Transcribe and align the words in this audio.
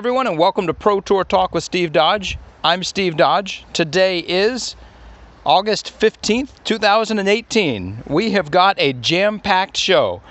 everyone, 0.00 0.26
and 0.26 0.38
welcome 0.38 0.66
to 0.66 0.72
Pro 0.72 0.98
Tour 1.02 1.24
Talk 1.24 1.52
with 1.52 1.62
Steve 1.62 1.92
Dodge. 1.92 2.38
I'm 2.64 2.82
Steve 2.82 3.18
Dodge. 3.18 3.66
Today 3.74 4.20
is 4.20 4.74
August 5.44 5.92
15th, 6.00 6.52
2018. 6.64 8.04
We 8.06 8.30
have 8.30 8.50
got 8.50 8.80
a 8.80 8.94
jam 8.94 9.38
packed 9.38 9.76
show. 9.76 10.22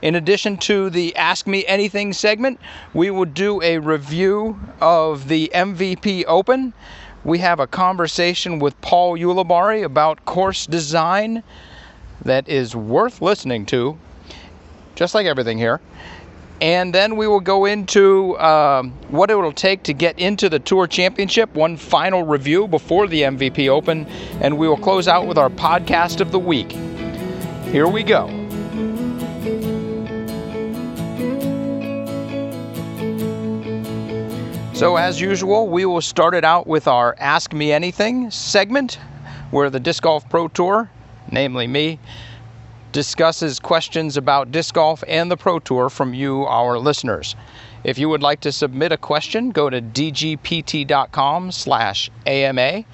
In 0.00 0.14
addition 0.14 0.56
to 0.60 0.88
the 0.88 1.14
Ask 1.14 1.46
Me 1.46 1.62
Anything 1.66 2.14
segment, 2.14 2.58
we 2.94 3.10
will 3.10 3.26
do 3.26 3.60
a 3.60 3.76
review 3.76 4.58
of 4.80 5.28
the 5.28 5.50
MVP 5.54 6.24
Open. 6.26 6.72
We 7.22 7.36
have 7.40 7.60
a 7.60 7.66
conversation 7.66 8.58
with 8.58 8.80
Paul 8.80 9.18
Ulibarri 9.18 9.84
about 9.84 10.24
course 10.24 10.66
design 10.66 11.42
that 12.24 12.48
is 12.48 12.74
worth 12.74 13.20
listening 13.20 13.66
to, 13.66 13.98
just 14.94 15.14
like 15.14 15.26
everything 15.26 15.58
here 15.58 15.82
and 16.60 16.92
then 16.92 17.16
we 17.16 17.26
will 17.28 17.40
go 17.40 17.66
into 17.66 18.38
um, 18.38 18.90
what 19.10 19.30
it 19.30 19.36
will 19.36 19.52
take 19.52 19.84
to 19.84 19.92
get 19.92 20.18
into 20.18 20.48
the 20.48 20.58
Tour 20.58 20.86
Championship, 20.86 21.54
one 21.54 21.76
final 21.76 22.24
review 22.24 22.66
before 22.66 23.06
the 23.06 23.22
MVP 23.22 23.68
Open, 23.68 24.06
and 24.40 24.58
we 24.58 24.66
will 24.66 24.76
close 24.76 25.06
out 25.06 25.26
with 25.26 25.38
our 25.38 25.50
podcast 25.50 26.20
of 26.20 26.32
the 26.32 26.38
week. 26.38 26.72
Here 27.70 27.86
we 27.86 28.02
go. 28.02 28.26
So, 34.74 34.96
as 34.96 35.20
usual, 35.20 35.68
we 35.68 35.84
will 35.86 36.00
start 36.00 36.34
it 36.34 36.44
out 36.44 36.66
with 36.66 36.86
our 36.86 37.16
Ask 37.18 37.52
Me 37.52 37.72
Anything 37.72 38.30
segment, 38.30 38.98
where 39.50 39.70
the 39.70 39.80
Disc 39.80 40.04
Golf 40.04 40.28
Pro 40.28 40.46
Tour, 40.46 40.88
namely 41.32 41.66
me, 41.66 41.98
discusses 42.98 43.60
questions 43.60 44.16
about 44.16 44.50
disc 44.50 44.74
golf 44.74 45.04
and 45.06 45.30
the 45.30 45.36
Pro 45.36 45.60
Tour 45.60 45.88
from 45.88 46.14
you, 46.14 46.42
our 46.46 46.80
listeners. 46.80 47.36
If 47.84 47.96
you 47.96 48.08
would 48.08 48.24
like 48.24 48.40
to 48.40 48.50
submit 48.50 48.90
a 48.90 48.96
question, 48.96 49.50
go 49.50 49.70
to 49.70 49.80
dgpt.com 49.80 51.52
slash 51.52 52.10
AMA 52.26 52.84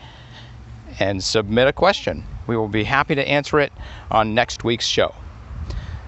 and 0.99 1.25
submit 1.25 1.69
a 1.69 1.73
question. 1.73 2.23
We 2.47 2.55
will 2.55 2.69
be 2.69 2.85
happy 2.85 3.15
to 3.15 3.27
answer 3.27 3.59
it 3.61 3.73
on 4.11 4.35
next 4.35 4.63
week's 4.63 4.87
show. 4.87 5.15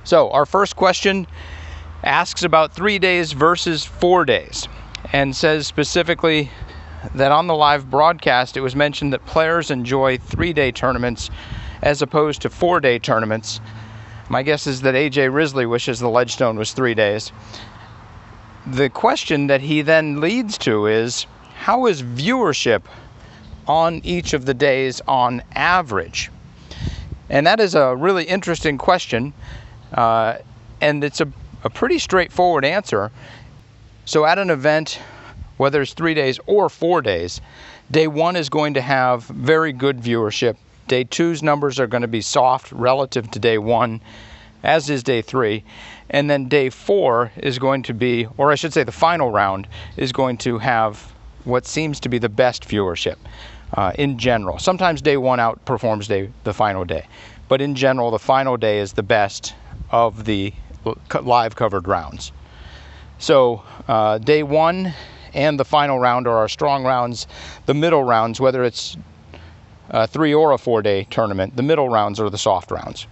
So, 0.04 0.30
our 0.30 0.44
first 0.44 0.76
question 0.76 1.26
asks 2.04 2.42
about 2.42 2.74
three 2.74 2.98
days 2.98 3.32
versus 3.32 3.86
four 3.86 4.26
days 4.26 4.68
and 5.14 5.34
says 5.34 5.66
specifically 5.66 6.50
that 7.14 7.32
on 7.32 7.46
the 7.46 7.54
live 7.54 7.88
broadcast 7.88 8.58
it 8.58 8.60
was 8.60 8.76
mentioned 8.76 9.14
that 9.14 9.24
players 9.24 9.70
enjoy 9.70 10.18
three 10.18 10.52
day 10.52 10.70
tournaments 10.70 11.30
as 11.80 12.02
opposed 12.02 12.42
to 12.42 12.50
four 12.50 12.78
day 12.80 12.98
tournaments 12.98 13.60
my 14.28 14.42
guess 14.42 14.66
is 14.66 14.80
that 14.82 14.94
AJ 14.94 15.32
Risley 15.32 15.66
wishes 15.66 16.00
the 16.00 16.08
Ledgestone 16.08 16.56
was 16.56 16.72
three 16.72 16.94
days. 16.94 17.30
The 18.66 18.90
question 18.90 19.46
that 19.46 19.60
he 19.60 19.82
then 19.82 20.20
leads 20.20 20.58
to 20.58 20.86
is 20.86 21.26
how 21.54 21.86
is 21.86 22.02
viewership 22.02 22.82
on 23.68 24.00
each 24.04 24.32
of 24.32 24.44
the 24.44 24.54
days 24.54 25.00
on 25.06 25.42
average? 25.54 26.30
And 27.28 27.46
that 27.46 27.60
is 27.60 27.74
a 27.74 27.94
really 27.94 28.24
interesting 28.24 28.78
question, 28.78 29.32
uh, 29.92 30.38
and 30.80 31.02
it's 31.04 31.20
a, 31.20 31.32
a 31.62 31.70
pretty 31.70 31.98
straightforward 31.98 32.64
answer. 32.64 33.10
So, 34.04 34.24
at 34.24 34.38
an 34.38 34.50
event, 34.50 35.00
whether 35.56 35.82
it's 35.82 35.94
three 35.94 36.14
days 36.14 36.38
or 36.46 36.68
four 36.68 37.02
days, 37.02 37.40
day 37.90 38.06
one 38.06 38.36
is 38.36 38.48
going 38.48 38.74
to 38.74 38.80
have 38.80 39.24
very 39.24 39.72
good 39.72 39.98
viewership 39.98 40.56
Day 40.88 41.04
two's 41.04 41.42
numbers 41.42 41.80
are 41.80 41.86
going 41.86 42.02
to 42.02 42.08
be 42.08 42.20
soft 42.20 42.70
relative 42.72 43.30
to 43.32 43.38
day 43.38 43.58
one, 43.58 44.00
as 44.62 44.88
is 44.88 45.02
day 45.02 45.22
three. 45.22 45.64
And 46.10 46.30
then 46.30 46.48
day 46.48 46.70
four 46.70 47.32
is 47.36 47.58
going 47.58 47.82
to 47.84 47.94
be, 47.94 48.26
or 48.36 48.52
I 48.52 48.54
should 48.54 48.72
say, 48.72 48.84
the 48.84 48.92
final 48.92 49.30
round 49.30 49.66
is 49.96 50.12
going 50.12 50.36
to 50.38 50.58
have 50.58 51.12
what 51.44 51.66
seems 51.66 52.00
to 52.00 52.08
be 52.08 52.18
the 52.18 52.28
best 52.28 52.64
viewership 52.68 53.16
uh, 53.74 53.92
in 53.96 54.18
general. 54.18 54.58
Sometimes 54.58 55.02
day 55.02 55.16
one 55.16 55.38
outperforms 55.38 56.06
day 56.06 56.30
the 56.44 56.54
final 56.54 56.84
day, 56.84 57.06
but 57.48 57.60
in 57.60 57.74
general, 57.74 58.10
the 58.10 58.18
final 58.18 58.56
day 58.56 58.78
is 58.78 58.92
the 58.92 59.02
best 59.02 59.54
of 59.90 60.24
the 60.24 60.52
live 61.22 61.56
covered 61.56 61.88
rounds. 61.88 62.32
So 63.18 63.62
uh, 63.88 64.18
day 64.18 64.42
one 64.42 64.92
and 65.34 65.58
the 65.58 65.64
final 65.64 65.98
round 65.98 66.26
are 66.26 66.36
our 66.36 66.48
strong 66.48 66.84
rounds. 66.84 67.26
The 67.66 67.74
middle 67.74 68.04
rounds, 68.04 68.40
whether 68.40 68.62
it's 68.62 68.96
a 69.90 70.06
three 70.06 70.34
or 70.34 70.52
a 70.52 70.58
four 70.58 70.82
day 70.82 71.06
tournament. 71.10 71.56
The 71.56 71.62
middle 71.62 71.88
rounds 71.88 72.20
are 72.20 72.30
the 72.30 72.38
soft 72.38 72.70
rounds 72.70 73.06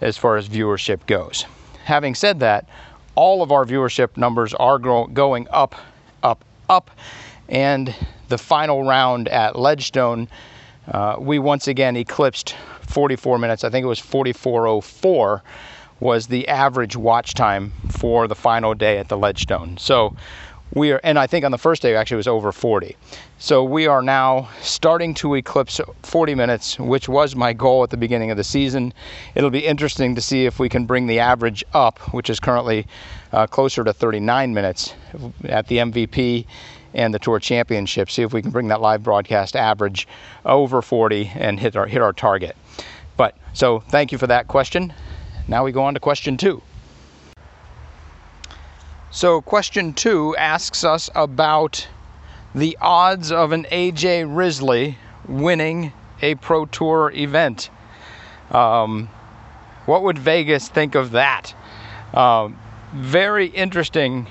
as 0.00 0.16
far 0.16 0.36
as 0.36 0.48
viewership 0.48 1.06
goes. 1.06 1.46
Having 1.84 2.14
said 2.16 2.40
that, 2.40 2.68
all 3.14 3.42
of 3.42 3.50
our 3.50 3.64
viewership 3.64 4.16
numbers 4.16 4.52
are 4.54 4.78
going 4.78 5.48
up, 5.50 5.74
up, 6.22 6.44
up, 6.68 6.90
and 7.48 7.94
the 8.28 8.38
final 8.38 8.84
round 8.84 9.28
at 9.28 9.56
Ledgestone, 9.56 10.28
uh, 10.88 11.16
we 11.18 11.38
once 11.38 11.68
again 11.68 11.96
eclipsed 11.96 12.54
44 12.82 13.38
minutes. 13.38 13.64
I 13.64 13.70
think 13.70 13.84
it 13.84 13.88
was 13.88 14.00
44:04 14.00 15.42
was 15.98 16.26
the 16.26 16.46
average 16.48 16.94
watch 16.94 17.32
time 17.32 17.72
for 17.88 18.28
the 18.28 18.34
final 18.34 18.74
day 18.74 18.98
at 18.98 19.08
the 19.08 19.16
Ledgestone. 19.16 19.78
So 19.78 20.14
we 20.74 20.92
are, 20.92 21.00
and 21.04 21.18
I 21.18 21.26
think 21.26 21.44
on 21.44 21.52
the 21.52 21.58
first 21.58 21.82
day 21.82 21.94
actually 21.94 22.18
was 22.18 22.28
over 22.28 22.52
40. 22.52 22.96
So 23.38 23.62
we 23.62 23.86
are 23.86 24.02
now 24.02 24.48
starting 24.60 25.14
to 25.14 25.34
eclipse 25.34 25.80
40 26.02 26.34
minutes, 26.34 26.78
which 26.78 27.08
was 27.08 27.36
my 27.36 27.52
goal 27.52 27.82
at 27.82 27.90
the 27.90 27.96
beginning 27.96 28.30
of 28.30 28.36
the 28.36 28.44
season. 28.44 28.92
It'll 29.34 29.50
be 29.50 29.64
interesting 29.64 30.14
to 30.14 30.20
see 30.20 30.46
if 30.46 30.58
we 30.58 30.68
can 30.68 30.86
bring 30.86 31.06
the 31.06 31.20
average 31.20 31.64
up, 31.72 31.98
which 32.12 32.30
is 32.30 32.40
currently 32.40 32.86
uh, 33.32 33.46
closer 33.46 33.84
to 33.84 33.92
39 33.92 34.52
minutes 34.52 34.94
at 35.44 35.68
the 35.68 35.78
MVP 35.78 36.46
and 36.94 37.12
the 37.12 37.18
Tour 37.18 37.38
Championship. 37.38 38.10
See 38.10 38.22
if 38.22 38.32
we 38.32 38.42
can 38.42 38.50
bring 38.50 38.68
that 38.68 38.80
live 38.80 39.02
broadcast 39.02 39.54
average 39.54 40.08
over 40.44 40.82
40 40.82 41.30
and 41.34 41.60
hit 41.60 41.76
our 41.76 41.86
hit 41.86 42.02
our 42.02 42.12
target. 42.12 42.56
But 43.16 43.36
so 43.52 43.80
thank 43.80 44.12
you 44.12 44.18
for 44.18 44.26
that 44.26 44.48
question. 44.48 44.92
Now 45.46 45.64
we 45.64 45.72
go 45.72 45.84
on 45.84 45.94
to 45.94 46.00
question 46.00 46.36
two. 46.36 46.62
So, 49.16 49.40
question 49.40 49.94
two 49.94 50.36
asks 50.36 50.84
us 50.84 51.08
about 51.14 51.88
the 52.54 52.76
odds 52.82 53.32
of 53.32 53.52
an 53.52 53.64
AJ 53.72 54.26
Risley 54.28 54.98
winning 55.26 55.94
a 56.20 56.34
Pro 56.34 56.66
Tour 56.66 57.10
event. 57.14 57.70
Um, 58.50 59.08
what 59.86 60.02
would 60.02 60.18
Vegas 60.18 60.68
think 60.68 60.94
of 60.94 61.12
that? 61.12 61.54
Um, 62.12 62.58
very 62.92 63.46
interesting 63.46 64.26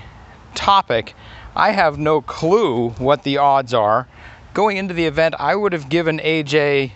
topic. 0.53 1.15
I 1.55 1.71
have 1.71 1.97
no 1.97 2.21
clue 2.21 2.91
what 2.91 3.23
the 3.23 3.39
odds 3.39 3.73
are. 3.73 4.07
Going 4.53 4.77
into 4.77 4.93
the 4.93 5.07
event, 5.07 5.33
I 5.39 5.55
would 5.55 5.73
have 5.73 5.89
given 5.89 6.19
AJ 6.19 6.91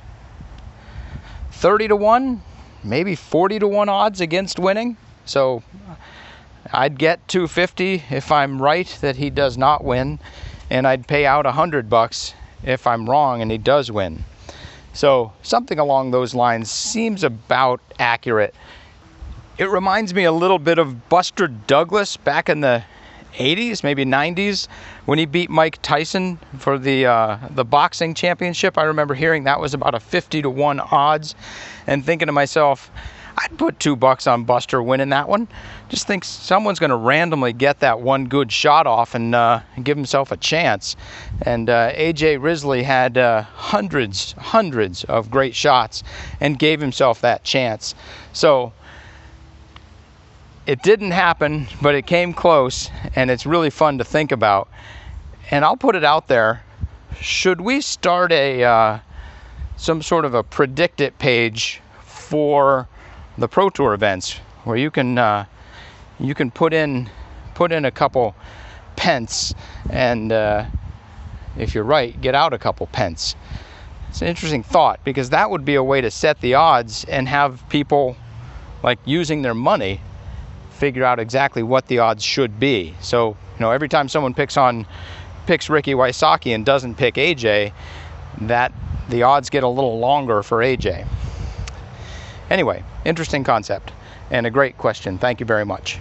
30 1.54 1.88
to 1.88 1.96
1, 1.96 2.44
maybe 2.84 3.16
40 3.16 3.58
to 3.58 3.68
1 3.68 3.90
odds 3.90 4.22
against 4.22 4.60
winning. 4.60 4.96
So 5.26 5.64
I'd 6.72 7.00
get 7.00 7.28
250 7.28 8.03
if 8.09 8.31
I'm 8.31 8.62
right 8.62 8.88
that 9.02 9.16
he 9.16 9.30
does 9.30 9.57
not 9.57 9.84
win, 9.84 10.19
and 10.69 10.88
I'd 10.88 11.07
pay 11.07 11.25
out 11.25 11.46
100 11.46 11.90
bucks 11.90 12.34
if 12.63 12.85
I'm 12.85 13.09
wrong 13.09 13.41
and 13.41 13.52
he 13.52 13.57
does 13.57 13.91
win. 13.91 14.24
So, 14.94 15.34
something 15.44 15.80
along 15.80 16.12
those 16.12 16.34
lines 16.34 16.69
seems 16.69 17.24
about 17.24 17.80
accurate. 18.00 18.53
It 19.57 19.69
reminds 19.69 20.13
me 20.13 20.24
a 20.24 20.31
little 20.31 20.59
bit 20.59 20.78
of 20.78 21.09
Buster 21.09 21.47
Douglas 21.47 22.18
back 22.18 22.50
in 22.50 22.62
the 22.62 22.84
80s, 23.34 23.84
maybe 23.84 24.06
90s, 24.06 24.68
when 25.06 25.19
he 25.19 25.25
beat 25.25 25.50
Mike 25.50 25.80
Tyson 25.81 26.40
for 26.57 26.78
the 26.78 27.06
uh, 27.06 27.38
the 27.51 27.63
boxing 27.63 28.13
championship. 28.13 28.78
I 28.78 28.84
remember 28.84 29.13
hearing 29.13 29.44
that 29.44 29.59
was 29.59 29.74
about 29.74 29.96
a 29.96 30.00
50 30.00 30.41
to 30.41 30.50
1 30.50 30.80
odds 30.80 31.36
and 31.88 32.06
thinking 32.06 32.25
to 32.25 32.31
myself, 32.31 32.91
I'd 33.42 33.58
put 33.58 33.80
two 33.80 33.96
bucks 33.96 34.28
on 34.28 34.44
Buster 34.44 34.84
winning 34.84 35.10
that 35.10 35.30
one. 35.30 35.48
Just 35.88 36.08
think 36.08 36.25
someone's 36.25 36.78
going 36.78 36.90
to 36.90 36.98
randomly 36.98 37.54
get 37.54 37.80
that 37.80 38.02
one 38.02 38.25
good 38.25 38.52
shot 38.52 38.86
off 38.86 39.16
and, 39.16 39.34
uh, 39.34 39.62
give 39.81 39.96
himself 39.96 40.34
a 40.34 40.38
chance. 40.38 40.98
And 41.44 41.69
uh, 41.69 41.94
AJ 41.94 42.44
Risley 42.44 42.84
had 42.84 43.18
uh, 43.18 43.44
hundreds, 43.44 44.34
hundreds 44.34 45.06
of 45.06 45.31
great 45.31 45.56
shots 45.56 46.04
and 46.42 46.60
gave 46.60 46.81
himself 46.81 47.22
that 47.22 47.46
chance. 47.46 47.96
So 48.34 48.74
it 50.66 50.84
didn't 50.84 51.12
happen, 51.12 51.68
but 51.81 51.96
it 51.96 52.06
came 52.06 52.34
close, 52.34 52.90
and 53.16 53.31
it's 53.31 53.46
really 53.46 53.69
fun 53.69 54.00
to 54.00 54.04
think 54.04 54.34
about. 54.34 54.68
And 55.50 55.63
I'll 55.63 55.78
put 55.78 55.96
it 55.96 56.04
out 56.04 56.28
there. 56.28 56.62
Should 57.22 57.62
we 57.62 57.80
start 57.80 58.34
a 58.34 58.63
uh, 58.63 59.00
some 59.78 60.02
sort 60.02 60.25
of 60.25 60.34
a 60.34 60.44
predict 60.44 61.00
it 61.00 61.18
page 61.19 61.81
for 62.04 62.88
the 63.39 63.47
Pro 63.47 63.69
Tour 63.69 63.94
events 63.94 64.39
where 64.65 64.77
you 64.77 64.91
can 64.91 65.18
uh, 65.18 65.45
you 66.19 66.36
can 66.36 66.51
put 66.51 66.74
in 66.74 67.09
put 67.56 67.71
in 67.71 67.86
a 67.86 67.91
couple 67.91 68.36
pence 68.95 69.53
and 69.89 70.31
uh, 70.31 70.65
if 71.57 71.74
you're 71.74 71.83
right, 71.83 72.19
get 72.21 72.36
out 72.36 72.53
a 72.53 72.57
couple 72.57 72.88
pence. 72.88 73.36
It's 74.09 74.21
an 74.21 74.27
interesting 74.27 74.63
thought 74.63 75.00
because 75.03 75.30
that 75.30 75.50
would 75.50 75.65
be 75.65 75.75
a 75.75 75.83
way 75.83 76.01
to 76.01 76.12
set 76.12 76.39
the 76.41 76.56
odds 76.56 77.06
and 77.06 77.27
have 77.27 77.63
people 77.69 78.18
like 78.83 79.00
using 79.06 79.41
their 79.41 79.53
money 79.53 80.01
figure 80.71 81.03
out 81.03 81.19
exactly 81.19 81.62
what 81.62 81.88
the 81.88 82.00
odds 82.00 82.24
should 82.24 82.59
be. 82.59 82.94
So, 83.01 83.30
you 83.30 83.59
know, 83.59 83.71
every 83.71 83.89
time 83.89 84.09
someone 84.09 84.33
picks 84.33 84.57
on 84.57 84.86
picks 85.45 85.69
Ricky 85.69 85.94
Wysocki 85.94 86.56
and 86.56 86.65
doesn't 86.65 86.95
pick 86.95 87.15
AJ, 87.15 87.74
that 88.41 88.71
the 89.09 89.24
odds 89.24 89.50
get 89.50 89.63
a 89.63 89.68
little 89.68 90.00
longer 90.00 90.44
for 90.44 90.59
AJ. 90.59 91.07
Anyway, 92.50 92.83
interesting 93.06 93.44
concept 93.44 93.92
and 94.31 94.46
a 94.46 94.50
great 94.50 94.78
question. 94.78 95.18
Thank 95.18 95.40
you 95.40 95.46
very 95.46 95.66
much. 95.66 96.00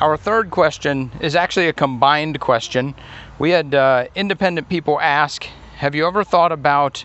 Our 0.00 0.16
third 0.16 0.50
question 0.50 1.10
is 1.20 1.36
actually 1.36 1.68
a 1.68 1.72
combined 1.72 2.40
question. 2.40 2.94
We 3.38 3.50
had 3.50 3.74
uh, 3.74 4.06
independent 4.14 4.68
people 4.68 4.98
ask 5.00 5.44
Have 5.76 5.94
you 5.94 6.06
ever 6.06 6.24
thought 6.24 6.52
about 6.52 7.04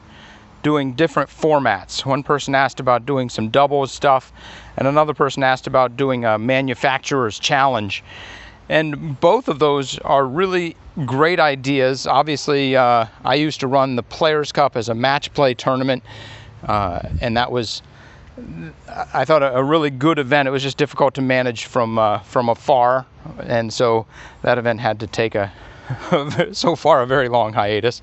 doing 0.63 0.94
different 0.94 1.29
formats? 1.29 2.06
One 2.06 2.23
person 2.23 2.56
asked 2.56 2.79
about 2.79 3.06
doing 3.06 3.29
some 3.29 3.50
doubles 3.50 3.91
stuff, 3.91 4.31
and 4.77 4.88
another 4.88 5.13
person 5.13 5.44
asked 5.44 5.67
about 5.67 5.97
doing 5.97 6.25
a 6.25 6.38
manufacturer's 6.38 7.38
challenge. 7.38 8.03
And 8.69 9.19
both 9.19 9.47
of 9.47 9.59
those 9.59 10.00
are 10.00 10.25
really 10.25 10.75
great 11.06 11.39
ideas. 11.39 12.07
Obviously, 12.07 12.75
uh, 12.75 13.06
I 13.23 13.35
used 13.35 13.59
to 13.59 13.67
run 13.67 13.95
the 13.95 14.03
Players 14.03 14.51
Cup 14.51 14.75
as 14.75 14.89
a 14.89 14.95
match 14.95 15.33
play 15.33 15.53
tournament, 15.53 16.03
uh, 16.63 17.01
and 17.21 17.38
that 17.38 17.51
was 17.51 17.81
I 19.13 19.23
thought 19.23 19.43
a, 19.43 19.63
really 19.63 19.89
good 19.89 20.19
event. 20.19 20.47
It 20.47 20.51
was 20.51 20.63
just 20.63 20.77
difficult 20.77 21.13
to 21.13 21.21
manage 21.21 21.65
from 21.65 21.97
uh, 21.97 22.19
from 22.19 22.49
afar, 22.49 23.05
and 23.43 23.71
so 23.71 24.05
that 24.41 24.57
event 24.57 24.81
had 24.81 24.99
to 24.99 25.07
take 25.07 25.35
a 25.35 25.51
so 26.51 26.75
far 26.75 27.01
a 27.01 27.05
very 27.05 27.29
long 27.29 27.53
hiatus. 27.53 28.01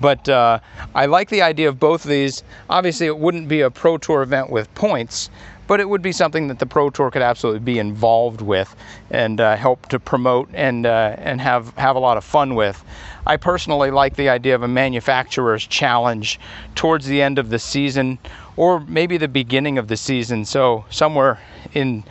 But 0.00 0.28
uh, 0.28 0.60
I 0.94 1.06
like 1.06 1.28
the 1.28 1.42
idea 1.42 1.68
of 1.68 1.80
both 1.80 2.04
of 2.04 2.10
these. 2.10 2.44
Obviously, 2.70 3.06
it 3.06 3.18
wouldn't 3.18 3.48
be 3.48 3.62
a 3.62 3.70
Pro 3.70 3.98
Tour 3.98 4.22
event 4.22 4.48
with 4.48 4.72
points, 4.76 5.28
but 5.66 5.80
it 5.80 5.88
would 5.88 6.02
be 6.02 6.12
something 6.12 6.46
that 6.48 6.60
the 6.60 6.66
Pro 6.66 6.88
Tour 6.90 7.10
could 7.10 7.22
absolutely 7.22 7.60
be 7.60 7.80
involved 7.80 8.40
with 8.40 8.76
and 9.10 9.40
uh, 9.40 9.56
help 9.56 9.88
to 9.88 9.98
promote 9.98 10.48
and 10.54 10.86
uh, 10.86 11.16
and 11.18 11.40
have 11.40 11.74
have 11.76 11.96
a 11.96 12.00
lot 12.00 12.16
of 12.16 12.22
fun 12.22 12.54
with. 12.54 12.84
I 13.26 13.36
personally 13.36 13.90
like 13.90 14.14
the 14.14 14.28
idea 14.28 14.54
of 14.54 14.62
a 14.62 14.68
manufacturer's 14.68 15.66
challenge 15.66 16.38
towards 16.76 17.06
the 17.06 17.20
end 17.20 17.40
of 17.40 17.50
the 17.50 17.58
season 17.58 18.18
or 18.58 18.80
maybe 18.80 19.16
the 19.16 19.28
beginning 19.28 19.78
of 19.78 19.86
the 19.86 19.96
season. 19.96 20.44
So 20.44 20.84
somewhere 20.90 21.38
in 21.74 22.02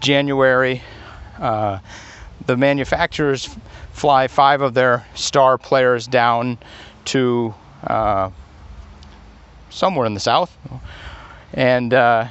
January, 0.00 0.82
uh, 1.38 1.78
the 2.44 2.58
manufacturers 2.58 3.48
fly 3.92 4.28
five 4.28 4.60
of 4.60 4.74
their 4.74 5.06
star 5.14 5.56
players 5.56 6.06
down 6.06 6.58
to 7.06 7.54
uh, 7.86 8.28
somewhere 9.70 10.04
in 10.04 10.12
the 10.12 10.20
south, 10.20 10.54
and 11.54 11.94
uh, 11.94 12.28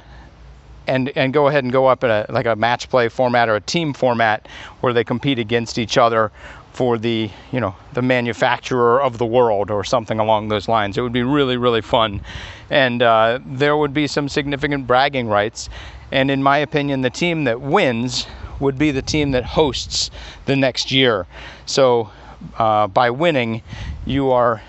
and 0.85 1.09
and 1.15 1.33
go 1.33 1.47
ahead 1.47 1.63
and 1.63 1.73
go 1.73 1.87
up 1.87 2.03
in 2.03 2.11
a 2.11 2.27
like 2.29 2.45
a 2.45 2.55
match 2.55 2.87
play 2.91 3.09
format 3.09 3.49
or 3.49 3.55
a 3.55 3.61
team 3.61 3.91
format 3.91 4.47
where 4.81 4.93
they 4.93 5.03
compete 5.03 5.39
against 5.39 5.79
each 5.79 5.97
other 5.97 6.31
for 6.73 6.97
the 6.97 7.29
you 7.51 7.59
know 7.59 7.75
the 7.93 8.01
manufacturer 8.01 9.01
of 9.01 9.19
the 9.19 9.25
world 9.25 9.69
or 9.71 9.83
something 9.83 10.19
along 10.19 10.49
those 10.49 10.67
lines. 10.67 10.97
It 10.97 11.01
would 11.01 11.13
be 11.13 11.23
really 11.23 11.55
really 11.55 11.81
fun, 11.81 12.21
and 12.69 13.01
uh, 13.01 13.39
there 13.45 13.77
would 13.77 13.93
be 13.93 14.07
some 14.07 14.27
significant 14.27 14.87
bragging 14.87 15.27
rights. 15.27 15.69
And 16.11 16.29
in 16.29 16.43
my 16.43 16.57
opinion, 16.57 17.01
the 17.01 17.09
team 17.09 17.45
that 17.45 17.61
wins 17.61 18.27
would 18.59 18.77
be 18.77 18.91
the 18.91 19.01
team 19.01 19.31
that 19.31 19.45
hosts 19.45 20.11
the 20.45 20.55
next 20.55 20.91
year. 20.91 21.25
So 21.65 22.11
uh, 22.57 22.87
by 22.87 23.09
winning, 23.09 23.61
you 24.05 24.31
are 24.31 24.61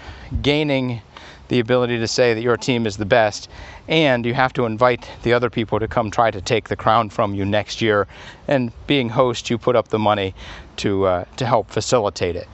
gaining 0.42 1.02
the 1.48 1.60
ability 1.60 1.98
to 1.98 2.08
say 2.08 2.32
that 2.32 2.40
your 2.40 2.56
team 2.56 2.86
is 2.86 2.96
the 2.96 3.04
best 3.04 3.50
and 3.88 4.24
you 4.24 4.32
have 4.32 4.52
to 4.54 4.64
invite 4.64 5.08
the 5.22 5.32
other 5.32 5.50
people 5.50 5.78
to 5.78 5.86
come 5.86 6.10
try 6.10 6.30
to 6.30 6.40
take 6.40 6.68
the 6.68 6.76
crown 6.76 7.10
from 7.10 7.34
you 7.34 7.44
next 7.44 7.82
year. 7.82 8.06
And 8.48 8.72
being 8.86 9.10
host, 9.10 9.50
you 9.50 9.58
put 9.58 9.76
up 9.76 9.88
the 9.88 9.98
money 9.98 10.34
to 10.78 11.06
uh, 11.06 11.24
to 11.36 11.46
help 11.46 11.70
facilitate 11.70 12.36
it. 12.36 12.48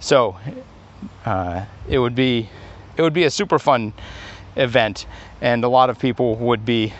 So 0.00 0.36
uh, 1.24 1.64
it 1.88 1.98
would 1.98 2.14
be 2.14 2.48
it 2.96 3.02
would 3.02 3.12
be 3.12 3.24
a 3.24 3.30
super 3.30 3.58
fun 3.58 3.92
event, 4.56 5.06
and 5.40 5.64
a 5.64 5.68
lot 5.68 5.90
of 5.90 5.98
people 5.98 6.36
would 6.36 6.64
be 6.64 6.92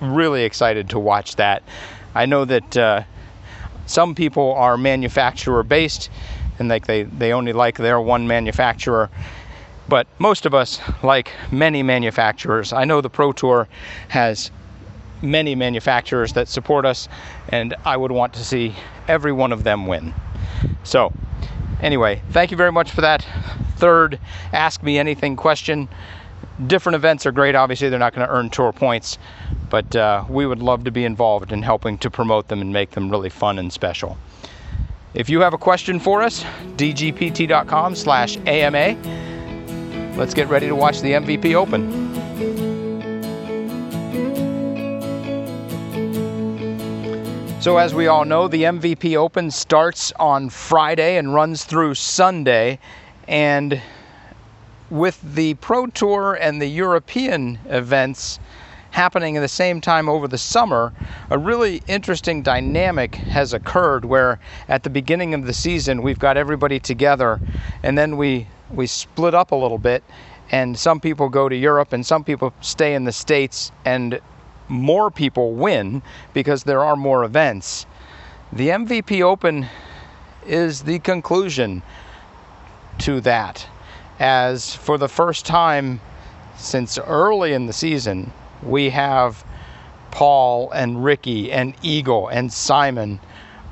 really 0.00 0.44
excited 0.44 0.90
to 0.90 0.98
watch 0.98 1.36
that. 1.36 1.62
I 2.14 2.26
know 2.26 2.44
that 2.44 2.76
uh, 2.76 3.02
some 3.86 4.14
people 4.14 4.52
are 4.54 4.76
manufacturer 4.76 5.62
based, 5.62 6.10
and 6.58 6.68
like 6.68 6.86
they 6.86 7.02
they 7.04 7.32
only 7.32 7.52
like 7.52 7.76
their 7.76 8.00
one 8.00 8.26
manufacturer 8.26 9.10
but 9.88 10.06
most 10.18 10.44
of 10.44 10.54
us 10.54 10.80
like 11.02 11.32
many 11.50 11.82
manufacturers. 11.82 12.72
I 12.72 12.84
know 12.84 13.00
the 13.00 13.10
Pro 13.10 13.32
Tour 13.32 13.68
has 14.08 14.50
many 15.22 15.54
manufacturers 15.54 16.34
that 16.34 16.48
support 16.48 16.84
us, 16.84 17.08
and 17.48 17.74
I 17.84 17.96
would 17.96 18.12
want 18.12 18.34
to 18.34 18.44
see 18.44 18.74
every 19.08 19.32
one 19.32 19.52
of 19.52 19.64
them 19.64 19.86
win. 19.86 20.14
So, 20.84 21.12
anyway, 21.80 22.22
thank 22.30 22.50
you 22.50 22.56
very 22.56 22.72
much 22.72 22.90
for 22.90 23.00
that 23.00 23.26
third 23.76 24.18
Ask 24.52 24.82
Me 24.82 24.98
Anything 24.98 25.36
question. 25.36 25.88
Different 26.66 26.96
events 26.96 27.24
are 27.26 27.32
great. 27.32 27.54
Obviously, 27.54 27.88
they're 27.88 27.98
not 27.98 28.14
going 28.14 28.26
to 28.26 28.32
earn 28.32 28.50
tour 28.50 28.72
points, 28.72 29.18
but 29.70 29.94
uh, 29.94 30.24
we 30.28 30.46
would 30.46 30.60
love 30.60 30.84
to 30.84 30.90
be 30.90 31.04
involved 31.04 31.52
in 31.52 31.62
helping 31.62 31.98
to 31.98 32.10
promote 32.10 32.48
them 32.48 32.60
and 32.60 32.72
make 32.72 32.90
them 32.92 33.10
really 33.10 33.30
fun 33.30 33.58
and 33.58 33.72
special. 33.72 34.18
If 35.14 35.28
you 35.30 35.40
have 35.40 35.54
a 35.54 35.58
question 35.58 35.98
for 36.00 36.22
us, 36.22 36.44
dgpt.com 36.76 37.94
slash 37.94 38.36
AMA 38.46 38.96
let's 40.18 40.34
get 40.34 40.48
ready 40.48 40.66
to 40.66 40.74
watch 40.74 41.00
the 41.00 41.12
MVP 41.12 41.54
Open. 41.54 42.07
So, 47.68 47.76
as 47.76 47.92
we 47.94 48.06
all 48.06 48.24
know, 48.24 48.48
the 48.48 48.62
MVP 48.62 49.14
Open 49.14 49.50
starts 49.50 50.10
on 50.18 50.48
Friday 50.48 51.18
and 51.18 51.34
runs 51.34 51.64
through 51.64 51.96
Sunday. 51.96 52.78
And 53.28 53.82
with 54.88 55.20
the 55.34 55.52
Pro 55.52 55.88
Tour 55.88 56.32
and 56.40 56.62
the 56.62 56.66
European 56.66 57.58
events 57.66 58.40
happening 58.92 59.36
at 59.36 59.40
the 59.40 59.48
same 59.48 59.82
time 59.82 60.08
over 60.08 60.26
the 60.26 60.38
summer, 60.38 60.94
a 61.28 61.36
really 61.36 61.82
interesting 61.88 62.40
dynamic 62.40 63.16
has 63.16 63.52
occurred 63.52 64.06
where 64.06 64.40
at 64.70 64.82
the 64.82 64.88
beginning 64.88 65.34
of 65.34 65.44
the 65.44 65.52
season 65.52 66.00
we've 66.00 66.18
got 66.18 66.38
everybody 66.38 66.80
together 66.80 67.38
and 67.82 67.98
then 67.98 68.16
we 68.16 68.46
we 68.70 68.86
split 68.86 69.34
up 69.34 69.52
a 69.52 69.54
little 69.54 69.76
bit, 69.76 70.02
and 70.50 70.78
some 70.78 71.00
people 71.00 71.28
go 71.28 71.50
to 71.50 71.56
Europe 71.56 71.92
and 71.92 72.06
some 72.06 72.24
people 72.24 72.54
stay 72.62 72.94
in 72.94 73.04
the 73.04 73.12
States, 73.12 73.72
and 73.84 74.20
more 74.68 75.10
people 75.10 75.52
win 75.52 76.02
because 76.32 76.64
there 76.64 76.84
are 76.84 76.96
more 76.96 77.24
events. 77.24 77.86
The 78.52 78.68
MVP 78.68 79.22
Open 79.22 79.66
is 80.46 80.82
the 80.82 80.98
conclusion 81.00 81.82
to 83.00 83.20
that, 83.20 83.66
as 84.18 84.74
for 84.74 84.98
the 84.98 85.08
first 85.08 85.46
time 85.46 86.00
since 86.56 86.98
early 86.98 87.52
in 87.52 87.66
the 87.66 87.72
season, 87.72 88.32
we 88.62 88.90
have 88.90 89.44
Paul 90.10 90.70
and 90.72 91.04
Ricky 91.04 91.52
and 91.52 91.74
Eagle 91.82 92.28
and 92.28 92.52
Simon 92.52 93.20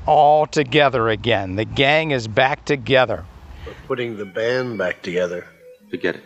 all 0.05 0.45
together 0.45 1.09
again. 1.09 1.55
The 1.55 1.65
gang 1.65 2.11
is 2.11 2.27
back 2.27 2.63
together 2.63 3.25
We're 3.65 3.73
putting 3.87 4.17
the 4.17 4.25
band 4.25 4.77
back 4.77 5.01
together. 5.01 5.45
Forget 5.89 6.15
it. 6.15 6.23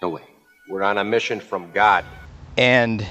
No 0.00 0.08
way. 0.08 0.22
We're 0.68 0.82
on 0.82 0.96
a 0.96 1.04
mission 1.04 1.40
from 1.40 1.70
God. 1.72 2.04
And 2.56 3.06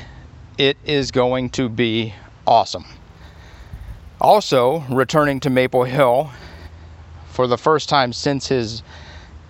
it 0.58 0.78
is 0.86 1.12
going 1.12 1.50
to 1.52 1.70
be 1.70 2.14
awesome. 2.46 2.86
Also, 4.20 4.80
returning 4.90 5.40
to 5.42 5.50
Maple 5.50 5.84
Hill 5.84 6.32
for 7.30 7.46
the 7.46 7.58
first 7.58 7.88
time 7.88 8.12
since 8.12 8.48
his 8.48 8.82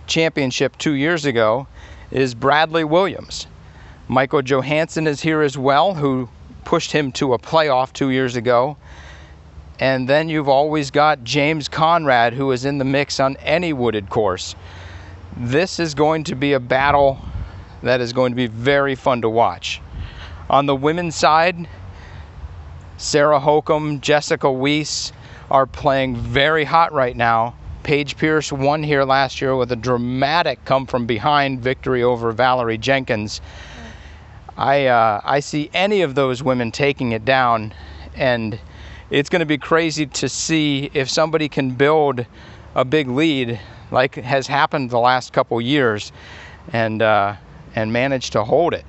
championship 0.08 0.78
two 0.78 0.94
years 0.94 1.26
ago 1.26 1.68
is 2.12 2.36
Bradley 2.36 2.84
Williams. 2.84 3.48
Michael 4.10 4.42
Johansen 4.42 5.08
is 5.08 5.22
here 5.22 5.42
as 5.42 5.58
well, 5.58 5.94
who 5.94 6.28
pushed 6.66 6.92
him 6.92 7.14
to 7.14 7.34
a 7.34 7.40
playoff 7.40 7.94
two 7.94 8.10
years 8.10 8.36
ago. 8.36 8.76
And 9.80 10.10
then 10.10 10.28
you've 10.28 10.50
always 10.50 10.92
got 10.92 11.24
James 11.24 11.70
Conrad, 11.70 12.34
who 12.34 12.52
is 12.52 12.66
in 12.66 12.78
the 12.78 12.86
mix 12.86 13.20
on 13.20 13.38
any 13.38 13.72
wooded 13.72 14.10
course. 14.10 14.56
This 15.38 15.80
is 15.80 15.94
going 15.94 16.26
to 16.26 16.36
be 16.36 16.54
a 16.54 16.60
battle 16.60 17.20
that 17.84 18.02
is 18.02 18.12
going 18.12 18.32
to 18.32 18.36
be 18.36 18.48
very 18.48 18.96
fun 18.96 19.22
to 19.22 19.30
watch. 19.30 19.80
On 20.50 20.66
the 20.66 20.76
women's 20.76 21.16
side, 21.16 21.68
Sarah 22.96 23.40
Hokom, 23.40 24.00
Jessica 24.00 24.48
Weese 24.48 25.12
are 25.52 25.66
playing 25.66 26.16
very 26.16 26.64
hot 26.64 26.94
right 26.94 27.18
now. 27.18 27.54
Paige 27.84 28.16
Pierce 28.16 28.52
won 28.52 28.82
here 28.82 29.04
last 29.04 29.42
year 29.42 29.58
with 29.58 29.74
a 29.74 29.76
dramatic 29.76 30.64
come 30.64 30.86
from 30.86 31.06
behind 31.06 31.60
victory 31.60 32.02
over 32.02 32.32
Valerie 32.32 32.78
Jenkins. 32.78 33.42
I 34.56 34.86
uh, 34.86 35.20
I 35.24 35.42
see 35.42 35.70
any 35.74 36.02
of 36.02 36.16
those 36.16 36.42
women 36.42 36.72
taking 36.72 37.12
it 37.12 37.26
down, 37.26 37.74
and 38.16 38.58
it's 39.10 39.30
going 39.30 39.42
to 39.42 39.46
be 39.46 39.58
crazy 39.58 40.06
to 40.06 40.30
see 40.30 40.90
if 40.94 41.10
somebody 41.10 41.50
can 41.50 41.72
build 41.72 42.26
a 42.74 42.86
big 42.86 43.10
lead 43.10 43.60
like 43.92 44.16
has 44.16 44.48
happened 44.48 44.92
the 44.92 45.00
last 45.00 45.34
couple 45.34 45.60
years 45.60 46.14
and 46.72 47.02
uh, 47.02 47.36
and 47.76 47.92
manage 47.92 48.30
to 48.30 48.46
hold 48.46 48.74
it 48.74 48.86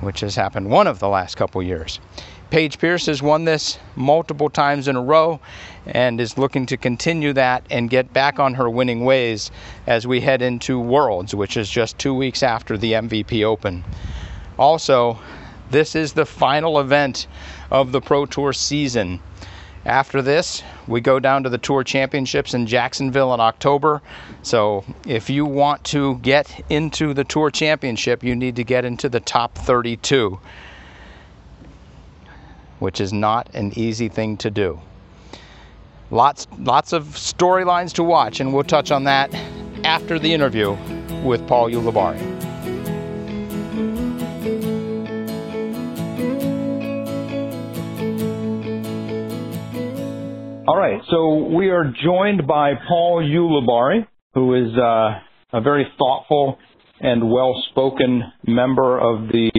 which 0.00 0.20
has 0.20 0.36
happened 0.36 0.68
one 0.68 0.86
of 0.86 0.98
the 0.98 1.08
last 1.08 1.36
couple 1.36 1.62
years 1.62 2.00
Paige 2.50 2.80
Pierce 2.80 3.06
has 3.06 3.22
won 3.22 3.44
this 3.44 3.78
multiple 3.94 4.50
times 4.50 4.88
in 4.88 4.96
a 4.96 5.00
row 5.00 5.38
and 5.86 6.20
is 6.20 6.36
looking 6.36 6.66
to 6.66 6.76
continue 6.76 7.32
that 7.34 7.64
and 7.70 7.88
get 7.88 8.12
back 8.12 8.40
on 8.40 8.54
her 8.54 8.68
winning 8.68 9.04
ways 9.04 9.52
as 9.86 10.04
we 10.04 10.20
head 10.20 10.42
into 10.42 10.80
Worlds, 10.80 11.32
which 11.32 11.56
is 11.56 11.70
just 11.70 11.96
two 11.96 12.12
weeks 12.12 12.42
after 12.42 12.76
the 12.76 12.94
MVP 12.94 13.44
Open. 13.44 13.84
Also, 14.58 15.16
this 15.70 15.94
is 15.94 16.12
the 16.12 16.26
final 16.26 16.80
event 16.80 17.28
of 17.70 17.92
the 17.92 18.00
Pro 18.00 18.26
Tour 18.26 18.52
season. 18.52 19.20
After 19.86 20.20
this, 20.20 20.62
we 20.86 21.00
go 21.00 21.18
down 21.18 21.42
to 21.44 21.48
the 21.48 21.56
Tour 21.56 21.82
Championships 21.84 22.52
in 22.52 22.66
Jacksonville 22.66 23.32
in 23.32 23.40
October. 23.40 24.02
So, 24.42 24.84
if 25.06 25.30
you 25.30 25.46
want 25.46 25.82
to 25.84 26.16
get 26.18 26.64
into 26.68 27.14
the 27.14 27.24
Tour 27.24 27.50
Championship, 27.50 28.22
you 28.22 28.36
need 28.36 28.56
to 28.56 28.64
get 28.64 28.84
into 28.84 29.08
the 29.08 29.20
top 29.20 29.54
32, 29.54 30.38
which 32.78 33.00
is 33.00 33.12
not 33.12 33.48
an 33.54 33.72
easy 33.74 34.08
thing 34.08 34.36
to 34.38 34.50
do. 34.50 34.78
Lots, 36.10 36.46
lots 36.58 36.92
of 36.92 37.04
storylines 37.04 37.92
to 37.94 38.02
watch, 38.02 38.40
and 38.40 38.52
we'll 38.52 38.64
touch 38.64 38.90
on 38.90 39.04
that 39.04 39.32
after 39.84 40.18
the 40.18 40.32
interview 40.32 40.76
with 41.22 41.46
Paul 41.46 41.70
Ulibarri. 41.70 42.39
All 50.70 50.76
right, 50.76 51.00
so 51.10 51.48
we 51.52 51.70
are 51.70 51.92
joined 52.04 52.46
by 52.46 52.74
Paul 52.86 53.24
Ulibarri, 53.24 54.06
who 54.34 54.54
is 54.54 54.70
uh, 54.78 55.18
a 55.52 55.60
very 55.60 55.84
thoughtful 55.98 56.58
and 57.00 57.28
well-spoken 57.28 58.22
member 58.46 58.96
of 58.96 59.26
the 59.32 59.50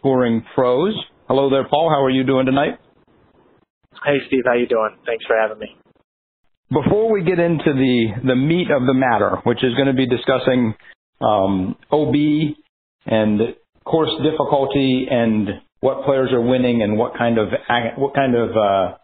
Touring 0.00 0.44
Pros. 0.54 0.94
Hello 1.26 1.50
there, 1.50 1.66
Paul. 1.68 1.90
How 1.90 2.04
are 2.04 2.10
you 2.10 2.22
doing 2.22 2.46
tonight? 2.46 2.78
Hey, 4.04 4.18
Steve. 4.28 4.44
How 4.46 4.54
you 4.54 4.68
doing? 4.68 4.98
Thanks 5.06 5.24
for 5.26 5.34
having 5.36 5.58
me. 5.58 5.76
Before 6.70 7.10
we 7.10 7.24
get 7.24 7.40
into 7.40 7.72
the 7.74 8.06
the 8.24 8.36
meat 8.36 8.70
of 8.70 8.86
the 8.86 8.94
matter, 8.94 9.38
which 9.42 9.64
is 9.64 9.74
going 9.74 9.88
to 9.88 9.92
be 9.92 10.06
discussing 10.06 10.72
um, 11.20 11.74
OB 11.90 12.14
and 13.06 13.56
course 13.84 14.12
difficulty 14.22 15.08
and 15.10 15.48
what 15.80 16.04
players 16.04 16.30
are 16.30 16.40
winning 16.40 16.82
and 16.82 16.96
what 16.96 17.18
kind 17.18 17.38
of 17.38 17.48
what 17.96 18.14
kind 18.14 18.36
of 18.36 18.50
uh, 18.56 18.98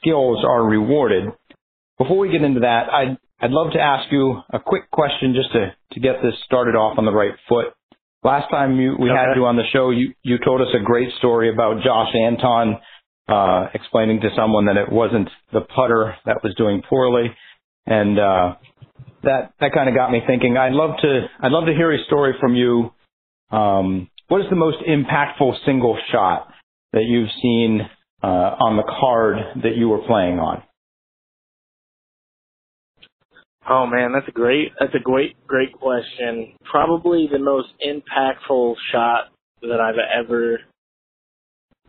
skills 0.00 0.44
are 0.44 0.64
rewarded. 0.64 1.24
Before 1.98 2.18
we 2.18 2.30
get 2.30 2.42
into 2.42 2.60
that, 2.60 2.88
I'd, 2.92 3.18
I'd 3.40 3.50
love 3.50 3.72
to 3.72 3.80
ask 3.80 4.10
you 4.10 4.40
a 4.50 4.58
quick 4.58 4.90
question 4.90 5.34
just 5.34 5.52
to, 5.52 5.74
to 5.92 6.00
get 6.00 6.22
this 6.22 6.34
started 6.44 6.76
off 6.76 6.98
on 6.98 7.04
the 7.04 7.12
right 7.12 7.34
foot. 7.48 7.74
Last 8.24 8.50
time 8.50 8.78
you, 8.78 8.96
we 8.98 9.10
okay. 9.10 9.18
had 9.18 9.36
you 9.36 9.46
on 9.46 9.56
the 9.56 9.66
show, 9.72 9.90
you, 9.90 10.14
you 10.22 10.38
told 10.44 10.60
us 10.60 10.68
a 10.74 10.82
great 10.82 11.10
story 11.18 11.52
about 11.52 11.82
Josh 11.84 12.14
Anton 12.14 12.78
uh, 13.28 13.66
explaining 13.74 14.20
to 14.22 14.30
someone 14.34 14.66
that 14.66 14.76
it 14.76 14.90
wasn't 14.90 15.28
the 15.52 15.60
putter 15.60 16.16
that 16.24 16.42
was 16.42 16.54
doing 16.56 16.82
poorly, 16.88 17.26
and 17.86 18.18
uh, 18.18 18.54
that 19.22 19.52
that 19.60 19.72
kind 19.72 19.88
of 19.88 19.94
got 19.94 20.10
me 20.10 20.20
thinking. 20.26 20.56
I'd 20.56 20.72
love 20.72 20.96
to 21.02 21.26
I'd 21.40 21.52
love 21.52 21.66
to 21.66 21.74
hear 21.74 21.92
a 21.92 22.02
story 22.06 22.34
from 22.40 22.54
you. 22.54 22.90
Um, 23.50 24.08
what 24.28 24.40
is 24.40 24.46
the 24.50 24.56
most 24.56 24.78
impactful 24.86 25.64
single 25.64 25.98
shot 26.10 26.48
that 26.92 27.04
you've 27.06 27.30
seen 27.42 27.80
uh, 28.22 28.26
on 28.26 28.76
the 28.76 28.82
card 28.82 29.36
that 29.62 29.76
you 29.76 29.88
were 29.88 30.02
playing 30.06 30.38
on? 30.38 30.62
Oh 33.68 33.86
man, 33.86 34.12
that's 34.12 34.28
a 34.28 34.32
great 34.32 34.72
that's 34.80 34.94
a 34.94 35.02
great 35.02 35.36
great 35.46 35.72
question. 35.74 36.54
Probably 36.70 37.28
the 37.30 37.38
most 37.38 37.68
impactful 37.86 38.74
shot 38.90 39.28
that 39.60 39.78
I've 39.80 39.98
ever 40.24 40.60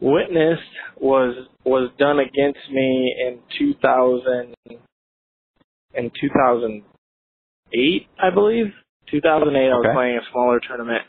witnessed 0.02 0.62
was 1.00 1.48
was 1.64 1.90
done 1.98 2.20
against 2.20 2.60
me 2.72 3.16
in 3.26 3.40
2000 3.58 4.56
in 5.96 6.12
2008, 6.22 8.08
I 8.22 8.30
believe. 8.34 8.74
2008 9.10 9.58
I 9.58 9.74
was 9.74 9.92
playing 9.96 10.18
a 10.18 10.32
smaller 10.32 10.60
tournament 10.60 11.02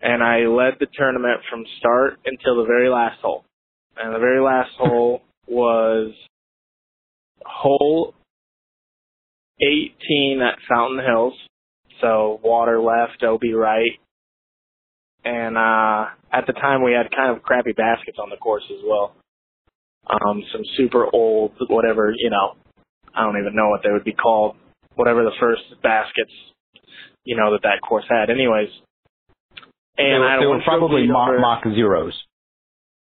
and 0.00 0.22
I 0.22 0.46
led 0.46 0.74
the 0.78 0.86
tournament 0.94 1.40
from 1.50 1.64
start 1.78 2.20
until 2.24 2.56
the 2.56 2.64
very 2.64 2.88
last 2.88 3.20
hole 3.20 3.44
and 3.98 4.14
the 4.14 4.18
very 4.18 4.40
last 4.40 4.70
hole 4.78 5.22
was 5.46 6.12
hole 7.44 8.14
18 9.60 10.40
at 10.42 10.58
Fountain 10.68 11.04
Hills. 11.04 11.34
So 12.00 12.40
water 12.42 12.80
left, 12.80 13.22
OB 13.22 13.42
right. 13.54 13.98
And 15.24 15.56
uh 15.56 16.06
at 16.32 16.46
the 16.46 16.52
time 16.52 16.82
we 16.84 16.92
had 16.92 17.10
kind 17.14 17.36
of 17.36 17.42
crappy 17.42 17.72
baskets 17.72 18.18
on 18.22 18.30
the 18.30 18.36
course 18.36 18.64
as 18.70 18.80
well. 18.86 19.14
Um 20.08 20.42
some 20.52 20.62
super 20.76 21.06
old 21.12 21.52
whatever, 21.68 22.12
you 22.16 22.30
know, 22.30 22.54
I 23.14 23.24
don't 23.24 23.38
even 23.40 23.56
know 23.56 23.68
what 23.68 23.80
they 23.82 23.90
would 23.90 24.04
be 24.04 24.12
called. 24.12 24.56
Whatever 24.94 25.24
the 25.24 25.36
first 25.40 25.62
baskets, 25.82 26.32
you 27.24 27.36
know, 27.36 27.52
that 27.52 27.62
that 27.62 27.80
course 27.86 28.04
had. 28.08 28.30
Anyways. 28.30 28.68
And 29.96 30.14
they 30.14 30.18
were, 30.18 30.28
I 30.28 30.40
they 30.40 30.46
were 30.46 30.60
probably 30.64 31.06
mock, 31.08 31.32
mock 31.40 31.64
zeros. 31.74 32.14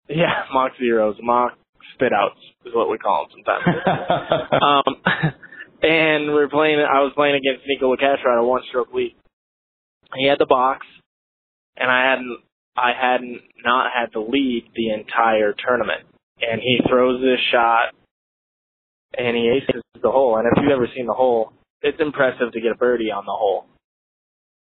Yeah, 0.08 0.44
mock 0.52 0.72
zeros, 0.78 1.16
mock 1.20 1.58
spit 1.94 2.12
outs 2.12 2.40
is 2.64 2.74
what 2.74 2.90
we 2.90 2.98
call 2.98 3.26
them 3.26 3.42
sometimes. 3.44 3.64
um, 4.62 5.32
and 5.82 6.26
we 6.26 6.34
were 6.34 6.48
playing. 6.48 6.78
I 6.78 7.00
was 7.00 7.12
playing 7.14 7.36
against 7.36 7.66
Nikko 7.66 7.94
Locastro 7.94 8.32
at 8.32 8.38
a 8.38 8.44
one-stroke 8.44 8.92
lead. 8.92 9.16
He 10.16 10.26
had 10.26 10.38
the 10.38 10.46
box, 10.46 10.86
and 11.76 11.90
I 11.90 12.10
hadn't. 12.10 12.38
I 12.76 12.92
hadn't 12.98 13.40
not 13.64 13.90
had 13.92 14.10
the 14.12 14.20
lead 14.20 14.68
the 14.76 14.90
entire 14.90 15.52
tournament. 15.52 16.02
And 16.40 16.60
he 16.60 16.78
throws 16.88 17.20
this 17.20 17.40
shot, 17.50 17.92
and 19.16 19.36
he 19.36 19.50
aces 19.50 19.82
the 20.00 20.10
hole. 20.10 20.36
And 20.38 20.46
if 20.46 20.62
you've 20.62 20.70
ever 20.70 20.86
seen 20.94 21.06
the 21.06 21.12
hole, 21.12 21.52
it's 21.82 22.00
impressive 22.00 22.52
to 22.52 22.60
get 22.60 22.70
a 22.70 22.76
birdie 22.76 23.10
on 23.10 23.24
the 23.26 23.32
hole, 23.32 23.66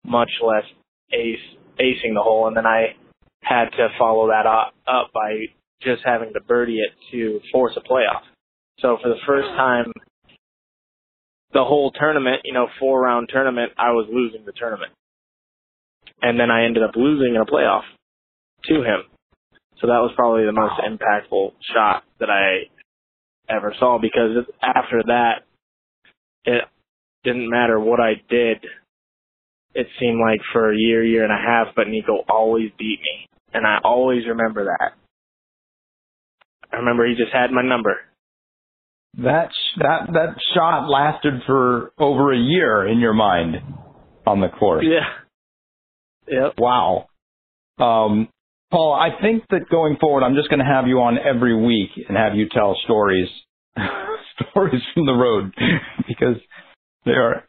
much 0.06 0.30
less 0.46 0.66
ace 1.14 1.40
acing 1.80 2.14
the 2.14 2.22
hole. 2.22 2.48
And 2.48 2.58
then 2.58 2.66
I 2.66 2.96
had 3.44 3.70
to 3.72 3.90
follow 4.00 4.28
that 4.28 4.46
up, 4.46 4.74
up 4.88 5.12
by 5.14 5.36
just 5.82 6.02
having 6.06 6.34
to 6.34 6.40
birdie 6.42 6.80
it 6.80 6.94
to 7.12 7.40
force 7.52 7.74
a 7.78 7.82
playoff. 7.82 8.22
So 8.80 8.98
for 9.02 9.10
the 9.10 9.20
first 9.28 9.48
time, 9.50 9.92
the 11.54 11.64
whole 11.64 11.92
tournament, 11.92 12.42
you 12.46 12.54
know, 12.54 12.68
four 12.80 13.02
round 13.02 13.30
tournament, 13.32 13.74
I 13.78 13.92
was 13.92 14.08
losing 14.12 14.46
the 14.46 14.54
tournament. 14.54 14.92
And 16.22 16.40
then 16.40 16.50
I 16.50 16.66
ended 16.66 16.84
up 16.84 16.96
losing 16.96 17.36
in 17.36 17.42
a 17.42 17.46
playoff 17.46 17.84
to 18.66 18.76
him. 18.76 19.04
So 19.80 19.88
that 19.88 20.00
was 20.00 20.12
probably 20.16 20.46
the 20.46 20.54
most 20.54 20.76
impactful 20.80 21.52
shot 21.74 22.04
that 22.20 22.30
I 22.30 22.70
ever 23.54 23.76
saw 23.78 24.00
because 24.02 24.46
after 24.62 25.04
that, 25.08 25.42
it 26.46 26.64
didn't 27.24 27.50
matter 27.50 27.80
what 27.80 28.00
I 28.00 28.14
did. 28.30 28.66
It 29.76 29.88
seemed 30.00 30.20
like 30.20 30.40
for 30.54 30.72
a 30.72 30.78
year, 30.78 31.04
year 31.04 31.24
and 31.24 31.34
a 31.34 31.36
half, 31.36 31.76
but 31.76 31.88
Nikko 31.88 32.24
always 32.30 32.72
beat 32.78 33.00
me 33.00 33.28
and 33.54 33.66
I 33.66 33.80
always 33.84 34.28
remember 34.28 34.66
that. 34.66 34.94
I 36.72 36.78
remember 36.78 37.06
he 37.08 37.16
just 37.16 37.32
had 37.32 37.52
my 37.52 37.62
number. 37.62 37.96
That 39.18 39.50
that 39.78 40.08
that 40.14 40.36
shot 40.56 40.90
lasted 40.90 41.44
for 41.46 41.92
over 42.00 42.34
a 42.34 42.38
year 42.38 42.88
in 42.88 43.00
your 43.00 43.14
mind 43.14 43.58
on 44.26 44.42
the 44.42 44.50
course. 44.50 44.86
Yeah. 44.88 45.06
Yep. 46.28 46.54
Wow. 46.58 47.08
Um, 47.78 48.30
Paul, 48.72 48.94
I 48.94 49.22
think 49.22 49.44
that 49.52 49.70
going 49.70 49.98
forward, 50.02 50.24
I'm 50.24 50.36
just 50.36 50.50
going 50.50 50.60
to 50.60 50.66
have 50.66 50.88
you 50.88 51.00
on 51.02 51.20
every 51.20 51.56
week 51.56 51.92
and 52.08 52.18
have 52.18 52.34
you 52.34 52.50
tell 52.50 52.76
stories, 52.86 53.28
stories 53.78 54.82
from 54.94 55.06
the 55.06 55.14
road, 55.14 55.54
because 56.08 56.38
they 57.06 57.12
are 57.12 57.44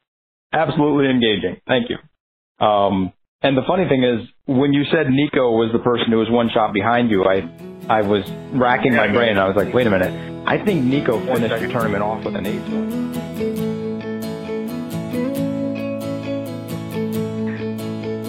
absolutely 0.53 1.11
engaging. 1.11 1.63
Thank 1.67 1.87
you. 1.89 2.67
Um, 2.67 3.13
and 3.45 3.59
the 3.59 3.63
funny 3.69 3.87
thing 3.87 4.03
is, 4.03 4.27
when 4.47 4.73
you 4.73 4.85
said 4.91 5.11
Nikko 5.11 5.53
was 5.53 5.71
the 5.71 5.79
person 5.79 6.07
who 6.11 6.17
was 6.17 6.31
one 6.31 6.49
shot 6.49 6.73
behind 6.73 7.11
you, 7.11 7.25
I 7.25 7.45
I 7.89 8.01
was 8.01 8.25
racking 8.53 8.97
my 8.97 9.09
brain. 9.09 9.37
I 9.37 9.47
was 9.47 9.55
like, 9.55 9.75
wait 9.75 9.87
a 9.87 9.91
minute. 9.91 10.49
I 10.49 10.65
think 10.65 10.83
Nikko 10.85 11.21
finished 11.27 11.61
the 11.61 11.69
tournament 11.69 12.03
off 12.03 12.25
with 12.25 12.37
an 12.37 12.47
eight. 12.47 12.65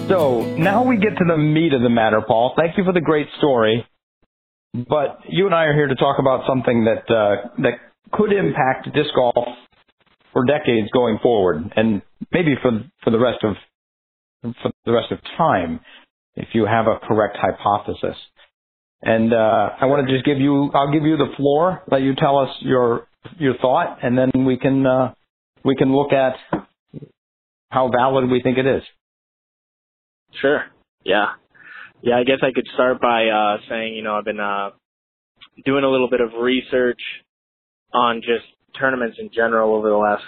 So 0.08 0.44
now 0.56 0.84
we 0.84 0.98
get 0.98 1.16
to 1.16 1.24
the 1.26 1.38
meat 1.38 1.72
of 1.72 1.80
the 1.80 1.88
matter, 1.88 2.20
Paul. 2.20 2.52
Thank 2.54 2.76
you 2.76 2.84
for 2.84 2.92
the 2.92 3.00
great 3.00 3.26
story. 3.38 3.86
But 4.74 5.20
you 5.28 5.46
and 5.46 5.54
I 5.54 5.64
are 5.64 5.74
here 5.74 5.88
to 5.88 5.94
talk 5.94 6.18
about 6.18 6.46
something 6.46 6.84
that 6.84 7.10
uh, 7.10 7.48
that 7.62 7.80
could 8.12 8.34
impact 8.34 8.92
disc 8.92 9.08
golf 9.14 9.48
for 10.34 10.44
decades 10.44 10.88
going 10.92 11.18
forward, 11.22 11.72
and 11.74 12.02
maybe 12.32 12.54
for 12.60 12.84
for 13.02 13.10
the 13.10 13.18
rest 13.18 13.42
of 13.44 13.56
for 14.42 14.70
the 14.84 14.92
rest 14.92 15.10
of 15.12 15.18
time 15.36 15.80
if 16.34 16.48
you 16.52 16.66
have 16.66 16.86
a 16.86 16.98
correct 17.06 17.36
hypothesis. 17.40 18.16
And 19.02 19.32
uh, 19.32 19.70
I 19.80 19.86
want 19.86 20.06
to 20.06 20.12
just 20.12 20.24
give 20.24 20.38
you, 20.38 20.70
I'll 20.74 20.92
give 20.92 21.04
you 21.04 21.16
the 21.16 21.32
floor, 21.36 21.82
let 21.90 22.02
you 22.02 22.14
tell 22.14 22.38
us 22.38 22.50
your 22.60 23.08
your 23.38 23.56
thought, 23.58 23.98
and 24.02 24.16
then 24.16 24.30
we 24.44 24.56
can 24.56 24.86
uh, 24.86 25.12
we 25.64 25.76
can 25.76 25.94
look 25.94 26.12
at 26.12 26.36
how 27.70 27.90
valid 27.90 28.30
we 28.30 28.40
think 28.42 28.58
it 28.58 28.66
is. 28.66 28.82
Sure. 30.40 30.62
Yeah. 31.04 31.26
Yeah. 32.02 32.18
I 32.18 32.24
guess 32.24 32.38
I 32.42 32.52
could 32.54 32.66
start 32.74 33.00
by 33.00 33.26
uh, 33.26 33.58
saying, 33.68 33.94
you 33.94 34.02
know, 34.02 34.14
I've 34.16 34.24
been 34.24 34.40
uh, 34.40 34.70
doing 35.64 35.84
a 35.84 35.88
little 35.88 36.08
bit 36.08 36.20
of 36.20 36.40
research 36.40 37.00
on 37.92 38.20
just 38.20 38.44
tournaments 38.78 39.16
in 39.18 39.30
general 39.34 39.74
over 39.74 39.88
the 39.88 39.96
last 39.96 40.22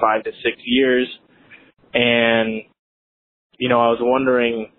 five 0.00 0.24
to 0.24 0.30
six 0.42 0.56
years. 0.64 1.08
And, 1.92 2.62
you 3.58 3.68
know, 3.68 3.80
I 3.80 3.88
was 3.88 3.98
wondering 4.00 4.70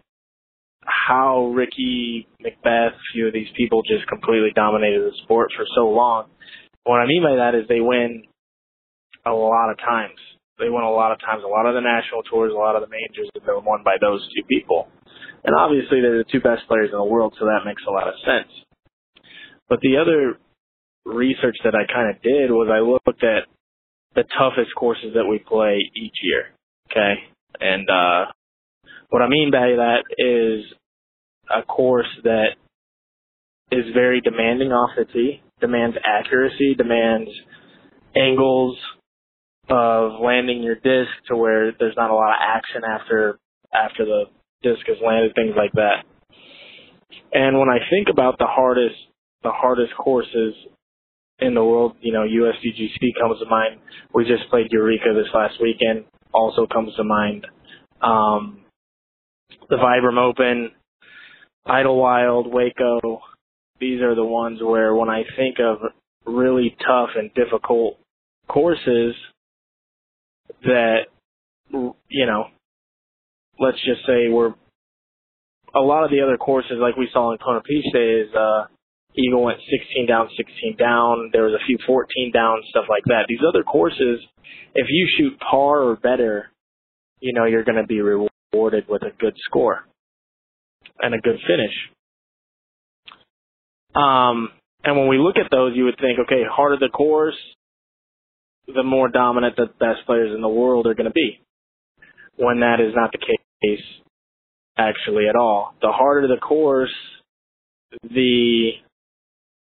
how 0.86 1.48
Ricky 1.48 2.28
McBeth, 2.42 2.94
a 2.94 3.06
few 3.14 3.28
of 3.28 3.34
these 3.34 3.50
people 3.58 3.82
just 3.84 4.08
completely 4.08 4.52
dominated 4.56 5.02
the 5.02 5.16
sport 5.24 5.50
for 5.56 5.66
so 5.76 5.90
long. 5.90 6.30
What 6.84 7.02
I 7.02 7.08
mean 7.08 7.24
by 7.24 7.36
that 7.38 7.56
is 7.56 7.68
they 7.68 7.82
win 7.82 8.24
a 9.26 9.34
lot 9.34 9.72
of 9.72 9.78
times. 9.78 10.20
They 10.60 10.70
win 10.70 10.84
a 10.84 10.92
lot 10.92 11.12
of 11.12 11.20
times. 11.20 11.44
A 11.44 11.48
lot 11.48 11.66
of 11.66 11.74
the 11.74 11.82
national 11.82 12.24
tours, 12.24 12.54
a 12.54 12.58
lot 12.58 12.76
of 12.76 12.82
the 12.82 12.88
majors 12.88 13.30
have 13.34 13.46
been 13.46 13.66
won 13.66 13.84
by 13.84 13.98
those 14.00 14.22
two 14.36 14.44
people. 14.48 14.88
And 15.44 15.56
obviously 15.56 16.02
they're 16.02 16.18
the 16.18 16.32
two 16.32 16.40
best 16.42 16.68
players 16.68 16.90
in 16.92 16.98
the 16.98 17.06
world, 17.06 17.36
so 17.40 17.46
that 17.46 17.66
makes 17.66 17.84
a 17.88 17.92
lot 17.92 18.08
of 18.08 18.14
sense. 18.26 18.52
But 19.68 19.80
the 19.82 19.98
other 19.98 20.38
research 21.06 21.58
that 21.64 21.76
I 21.76 21.92
kind 21.92 22.16
of 22.16 22.22
did 22.22 22.52
was 22.52 22.70
I 22.70 22.80
looked 22.80 23.24
at 23.24 23.50
the 24.16 24.24
toughest 24.38 24.74
courses 24.78 25.14
that 25.14 25.26
we 25.26 25.40
play 25.40 25.78
each 25.96 26.18
year. 26.22 26.54
Okay. 26.90 27.14
And, 27.60 27.90
uh, 27.90 28.32
what 29.10 29.22
I 29.22 29.28
mean 29.28 29.52
by 29.52 29.76
that 29.78 30.04
is 30.18 30.66
a 31.50 31.64
course 31.64 32.08
that 32.24 32.56
is 33.72 33.86
very 33.94 34.22
demanding 34.22 34.72
off 34.72 34.92
the 34.98 35.06
tee, 35.06 35.42
demands 35.60 35.98
accuracy, 36.06 36.76
demands 36.76 37.30
angles 38.16 38.78
of 39.70 40.22
landing 40.22 40.62
your 40.62 40.76
disc 40.76 41.12
to 41.28 41.36
where 41.36 41.72
there's 41.80 41.96
not 41.98 42.12
a 42.12 42.16
lot 42.16 42.30
of 42.30 42.40
action 42.42 42.84
after 42.84 43.40
after 43.74 44.06
the 44.06 44.26
disc 44.62 44.82
is 44.88 44.98
landed, 45.06 45.34
things 45.36 45.56
like 45.58 45.72
that. 45.74 46.06
And 47.34 47.60
when 47.60 47.70
I 47.70 47.80
think 47.90 48.08
about 48.10 48.38
the 48.38 48.48
hardest 48.48 48.96
the 49.44 49.52
hardest 49.52 49.94
courses 49.98 50.56
in 51.40 51.54
the 51.54 51.64
world, 51.64 51.96
you 52.02 52.14
know, 52.14 52.22
USDGC 52.22 52.98
comes 53.22 53.40
to 53.40 53.46
mind. 53.50 53.80
We 54.14 54.24
just 54.26 54.50
played 54.50 54.68
Eureka 54.72 55.14
this 55.14 55.32
last 55.34 55.56
weekend, 55.62 56.06
also 56.34 56.66
comes 56.66 56.96
to 56.96 57.04
mind. 57.04 57.46
Um, 58.02 58.65
the 59.70 59.76
Vibram 59.76 60.18
Open, 60.18 60.72
Idlewild, 61.66 62.52
Waco. 62.52 63.22
These 63.80 64.02
are 64.02 64.16
the 64.16 64.26
ones 64.26 64.60
where 64.62 64.96
when 64.96 65.10
I 65.10 65.24
think 65.36 65.58
of 65.60 65.78
really 66.26 66.76
tough 66.86 67.10
and 67.16 67.34
difficult 67.34 67.98
courses 68.48 69.16
that, 70.64 71.06
you 71.72 72.26
know, 72.26 72.46
let's 73.60 73.78
just 73.86 74.06
say 74.06 74.30
we're, 74.30 74.54
a 75.74 75.80
lot 75.80 76.06
of 76.06 76.12
the 76.12 76.22
other 76.22 76.38
courses 76.38 76.78
like 76.80 76.96
we 76.96 77.10
saw 77.12 77.32
in 77.34 77.38
Konopiste 77.38 78.28
is, 78.28 78.34
uh, 78.34 78.68
Eagle 79.18 79.44
went 79.44 79.60
16 79.60 80.08
down, 80.08 80.30
16 80.36 80.76
down. 80.78 81.30
There 81.32 81.44
was 81.44 81.54
a 81.54 81.66
few 81.66 81.78
14 81.86 82.32
down, 82.34 82.62
stuff 82.70 82.86
like 82.90 83.04
that. 83.06 83.26
These 83.28 83.40
other 83.48 83.64
courses, 83.64 84.20
if 84.74 84.88
you 84.90 85.08
shoot 85.18 85.40
par 85.40 85.82
or 85.82 85.96
better, 85.96 86.52
you 87.22 87.34
know, 87.34 87.46
you're 87.46 87.64
going 87.64 87.78
to 87.78 87.88
be 87.88 88.02
rewarded 88.02 88.35
with 88.64 89.04
a 89.04 89.12
good 89.20 89.34
score 89.46 89.86
and 91.00 91.14
a 91.14 91.20
good 91.20 91.38
finish. 91.48 91.74
Um, 93.96 94.50
and 94.84 94.98
when 94.98 95.08
we 95.08 95.18
look 95.18 95.38
at 95.38 95.50
those, 95.52 95.74
you 95.76 95.86
would 95.86 95.98
think, 96.00 96.20
okay, 96.20 96.44
harder 96.50 96.78
the 96.78 96.90
course, 96.90 97.36
the 98.68 98.84
more 98.84 99.10
dominant 99.10 99.56
the 99.56 99.68
best 99.80 100.06
players 100.06 100.34
in 100.36 100.42
the 100.42 100.50
world 100.50 100.88
are 100.88 100.94
going 100.94 101.06
to 101.06 101.12
be. 101.12 101.40
When 102.38 102.60
that 102.60 102.80
is 102.82 102.94
not 102.96 103.12
the 103.12 103.20
case, 103.20 103.86
actually, 104.78 105.28
at 105.30 105.36
all. 105.36 105.74
The 105.82 105.92
harder 105.92 106.28
the 106.28 106.40
course, 106.40 106.94
the 108.04 108.72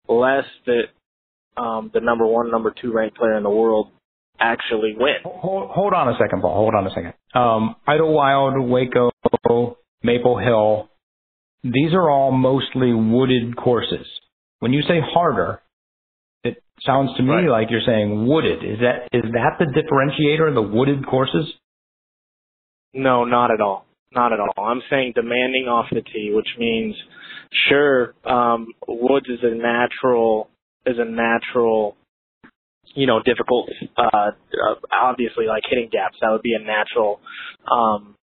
less 0.09 0.45
that 0.67 1.61
um, 1.61 1.91
the 1.93 2.01
number 2.01 2.27
one, 2.27 2.51
number 2.51 2.73
two 2.81 2.93
ranked 2.93 3.17
player 3.17 3.37
in 3.37 3.43
the 3.43 3.51
world 3.51 3.91
actually 4.39 4.95
win. 4.97 5.16
Hold, 5.25 5.71
hold 5.71 5.92
on 5.92 6.09
a 6.09 6.16
second, 6.18 6.40
Paul. 6.40 6.55
Hold 6.55 6.75
on 6.75 6.87
a 6.87 6.90
second. 6.90 7.14
Um, 7.35 7.77
Idlewild, 7.87 8.68
Waco, 8.68 9.11
Maple 10.03 10.38
Hill, 10.38 10.90
these 11.64 11.92
are 11.92 12.11
all 12.11 12.33
mostly 12.33 12.92
wooded 12.92 13.57
courses. 13.57 14.07
When 14.59 14.73
you 14.73 14.83
say 14.83 15.01
harder, 15.01 15.62
it 16.45 16.62
sounds 16.85 17.16
to 17.16 17.23
me 17.23 17.31
right. 17.31 17.49
like 17.49 17.68
you're 17.71 17.81
saying 17.87 18.27
wooded. 18.27 18.64
Is 18.64 18.81
that 18.81 19.09
is 19.12 19.31
that 19.33 19.59
the 19.59 19.66
differentiator, 19.66 20.55
the 20.55 20.62
wooded 20.62 21.07
courses? 21.07 21.53
No, 22.95 23.25
not 23.25 23.51
at 23.51 23.61
all. 23.61 23.87
Not 24.14 24.33
at 24.33 24.40
all. 24.40 24.64
I'm 24.64 24.83
saying 24.90 25.12
demanding 25.14 25.66
off 25.68 25.87
the 25.90 26.03
tee, 26.03 26.33
which 26.35 26.49
means 26.59 26.95
sure, 27.68 28.14
um, 28.25 28.68
woods 28.87 29.27
is 29.29 29.38
a 29.42 29.55
natural 29.55 30.51
is 30.85 30.97
a 30.99 31.05
natural 31.05 31.97
you 32.95 33.07
know, 33.07 33.23
difficult 33.23 33.68
uh 33.97 34.33
obviously 34.92 35.47
like 35.47 35.62
hitting 35.68 35.88
gaps. 35.90 36.16
That 36.21 36.31
would 36.31 36.42
be 36.42 36.55
a 36.55 36.64
natural 36.64 37.21
um 37.71 38.14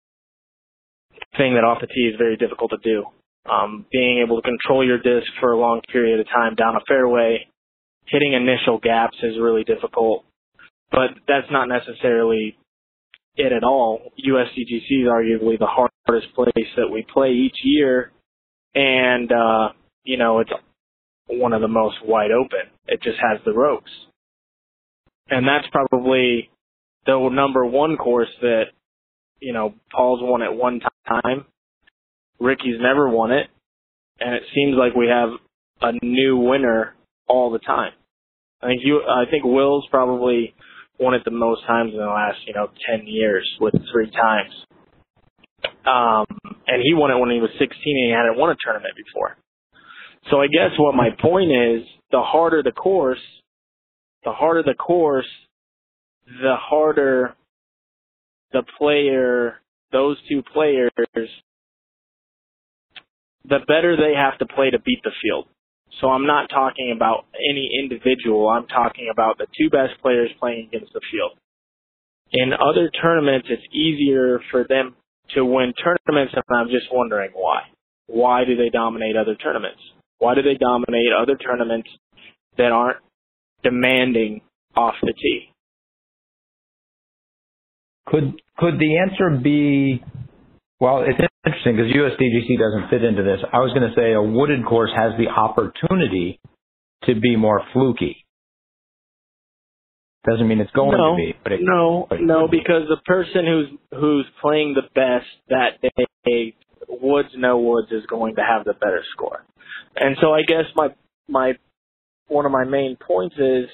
thing 1.38 1.56
that 1.56 1.64
off 1.64 1.82
the 1.82 1.88
tee 1.88 2.10
is 2.12 2.18
very 2.18 2.38
difficult 2.38 2.72
to 2.72 2.78
do. 2.84 3.06
Um 3.50 3.86
being 3.92 4.24
able 4.26 4.42
to 4.42 4.48
control 4.48 4.86
your 4.86 4.98
disc 4.98 5.28
for 5.40 5.52
a 5.54 5.60
long 5.60 5.82
period 5.92 6.20
of 6.20 6.28
time 6.28 6.56
down 6.56 6.76
a 6.76 6.82
fairway, 6.88 7.48
hitting 8.06 8.34
initial 8.34 8.80
gaps 8.80 9.18
is 9.24 9.40
really 9.40 9.64
difficult. 9.64 10.26
But 10.92 11.12
that's 11.28 11.52
not 11.52 11.68
necessarily 11.68 12.58
it 13.36 13.54
at 13.54 13.64
all. 13.64 14.12
USDGC 14.20 15.04
is 15.04 15.08
arguably 15.08 15.58
the 15.58 15.68
hardest 15.68 16.34
place 16.36 16.68
that 16.76 16.90
we 16.92 17.06
play 17.12 17.32
each 17.32 17.58
year, 17.64 18.12
and 18.76 19.32
uh, 19.32 19.70
you 20.04 20.18
know 20.18 20.40
it's 20.40 20.52
one 21.28 21.54
of 21.54 21.62
the 21.62 21.68
most 21.68 21.98
wide 22.06 22.32
open. 22.32 22.72
It 22.88 23.02
just 23.02 23.18
has 23.20 23.40
the 23.46 23.54
ropes, 23.54 23.92
and 25.30 25.48
that's 25.48 25.68
probably 25.72 26.50
the 27.06 27.30
number 27.32 27.66
one 27.66 27.98
course 27.98 28.30
that 28.42 28.66
you 29.40 29.54
know 29.54 29.74
Paul's 29.92 30.22
won 30.22 30.42
at 30.42 30.54
one 30.54 30.82
time. 31.08 31.46
Ricky's 32.40 32.80
never 32.80 33.10
won 33.10 33.32
it, 33.32 33.48
and 34.20 34.34
it 34.36 34.44
seems 34.54 34.76
like 34.78 34.96
we 34.96 35.08
have 35.08 35.30
a 35.82 35.94
new 36.06 36.38
winner 36.38 36.96
all 37.28 37.52
the 37.52 37.60
time. 37.60 37.92
I 38.62 38.68
think 38.68 38.82
you, 38.84 39.02
I 39.02 39.30
think 39.30 39.44
Will's 39.46 39.88
probably 39.90 40.54
won 41.00 41.14
it 41.14 41.24
the 41.24 41.32
most 41.32 41.66
times 41.66 41.94
in 41.94 42.00
the 42.00 42.06
last, 42.06 42.40
you 42.46 42.54
know, 42.54 42.70
10 42.90 43.08
years 43.08 43.50
with 43.62 43.74
three 43.92 44.12
times. 44.12 44.52
Um, 45.86 46.26
and 46.68 46.82
he 46.84 46.94
won 46.94 47.12
it 47.12 47.20
when 47.20 47.32
he 47.32 47.40
was 47.40 47.50
16 47.58 47.70
and 47.70 47.72
he 47.80 48.12
hadn't 48.12 48.38
won 48.38 48.52
a 48.52 48.56
tournament 48.64 48.94
before. 48.98 49.38
So 50.30 50.42
I 50.42 50.48
guess 50.48 50.78
what 50.78 50.94
my 50.94 51.10
point 51.22 51.52
is, 51.52 51.88
the 52.12 52.22
harder 52.22 52.62
the 52.62 52.72
course, 52.72 53.20
the 54.30 54.36
harder 54.36 54.62
the 54.62 54.76
course, 54.76 55.26
the 56.28 56.56
harder 56.56 57.36
the 58.52 58.62
player, 58.78 59.56
those 59.92 60.18
two 60.30 60.44
players, 60.54 60.92
the 63.44 63.60
better 63.68 63.98
they 63.98 64.14
have 64.16 64.38
to 64.38 64.46
play 64.46 64.70
to 64.70 64.80
beat 64.80 65.02
the 65.04 65.12
field. 65.24 65.48
So 66.00 66.10
I'm 66.10 66.28
not 66.28 66.50
talking 66.50 66.94
about 66.96 67.26
any 67.50 67.70
individual. 67.82 68.48
I'm 68.50 68.68
talking 68.68 69.10
about 69.12 69.40
the 69.40 69.48
two 69.58 69.72
best 69.72 70.00
players 70.02 70.30
playing 70.40 70.70
against 70.72 70.94
the 70.94 71.02
field. 71.12 71.32
In 72.32 72.54
other 72.54 72.92
tournaments, 73.02 73.48
it's 73.50 73.74
easier 73.74 74.40
for 74.52 74.64
them 74.70 74.96
to 75.34 75.44
win 75.44 75.74
tournaments, 75.74 76.36
and 76.36 76.44
I'm 76.56 76.70
just 76.70 76.86
wondering 76.92 77.32
why. 77.34 77.62
Why 78.06 78.46
do 78.46 78.56
they 78.56 78.70
dominate 78.70 79.16
other 79.16 79.36
tournaments? 79.36 79.82
Why 80.20 80.36
do 80.36 80.44
they 80.44 80.56
dominate 80.56 81.10
other 81.20 81.36
tournaments 81.36 81.90
that 82.58 82.72
aren't 82.72 82.98
demanding 83.64 84.42
off 84.76 84.96
the 85.02 85.14
tee? 85.14 85.54
Could 88.08 88.42
could 88.58 88.80
the 88.80 88.98
answer 88.98 89.40
be 89.42 90.04
well, 90.80 91.04
it's 91.06 91.20
interesting 91.46 91.76
because 91.76 91.92
USDGC 91.92 92.58
doesn't 92.58 92.90
fit 92.90 93.04
into 93.04 93.24
this. 93.24 93.40
I 93.52 93.60
was 93.60 93.74
going 93.74 93.90
to 93.90 93.96
say 93.96 94.14
a 94.14 94.22
wooded 94.22 94.66
course 94.66 94.92
has 94.96 95.12
the 95.18 95.28
opportunity 95.28 96.40
to 97.04 97.20
be 97.20 97.36
more 97.36 97.62
fluky. 97.74 98.26
Doesn't 100.26 100.48
mean 100.48 100.60
it's 100.60 100.72
going 100.72 100.98
no, 100.98 101.12
to 101.12 101.18
be. 101.18 101.34
But 101.44 101.54
it, 101.54 101.60
no, 101.62 102.08
but 102.10 102.22
no, 102.22 102.48
because 102.50 102.84
the 102.90 103.00
person 103.06 103.46
who's 103.46 104.00
who's 104.00 104.26
playing 104.42 104.76
the 104.76 104.84
best 104.94 105.28
that 105.50 105.82
day, 106.26 106.56
Woods 106.88 107.30
no 107.36 107.58
Woods 107.58 107.88
is 107.92 108.06
going 108.06 108.36
to 108.36 108.42
have 108.42 108.66
the 108.66 108.74
better 108.74 109.04
score. 109.14 109.46
And 109.96 110.18
so 110.22 110.34
I 110.34 110.42
guess 110.42 110.66
my 110.76 110.90
my 111.28 111.54
one 112.30 112.46
of 112.46 112.52
my 112.52 112.64
main 112.64 112.96
points 112.96 113.36
is 113.38 113.66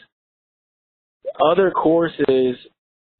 other 1.39 1.71
courses 1.71 2.55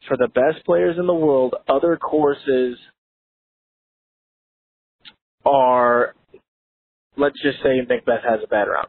for 0.08 0.18
the 0.18 0.28
best 0.28 0.66
players 0.66 0.98
in 1.00 1.08
the 1.08 1.14
world, 1.14 1.56
other 1.68 1.98
courses 1.98 2.78
are, 5.46 6.14
let's 7.18 7.42
just 7.42 7.60
say 7.64 7.80
McBeth 7.82 8.24
has 8.28 8.40
a 8.44 8.48
bad 8.48 8.68
round. 8.68 8.88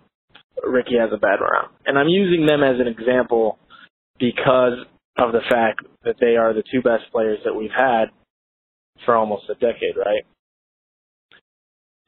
Ricky 0.64 0.96
has 0.98 1.10
a 1.12 1.18
bad 1.18 1.38
round. 1.40 1.72
And 1.84 1.98
I'm 1.98 2.08
using 2.08 2.46
them 2.46 2.62
as 2.62 2.80
an 2.80 2.86
example 2.86 3.58
because 4.18 4.78
of 5.18 5.32
the 5.32 5.40
fact 5.50 5.82
that 6.04 6.16
they 6.20 6.36
are 6.36 6.52
the 6.52 6.62
two 6.70 6.82
best 6.82 7.04
players 7.12 7.38
that 7.44 7.54
we've 7.54 7.70
had 7.76 8.06
for 9.04 9.14
almost 9.14 9.44
a 9.50 9.54
decade, 9.54 9.96
right? 9.96 10.24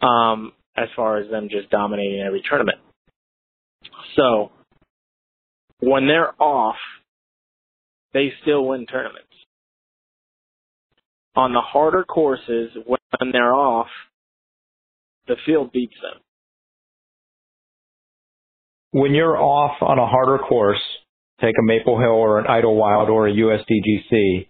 Um, 0.00 0.52
as 0.76 0.88
far 0.94 1.18
as 1.18 1.30
them 1.30 1.48
just 1.50 1.70
dominating 1.70 2.20
every 2.20 2.42
tournament. 2.48 2.78
So 4.18 4.50
when 5.80 6.06
they're 6.06 6.32
off, 6.42 6.76
they 8.12 8.32
still 8.42 8.66
win 8.66 8.86
tournaments. 8.86 9.24
On 11.36 11.52
the 11.52 11.60
harder 11.60 12.04
courses, 12.04 12.70
when 12.84 13.32
they're 13.32 13.54
off, 13.54 13.86
the 15.28 15.36
field 15.46 15.70
beats 15.72 15.94
them. 16.02 16.20
When 18.90 19.14
you're 19.14 19.36
off 19.36 19.76
on 19.82 19.98
a 19.98 20.06
harder 20.06 20.38
course, 20.38 20.82
take 21.40 21.54
a 21.58 21.62
Maple 21.62 21.98
Hill 21.98 22.08
or 22.08 22.40
an 22.40 22.46
Idlewild 22.46 23.08
or 23.10 23.28
a 23.28 23.32
USDGC, 23.32 24.48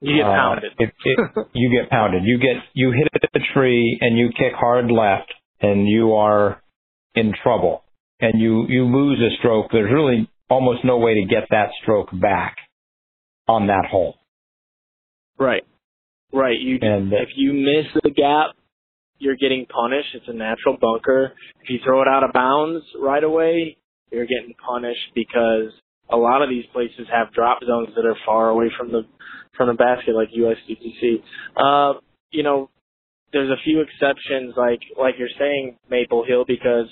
You 0.00 0.16
get 0.16 0.26
uh, 0.26 0.32
pounded. 0.32 0.72
It, 0.78 0.92
it, 1.04 1.46
you 1.52 1.70
get 1.70 1.90
pounded. 1.90 2.22
You 2.24 2.38
get 2.38 2.56
you 2.72 2.92
hit 2.92 3.08
a 3.34 3.38
tree 3.54 3.98
and 4.00 4.18
you 4.18 4.30
kick 4.30 4.54
hard 4.58 4.90
left, 4.90 5.32
and 5.60 5.86
you 5.86 6.14
are 6.14 6.62
in 7.14 7.32
trouble. 7.42 7.84
And 8.20 8.40
you 8.40 8.66
you 8.68 8.84
lose 8.84 9.20
a 9.20 9.36
stroke. 9.38 9.66
There's 9.72 9.92
really 9.92 10.28
almost 10.50 10.84
no 10.84 10.98
way 10.98 11.14
to 11.14 11.26
get 11.28 11.44
that 11.50 11.70
stroke 11.82 12.08
back 12.12 12.56
on 13.46 13.68
that 13.68 13.86
hole. 13.90 14.16
Right. 15.38 15.62
Right. 16.32 16.58
You 16.58 16.78
And 16.82 17.12
if 17.12 17.30
you 17.36 17.52
miss 17.52 17.86
the 18.02 18.10
gap, 18.10 18.56
you're 19.18 19.36
getting 19.36 19.66
punished. 19.66 20.08
It's 20.14 20.28
a 20.28 20.32
natural 20.32 20.76
bunker. 20.80 21.32
If 21.62 21.70
you 21.70 21.78
throw 21.84 22.02
it 22.02 22.08
out 22.08 22.24
of 22.24 22.32
bounds 22.32 22.84
right 23.00 23.22
away, 23.22 23.76
you're 24.10 24.26
getting 24.26 24.54
punished 24.64 25.12
because 25.14 25.72
a 26.10 26.16
lot 26.16 26.42
of 26.42 26.48
these 26.48 26.64
places 26.72 27.06
have 27.12 27.32
drop 27.32 27.60
zones 27.64 27.88
that 27.96 28.04
are 28.04 28.16
far 28.24 28.48
away 28.48 28.70
from 28.76 28.90
the 28.90 29.02
from 29.56 29.68
the 29.68 29.74
basket, 29.74 30.14
like 30.14 30.28
USDGC. 30.30 31.22
Uh, 31.56 31.98
you 32.30 32.42
know, 32.42 32.70
there's 33.32 33.50
a 33.50 33.60
few 33.64 33.80
exceptions, 33.80 34.54
like 34.56 34.80
like 34.98 35.14
you're 35.18 35.28
saying, 35.38 35.78
Maple 35.90 36.24
Hill, 36.24 36.44
because 36.46 36.86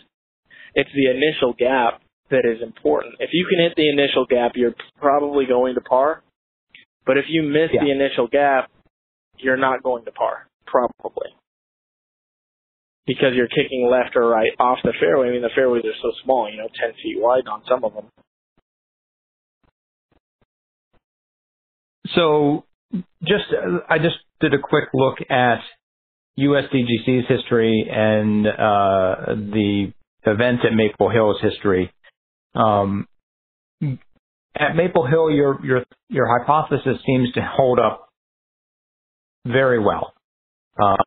it's 0.77 0.91
the 0.95 1.11
initial 1.11 1.55
gap 1.59 2.03
that 2.31 2.45
is 2.45 2.63
important. 2.63 3.15
If 3.19 3.31
you 3.33 3.47
can 3.49 3.59
hit 3.65 3.75
the 3.77 3.89
initial 3.89 4.27
gap, 4.27 4.53
you're 4.55 4.75
probably 5.01 5.47
going 5.47 5.75
to 5.75 5.81
par. 5.81 6.23
But 7.07 7.17
if 7.17 7.25
you 7.29 7.43
miss 7.43 7.71
Yeah. 7.73 7.83
the 7.83 7.91
initial 7.91 8.27
gap, 8.27 8.71
you're 9.39 9.57
not 9.57 9.83
going 9.83 10.05
to 10.05 10.13
par, 10.13 10.47
probably. 10.67 11.31
Because 13.07 13.35
you're 13.35 13.49
kicking 13.49 13.89
left 13.89 14.17
or 14.17 14.29
right 14.29 14.51
off 14.59 14.79
the 14.83 14.93
fairway. 15.01 15.29
I 15.29 15.31
mean, 15.31 15.43
the 15.43 15.51
fairways 15.55 15.85
are 15.85 15.95
so 16.03 16.13
small, 16.25 16.51
you 16.51 16.59
know, 16.59 16.69
10 16.69 16.93
feet 17.03 17.19
wide 17.21 17.47
on 17.49 17.63
some 17.69 17.85
of 17.85 17.95
them. 17.95 18.11
So, 22.15 22.65
just 23.23 23.45
I 23.89 23.99
just 23.99 24.17
did 24.41 24.55
a 24.55 24.59
quick 24.59 24.89
look 24.95 25.19
at 25.31 25.61
USDGC's 26.39 27.29
history 27.29 27.89
and 27.91 28.47
uh, 28.47 29.35
the 29.35 29.93
event 30.27 30.61
at 30.65 30.73
Maple 30.73 31.11
Hill's 31.11 31.41
history. 31.41 31.93
Um, 32.55 33.07
at 34.59 34.75
Maple 34.75 35.07
Hill, 35.07 35.31
your 35.31 35.65
your 35.65 35.85
your 36.09 36.27
hypothesis 36.39 36.99
seems 37.07 37.33
to 37.33 37.41
hold 37.43 37.79
up 37.79 38.09
very 39.47 39.79
well, 39.79 40.15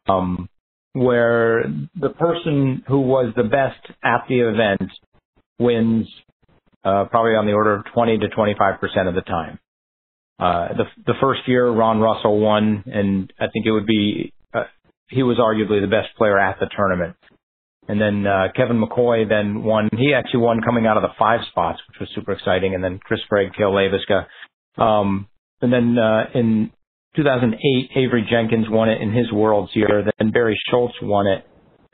um, 0.08 0.48
where 0.94 1.64
the 2.00 2.10
person 2.10 2.84
who 2.88 3.02
was 3.02 3.34
the 3.36 3.44
best 3.44 3.80
at 4.04 4.26
the 4.30 4.40
event 4.42 4.92
wins 5.60 6.08
uh, 6.84 7.06
probably 7.06 7.36
on 7.36 7.46
the 7.46 7.54
order 7.54 7.76
of 7.76 7.86
20 7.94 8.20
to 8.20 8.30
25 8.30 8.80
percent 8.80 9.08
of 9.08 9.16
the 9.16 9.22
time. 9.22 9.60
Uh, 10.40 10.70
the 10.70 10.84
the 11.06 11.14
first 11.20 11.42
year, 11.48 11.70
Ron 11.70 12.00
Russell 12.00 12.40
won, 12.40 12.84
and 12.86 13.32
I 13.40 13.48
think 13.48 13.66
it 13.66 13.72
would 13.72 13.86
be 13.86 14.34
uh, 14.54 14.64
he 15.10 15.24
was 15.24 15.38
arguably 15.38 15.82
the 15.82 15.88
best 15.88 16.16
player 16.18 16.40
at 16.40 16.60
the 16.60 16.70
tournament. 16.76 17.16
And 17.90 18.00
then 18.00 18.28
uh, 18.28 18.50
Kevin 18.56 18.80
McCoy 18.80 19.28
then 19.28 19.64
won. 19.64 19.90
He 19.98 20.14
actually 20.14 20.42
won 20.42 20.62
coming 20.62 20.86
out 20.86 20.96
of 20.96 21.02
the 21.02 21.10
five 21.18 21.40
spots, 21.50 21.80
which 21.88 22.00
was 22.00 22.10
super 22.14 22.34
exciting. 22.34 22.76
And 22.76 22.84
then 22.84 23.00
Chris 23.04 23.20
Gregg, 23.28 23.52
Cale 23.58 23.72
Leiviska. 23.72 24.28
Um, 24.80 25.28
and 25.60 25.74
then 25.74 25.98
uh, 25.98 26.26
in 26.36 26.72
2008, 27.16 27.90
Avery 27.96 28.28
Jenkins 28.30 28.68
won 28.70 28.90
it 28.90 29.02
in 29.02 29.12
his 29.12 29.32
World's 29.32 29.76
year. 29.76 30.06
Then 30.20 30.30
Barry 30.30 30.56
Schultz 30.70 30.94
won 31.02 31.26
it, 31.26 31.44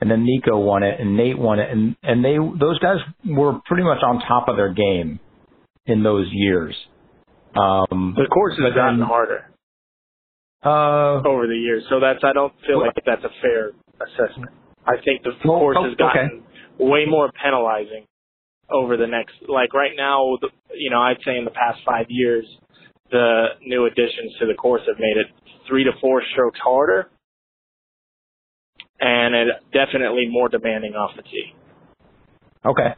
and 0.02 0.10
then 0.10 0.26
Nikko 0.26 0.58
won 0.58 0.82
it, 0.82 1.00
and 1.00 1.16
Nate 1.16 1.38
won 1.38 1.58
it. 1.60 1.70
And 1.70 1.96
and 2.02 2.22
they 2.22 2.36
those 2.36 2.78
guys 2.80 2.98
were 3.24 3.58
pretty 3.64 3.82
much 3.82 4.02
on 4.06 4.20
top 4.20 4.48
of 4.48 4.56
their 4.56 4.74
game 4.74 5.18
in 5.86 6.02
those 6.02 6.26
years. 6.30 6.74
Um, 7.56 8.14
The 8.18 8.26
course 8.26 8.54
has 8.62 8.74
gotten 8.74 9.00
harder 9.00 9.46
uh, 10.62 11.26
over 11.26 11.46
the 11.46 11.56
years, 11.56 11.84
so 11.88 12.00
that's 12.00 12.22
I 12.22 12.34
don't 12.34 12.52
feel 12.66 12.80
like 12.80 12.92
that's 13.06 13.24
a 13.24 13.32
fair 13.40 13.70
assessment. 13.98 14.52
I 14.86 14.96
think 15.04 15.22
the 15.22 15.32
course 15.42 15.76
oh, 15.78 15.88
has 15.88 15.96
gotten 15.96 16.42
way 16.78 17.04
more 17.08 17.30
penalizing 17.32 18.06
over 18.70 18.96
the 18.96 19.06
next, 19.06 19.34
like 19.48 19.74
right 19.74 19.92
now, 19.96 20.38
the, 20.40 20.48
you 20.74 20.90
know, 20.90 21.00
I'd 21.00 21.18
say 21.24 21.36
in 21.36 21.44
the 21.44 21.50
past 21.50 21.80
five 21.84 22.06
years, 22.08 22.44
the 23.10 23.46
new 23.62 23.86
additions 23.86 24.34
to 24.40 24.46
the 24.46 24.54
course 24.54 24.82
have 24.86 24.98
made 24.98 25.16
it 25.16 25.26
three 25.68 25.84
to 25.84 25.90
four 26.00 26.22
strokes 26.32 26.58
harder, 26.62 27.08
and 29.00 29.34
it 29.34 29.48
definitely 29.72 30.26
more 30.28 30.48
demanding 30.48 30.92
off 30.94 31.10
the 31.16 31.22
tee. 31.22 31.52
Okay. 32.64 32.94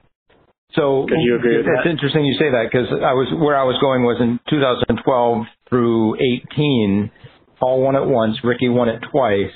So 0.74 1.06
Could 1.08 1.20
you 1.20 1.36
agree 1.36 1.56
with 1.56 1.66
it's 1.66 1.84
that? 1.84 1.90
interesting 1.90 2.24
you 2.24 2.34
say 2.34 2.50
that 2.50 2.68
because 2.70 2.88
I 2.92 3.12
was 3.12 3.28
where 3.40 3.56
I 3.56 3.64
was 3.64 3.76
going 3.80 4.02
was 4.04 4.20
in 4.20 4.38
2012 4.50 5.44
through 5.68 6.16
18, 6.52 7.10
all 7.60 7.82
won 7.82 7.96
at 7.96 8.06
once. 8.06 8.36
Ricky 8.44 8.68
won 8.68 8.88
it 8.88 9.00
twice. 9.10 9.52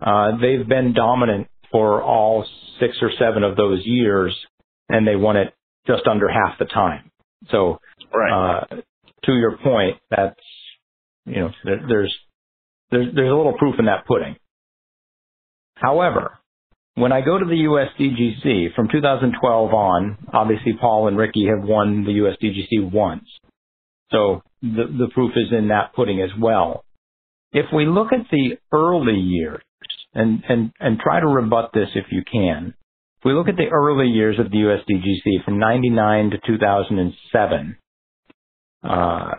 Uh, 0.00 0.32
they've 0.40 0.66
been 0.66 0.92
dominant 0.94 1.48
for 1.70 2.02
all 2.02 2.44
six 2.80 2.96
or 3.02 3.10
seven 3.18 3.42
of 3.42 3.56
those 3.56 3.82
years, 3.84 4.34
and 4.88 5.06
they 5.06 5.16
won 5.16 5.36
it 5.36 5.54
just 5.86 6.06
under 6.06 6.28
half 6.28 6.58
the 6.58 6.64
time. 6.66 7.10
So 7.50 7.80
Right. 8.12 8.32
uh, 8.32 8.76
to 9.24 9.32
your 9.32 9.58
point, 9.58 9.98
that's 10.10 10.40
you 11.26 11.36
know 11.40 11.50
there, 11.64 11.80
there's 11.88 12.16
there's 12.90 13.14
there's 13.14 13.30
a 13.32 13.34
little 13.36 13.54
proof 13.58 13.76
in 13.78 13.86
that 13.86 14.06
pudding. 14.06 14.36
However, 15.74 16.38
when 16.94 17.12
I 17.12 17.20
go 17.20 17.38
to 17.38 17.44
the 17.44 17.52
USDGC 17.64 18.74
from 18.74 18.88
2012 18.88 19.72
on, 19.74 20.18
obviously 20.32 20.72
Paul 20.80 21.08
and 21.08 21.16
Ricky 21.16 21.46
have 21.46 21.66
won 21.66 22.04
the 22.04 22.12
USDGC 22.12 22.90
once, 22.92 23.28
so 24.10 24.42
the 24.62 24.86
the 24.86 25.08
proof 25.12 25.32
is 25.36 25.52
in 25.52 25.68
that 25.68 25.92
pudding 25.94 26.20
as 26.22 26.30
well. 26.38 26.84
If 27.52 27.66
we 27.74 27.86
look 27.86 28.12
at 28.12 28.26
the 28.30 28.58
early 28.72 29.18
years 29.18 29.62
and 30.14 30.42
and 30.48 30.72
and 30.80 30.98
try 30.98 31.20
to 31.20 31.26
rebut 31.26 31.70
this 31.74 31.88
if 31.94 32.06
you 32.10 32.22
can, 32.30 32.74
if 33.18 33.24
we 33.24 33.32
look 33.32 33.48
at 33.48 33.56
the 33.56 33.68
early 33.68 34.08
years 34.08 34.38
of 34.38 34.50
the 34.50 34.56
USDGC 34.58 35.44
from 35.44 35.58
99 35.58 36.30
to 36.30 36.38
2007, 36.46 37.76
uh, 38.84 39.30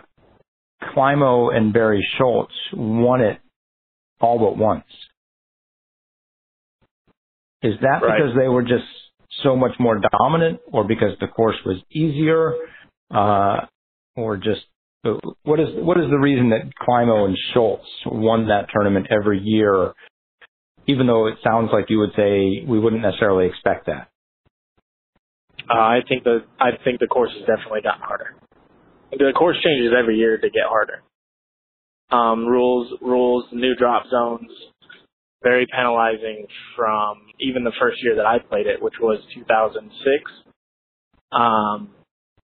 Climo 0.94 1.50
and 1.50 1.72
Barry 1.72 2.06
Schultz 2.18 2.54
won 2.72 3.20
it 3.20 3.38
all 4.20 4.38
but 4.38 4.56
once. 4.56 4.84
Is 7.62 7.74
that 7.80 8.00
Right. 8.02 8.16
because 8.16 8.34
they 8.36 8.48
were 8.48 8.62
just 8.62 8.86
so 9.42 9.54
much 9.56 9.78
more 9.78 10.00
dominant, 10.18 10.60
or 10.72 10.84
because 10.84 11.18
the 11.20 11.28
course 11.28 11.56
was 11.64 11.76
easier, 11.90 12.54
uh, 13.10 13.66
or 14.16 14.36
just 14.36 14.62
what 15.44 15.58
is 15.60 15.68
what 15.82 15.98
is 15.98 16.08
the 16.10 16.18
reason 16.18 16.50
that 16.50 16.74
Climo 16.76 17.24
and 17.26 17.36
Schultz 17.52 17.86
won 18.06 18.48
that 18.48 18.68
tournament 18.70 19.06
every 19.10 19.40
year, 19.40 19.92
even 20.86 21.06
though 21.06 21.26
it 21.26 21.36
sounds 21.44 21.70
like 21.72 21.86
you 21.88 21.98
would 21.98 22.12
say 22.16 22.64
we 22.66 22.78
wouldn't 22.78 23.02
necessarily 23.02 23.46
expect 23.46 23.86
that? 23.86 24.08
Uh, 25.68 25.78
I 25.78 26.00
think 26.08 26.24
the 26.24 26.44
I 26.58 26.70
think 26.84 27.00
the 27.00 27.06
course 27.06 27.30
has 27.32 27.46
definitely 27.46 27.82
gotten 27.82 28.02
harder. 28.02 28.34
The 29.12 29.32
course 29.36 29.56
changes 29.62 29.92
every 29.98 30.16
year 30.16 30.38
to 30.38 30.50
get 30.50 30.64
harder. 30.66 31.02
Um, 32.10 32.46
rules, 32.46 32.92
rules, 33.00 33.44
new 33.52 33.74
drop 33.76 34.04
zones, 34.10 34.50
very 35.42 35.66
penalizing 35.72 36.46
from 36.76 37.18
even 37.38 37.64
the 37.64 37.72
first 37.78 37.98
year 38.02 38.16
that 38.16 38.26
I 38.26 38.38
played 38.38 38.66
it, 38.66 38.82
which 38.82 38.94
was 39.00 39.20
2006. 39.34 40.32
Um, 41.32 41.90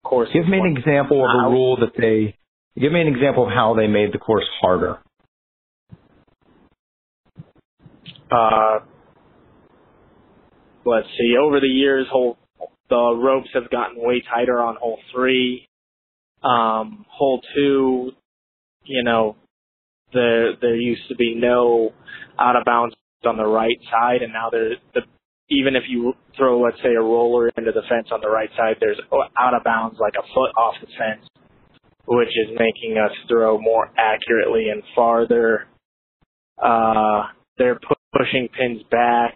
course. 0.02 0.28
Give 0.32 0.46
me 0.46 0.58
an 0.58 0.76
example 0.76 1.24
of 1.24 1.46
a 1.46 1.50
rule 1.50 1.76
that 1.78 1.92
they. 1.96 2.36
Give 2.80 2.92
me 2.92 3.00
an 3.00 3.08
example 3.08 3.46
of 3.46 3.50
how 3.52 3.74
they 3.74 3.86
made 3.86 4.12
the 4.12 4.18
course 4.18 4.44
harder. 4.60 4.98
Uh, 8.32 8.78
let's 10.86 11.08
see. 11.18 11.34
Over 11.40 11.60
the 11.60 11.66
years, 11.66 12.06
hole 12.10 12.38
the 12.88 13.14
ropes 13.16 13.48
have 13.54 13.70
gotten 13.70 13.96
way 14.02 14.22
tighter 14.34 14.60
on 14.60 14.76
hole 14.76 14.98
three. 15.14 15.68
Um, 16.42 17.04
hole 17.08 17.40
two, 17.54 18.12
you 18.84 19.04
know, 19.04 19.36
there 20.12 20.56
there 20.60 20.76
used 20.76 21.08
to 21.08 21.14
be 21.16 21.34
no 21.34 21.92
out 22.38 22.56
of 22.56 22.64
bounds 22.64 22.94
on 23.24 23.36
the 23.36 23.46
right 23.46 23.78
side, 23.90 24.22
and 24.22 24.32
now 24.32 24.50
there 24.50 24.70
the 24.94 25.02
even 25.50 25.76
if 25.76 25.84
you 25.88 26.14
throw 26.36 26.60
let's 26.60 26.78
say 26.82 26.94
a 26.94 27.00
roller 27.00 27.48
into 27.56 27.72
the 27.72 27.82
fence 27.88 28.08
on 28.12 28.20
the 28.20 28.30
right 28.30 28.50
side, 28.56 28.76
there's 28.80 28.98
out 29.38 29.54
of 29.54 29.64
bounds 29.64 29.98
like 30.00 30.14
a 30.18 30.26
foot 30.34 30.50
off 30.58 30.74
the 30.80 30.86
fence, 30.98 31.26
which 32.06 32.28
is 32.28 32.58
making 32.58 32.98
us 32.98 33.12
throw 33.28 33.58
more 33.60 33.90
accurately 33.98 34.68
and 34.70 34.82
farther. 34.94 35.66
Uh, 36.62 37.24
they're 37.58 37.78
pushing 38.16 38.48
pins 38.48 38.82
back. 38.90 39.34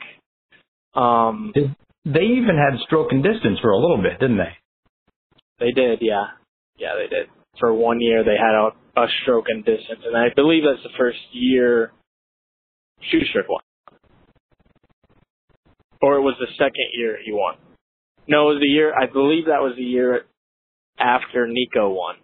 Um, 0.94 1.52
they 2.04 2.20
even 2.20 2.56
had 2.56 2.78
stroke 2.86 3.12
and 3.12 3.22
distance 3.22 3.58
for 3.60 3.70
a 3.70 3.78
little 3.78 3.98
bit, 4.02 4.18
didn't 4.20 4.38
they? 4.38 4.56
They 5.58 5.72
did, 5.72 5.98
yeah, 6.02 6.26
yeah, 6.78 6.94
they 6.96 7.08
did. 7.14 7.28
For 7.58 7.72
one 7.72 8.00
year, 8.00 8.22
they 8.22 8.36
had 8.36 8.54
a, 8.54 9.00
a 9.00 9.06
stroke 9.22 9.46
and 9.48 9.64
distance, 9.64 10.00
and 10.04 10.16
I 10.16 10.28
believe 10.34 10.62
that's 10.64 10.82
the 10.82 10.96
first 10.98 11.18
year 11.32 11.92
Schusterick 13.12 13.48
won, 13.48 13.62
or 16.02 16.16
it 16.16 16.22
was 16.22 16.34
the 16.38 16.46
second 16.58 16.86
year 16.94 17.18
he 17.24 17.32
won. 17.32 17.56
No, 18.28 18.50
it 18.50 18.54
was 18.54 18.60
the 18.60 18.68
year. 18.68 18.92
I 18.94 19.06
believe 19.06 19.46
that 19.46 19.62
was 19.62 19.74
the 19.76 19.84
year 19.84 20.26
after 20.98 21.46
Nikko 21.48 21.90
won. 21.90 22.16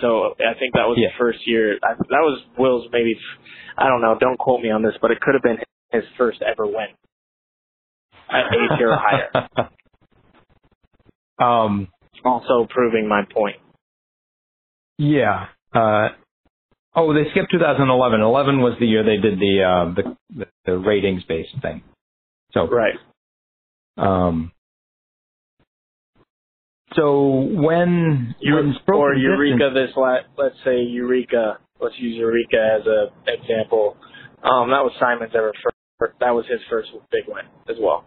So 0.00 0.34
I 0.38 0.54
think 0.58 0.74
that 0.74 0.86
was 0.86 0.98
Yeah. 1.00 1.08
the 1.08 1.18
first 1.18 1.40
year. 1.46 1.78
I, 1.82 1.94
that 1.94 2.22
was 2.22 2.42
Will's 2.58 2.86
maybe. 2.92 3.16
I 3.76 3.88
don't 3.88 4.02
know. 4.02 4.16
Don't 4.20 4.38
quote 4.38 4.60
me 4.60 4.70
on 4.70 4.82
this, 4.82 4.94
but 5.00 5.10
it 5.10 5.20
could 5.20 5.34
have 5.34 5.42
been 5.42 5.58
his 5.92 6.04
first 6.16 6.40
ever 6.42 6.66
win 6.66 6.88
at 8.30 8.44
eight 8.52 8.82
or 8.82 8.96
higher. 8.96 9.48
um, 11.40 11.88
Also 12.24 12.66
proving 12.70 13.08
my 13.08 13.22
point. 13.32 13.56
yeah. 14.98 15.46
Uh, 15.74 16.08
oh, 16.96 17.14
they 17.14 17.30
skipped 17.30 17.50
2011. 17.52 18.20
11 18.20 18.60
was 18.60 18.74
the 18.80 18.86
year 18.86 19.04
they 19.04 19.16
did 19.18 19.38
the 19.38 19.62
uh, 19.62 19.94
the, 19.94 20.16
the, 20.36 20.46
the 20.66 20.78
ratings 20.78 21.22
based 21.24 21.54
thing. 21.62 21.82
So 22.52 22.66
Right. 22.68 22.94
Um, 23.96 24.52
so 26.94 27.28
when 27.28 28.34
when 28.42 28.74
or 28.92 29.14
Eureka 29.14 29.70
this 29.72 29.90
la- 29.96 30.26
let's 30.36 30.56
say 30.64 30.82
Eureka 30.82 31.58
let's 31.80 31.94
use 31.98 32.16
Eureka 32.16 32.78
as 32.80 32.86
a 32.86 33.10
example. 33.32 33.96
Um, 34.42 34.70
that 34.70 34.82
was 34.82 34.92
Simon's 34.98 35.32
ever 35.34 35.52
first, 35.62 35.76
that 36.20 36.30
was 36.30 36.44
his 36.50 36.60
first 36.70 36.88
big 37.10 37.24
win 37.28 37.44
as 37.68 37.76
well, 37.80 38.04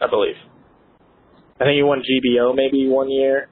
I 0.00 0.08
believe. 0.08 0.36
I 1.60 1.64
think 1.64 1.76
he 1.76 1.82
won 1.82 2.00
GBO 2.02 2.54
maybe 2.54 2.88
one 2.88 3.10
year. 3.10 3.48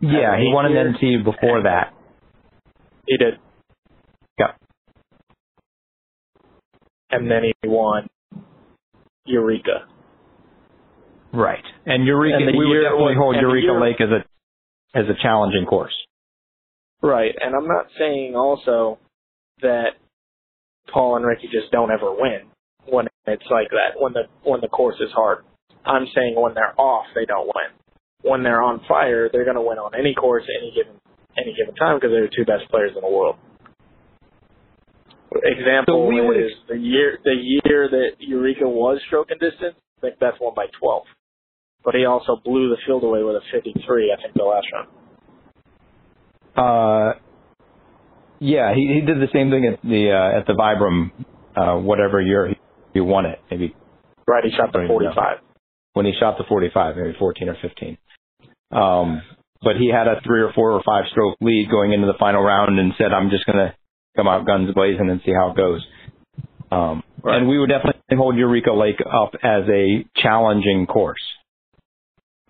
yeah, 0.00 0.36
he 0.38 0.50
won 0.52 0.66
an. 0.66 0.94
NT 0.94 1.24
before 1.24 1.62
that. 1.62 1.92
He 3.06 3.16
did. 3.16 3.34
Yeah. 4.38 4.52
And 7.10 7.30
then 7.30 7.42
he 7.44 7.68
won 7.68 8.06
Eureka. 9.24 9.86
Right. 11.32 11.62
And 11.86 12.04
Eureka, 12.04 12.36
And 12.36 12.46
we 12.58 12.66
would 12.66 12.82
definitely 12.82 13.14
was- 13.14 13.16
hold 13.16 13.36
Eureka 13.36 13.62
year- 13.64 13.80
Lake 13.80 14.00
as 14.00 14.10
a 14.10 14.24
as 14.98 15.08
a 15.08 15.14
challenging 15.22 15.66
course. 15.66 15.94
Right. 17.02 17.34
And 17.40 17.54
I'm 17.54 17.68
not 17.68 17.86
saying 17.98 18.34
also 18.34 18.98
that 19.60 19.90
Paul 20.92 21.16
and 21.16 21.26
Ricky 21.26 21.48
just 21.48 21.70
don't 21.70 21.90
ever 21.90 22.10
win 22.12 22.46
when 22.88 23.06
it's 23.26 23.46
like 23.50 23.68
that, 23.70 24.00
when 24.00 24.12
the 24.12 24.24
when 24.44 24.60
the 24.60 24.68
course 24.68 24.96
is 25.00 25.10
hard. 25.12 25.44
I'm 25.84 26.06
saying 26.14 26.34
when 26.36 26.54
they're 26.54 26.78
off, 26.80 27.06
they 27.14 27.24
don't 27.24 27.46
win. 27.46 27.70
When 28.22 28.42
they're 28.42 28.62
on 28.62 28.80
fire, 28.88 29.28
they're 29.32 29.44
going 29.44 29.56
to 29.56 29.62
win 29.62 29.78
on 29.78 29.92
any 29.94 30.14
course, 30.14 30.44
any 30.60 30.72
given 30.74 30.98
any 31.38 31.54
given 31.54 31.74
time 31.74 31.96
because 31.96 32.10
they're 32.10 32.26
the 32.26 32.34
two 32.34 32.44
best 32.44 32.70
players 32.70 32.92
in 32.94 33.02
the 33.02 33.10
world. 33.10 33.36
Example 35.44 36.02
So 36.02 36.06
we 36.06 36.20
would 36.20 36.36
is 36.36 36.52
the 36.68 36.78
year 36.78 37.18
the 37.24 37.34
year 37.34 37.88
that 37.90 38.16
Eureka 38.18 38.68
was 38.68 39.00
stroke 39.06 39.30
and 39.30 39.40
distance. 39.40 39.76
I 39.98 40.00
think 40.00 40.18
Beth 40.18 40.34
won 40.40 40.54
by 40.54 40.66
12. 40.80 41.02
But 41.84 41.94
he 41.94 42.04
also 42.04 42.36
blew 42.44 42.68
the 42.68 42.76
field 42.86 43.02
away 43.04 43.22
with 43.22 43.36
a 43.36 43.40
53. 43.52 44.12
I 44.12 44.22
think 44.22 44.34
the 44.34 44.42
last 44.42 44.66
round. 44.72 44.88
Uh, 46.56 47.18
yeah, 48.38 48.74
he 48.74 48.88
he 48.94 49.00
did 49.00 49.20
the 49.20 49.28
same 49.32 49.50
thing 49.50 49.66
at 49.66 49.80
the 49.82 50.10
uh, 50.10 50.38
at 50.38 50.46
the 50.46 50.54
Vibram, 50.54 51.10
uh, 51.56 51.80
whatever 51.80 52.20
year 52.20 52.55
he, 52.96 53.00
won 53.00 53.26
it, 53.26 53.38
maybe 53.50 53.74
Right, 54.26 54.44
he 54.44 54.50
shot 54.50 54.72
the 54.72 54.84
45. 54.88 55.38
when 55.92 56.06
he 56.06 56.12
shot 56.18 56.36
the 56.38 56.44
45, 56.48 56.96
maybe 56.96 57.14
14 57.18 57.48
or 57.48 57.56
15. 57.62 57.98
Um, 58.72 59.22
but 59.62 59.76
he 59.76 59.90
had 59.90 60.06
a 60.08 60.20
three 60.24 60.42
or 60.42 60.52
four 60.52 60.72
or 60.72 60.82
five 60.84 61.04
stroke 61.10 61.36
lead 61.40 61.70
going 61.70 61.92
into 61.92 62.06
the 62.06 62.18
final 62.18 62.42
round 62.42 62.78
and 62.78 62.92
said, 62.98 63.12
"I'm 63.12 63.30
just 63.30 63.46
going 63.46 63.58
to 63.58 63.74
come 64.16 64.28
out 64.28 64.44
guns 64.46 64.72
blazing 64.74 65.08
and 65.08 65.20
see 65.24 65.32
how 65.32 65.50
it 65.50 65.56
goes." 65.56 65.86
Um, 66.70 67.02
Right. 67.22 67.38
And 67.38 67.48
we 67.48 67.58
would 67.58 67.70
definitely 67.70 68.16
hold 68.16 68.36
Eureka 68.36 68.72
Lake 68.72 69.00
up 69.00 69.32
as 69.42 69.64
a 69.68 70.04
challenging 70.14 70.86
course. 70.86 71.22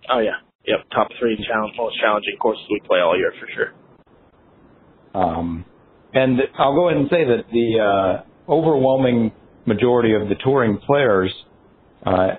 Oh 0.07 0.19
yeah, 0.19 0.37
yep. 0.67 0.85
Top 0.93 1.07
three 1.19 1.35
challenge, 1.35 1.73
most 1.75 1.99
challenging 1.99 2.37
courses 2.39 2.63
we 2.69 2.79
play 2.85 2.99
all 2.99 3.17
year 3.17 3.33
for 3.39 3.47
sure. 3.55 3.73
Um, 5.19 5.65
and 6.13 6.39
I'll 6.59 6.75
go 6.75 6.89
ahead 6.89 7.01
and 7.01 7.09
say 7.09 7.25
that 7.25 7.45
the 7.51 7.79
uh, 7.81 8.51
overwhelming 8.51 9.31
majority 9.67 10.13
of 10.13 10.29
the 10.29 10.35
touring 10.43 10.77
players 10.79 11.33
uh, 12.05 12.35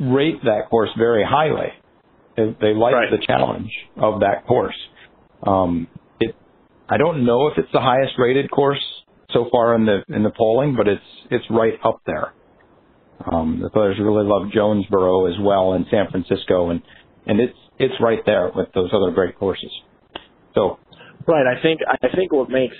rate 0.00 0.42
that 0.44 0.68
course 0.70 0.90
very 0.98 1.24
highly. 1.24 1.68
They, 2.36 2.56
they 2.60 2.74
like 2.74 2.94
Right. 2.94 3.10
the 3.10 3.24
challenge 3.26 3.70
of 3.96 4.20
that 4.20 4.46
course. 4.46 4.76
Um, 5.42 5.88
it, 6.20 6.34
I 6.88 6.96
don't 6.98 7.24
know 7.24 7.48
if 7.48 7.58
it's 7.58 7.72
the 7.72 7.80
highest 7.80 8.14
rated 8.18 8.50
course 8.50 8.82
so 9.32 9.48
far 9.52 9.74
in 9.74 9.86
the 9.86 10.02
in 10.08 10.22
the 10.22 10.30
polling, 10.30 10.74
but 10.76 10.88
it's 10.88 11.02
it's 11.30 11.44
right 11.50 11.74
up 11.84 12.00
there. 12.06 12.32
Um, 13.30 13.60
the 13.62 13.70
players 13.70 13.96
really 14.00 14.24
love 14.26 14.50
Jonesboro 14.52 15.26
as 15.26 15.34
well 15.40 15.74
in 15.74 15.84
San 15.90 16.08
Francisco, 16.10 16.70
and 16.70 16.82
and 17.26 17.40
it's 17.40 17.58
it's 17.78 17.94
right 18.00 18.20
there 18.24 18.50
with 18.54 18.68
those 18.74 18.90
other 18.92 19.10
great 19.12 19.36
courses. 19.38 19.70
So 20.54 20.78
Right. 21.26 21.46
I 21.46 21.60
think 21.62 21.80
I 21.86 22.08
think 22.16 22.32
what 22.32 22.48
makes 22.48 22.76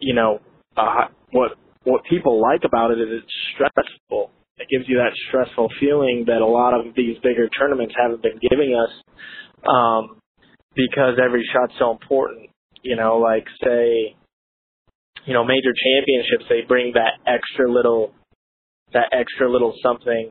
you 0.00 0.14
know 0.14 0.40
uh, 0.76 1.06
what 1.32 1.52
what 1.88 2.04
people 2.04 2.40
like 2.40 2.62
about 2.64 2.90
it 2.90 3.00
is 3.00 3.22
it's 3.22 3.34
stressful. 3.54 4.30
It 4.58 4.68
gives 4.70 4.88
you 4.88 4.98
that 4.98 5.14
stressful 5.28 5.68
feeling 5.80 6.24
that 6.26 6.42
a 6.42 6.46
lot 6.46 6.74
of 6.74 6.94
these 6.94 7.16
bigger 7.22 7.48
tournaments 7.48 7.94
haven't 7.96 8.22
been 8.22 8.38
giving 8.50 8.74
us 8.74 8.90
um, 9.66 10.20
because 10.74 11.18
every 11.22 11.48
shot's 11.52 11.74
so 11.78 11.92
important. 11.92 12.50
You 12.82 12.96
know, 12.96 13.18
like 13.18 13.46
say, 13.62 14.14
you 15.26 15.32
know, 15.32 15.44
major 15.44 15.72
championships 15.74 16.46
they 16.48 16.62
bring 16.66 16.94
that 16.94 17.18
extra 17.26 17.70
little 17.70 18.12
that 18.92 19.10
extra 19.12 19.50
little 19.50 19.74
something 19.82 20.30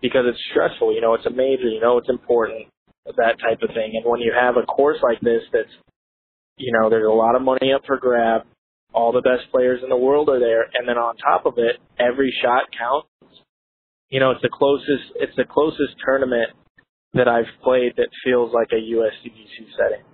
because 0.00 0.24
it's 0.26 0.40
stressful. 0.50 0.94
You 0.94 1.00
know, 1.00 1.14
it's 1.14 1.26
a 1.26 1.30
major. 1.30 1.68
You 1.68 1.80
know, 1.80 1.98
it's 1.98 2.10
important. 2.10 2.68
That 3.04 3.40
type 3.40 3.60
of 3.62 3.74
thing. 3.74 3.92
And 3.94 4.04
when 4.04 4.20
you 4.20 4.32
have 4.32 4.56
a 4.56 4.62
course 4.62 4.98
like 5.02 5.20
this 5.20 5.42
that's 5.52 5.72
you 6.58 6.72
know, 6.72 6.90
there's 6.90 7.06
a 7.06 7.12
lot 7.12 7.34
of 7.34 7.42
money 7.42 7.72
up 7.74 7.82
for 7.86 7.98
grab. 7.98 8.42
All 8.92 9.12
the 9.12 9.22
best 9.22 9.50
players 9.50 9.80
in 9.82 9.88
the 9.88 9.96
world 9.96 10.28
are 10.28 10.38
there, 10.40 10.62
and 10.74 10.86
then 10.86 10.98
on 10.98 11.16
top 11.16 11.46
of 11.46 11.54
it, 11.56 11.76
every 11.98 12.32
shot 12.42 12.64
counts. 12.76 13.08
You 14.10 14.20
know, 14.20 14.30
it's 14.32 14.42
the 14.42 14.50
closest. 14.52 15.12
It's 15.16 15.34
the 15.36 15.44
closest 15.44 15.94
tournament 16.04 16.50
that 17.14 17.28
I've 17.28 17.48
played 17.62 17.92
that 17.96 18.08
feels 18.24 18.52
like 18.52 18.68
a 18.72 18.76
USDGC 18.76 19.66
setting, 19.76 20.04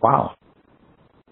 wow, 0.00 0.34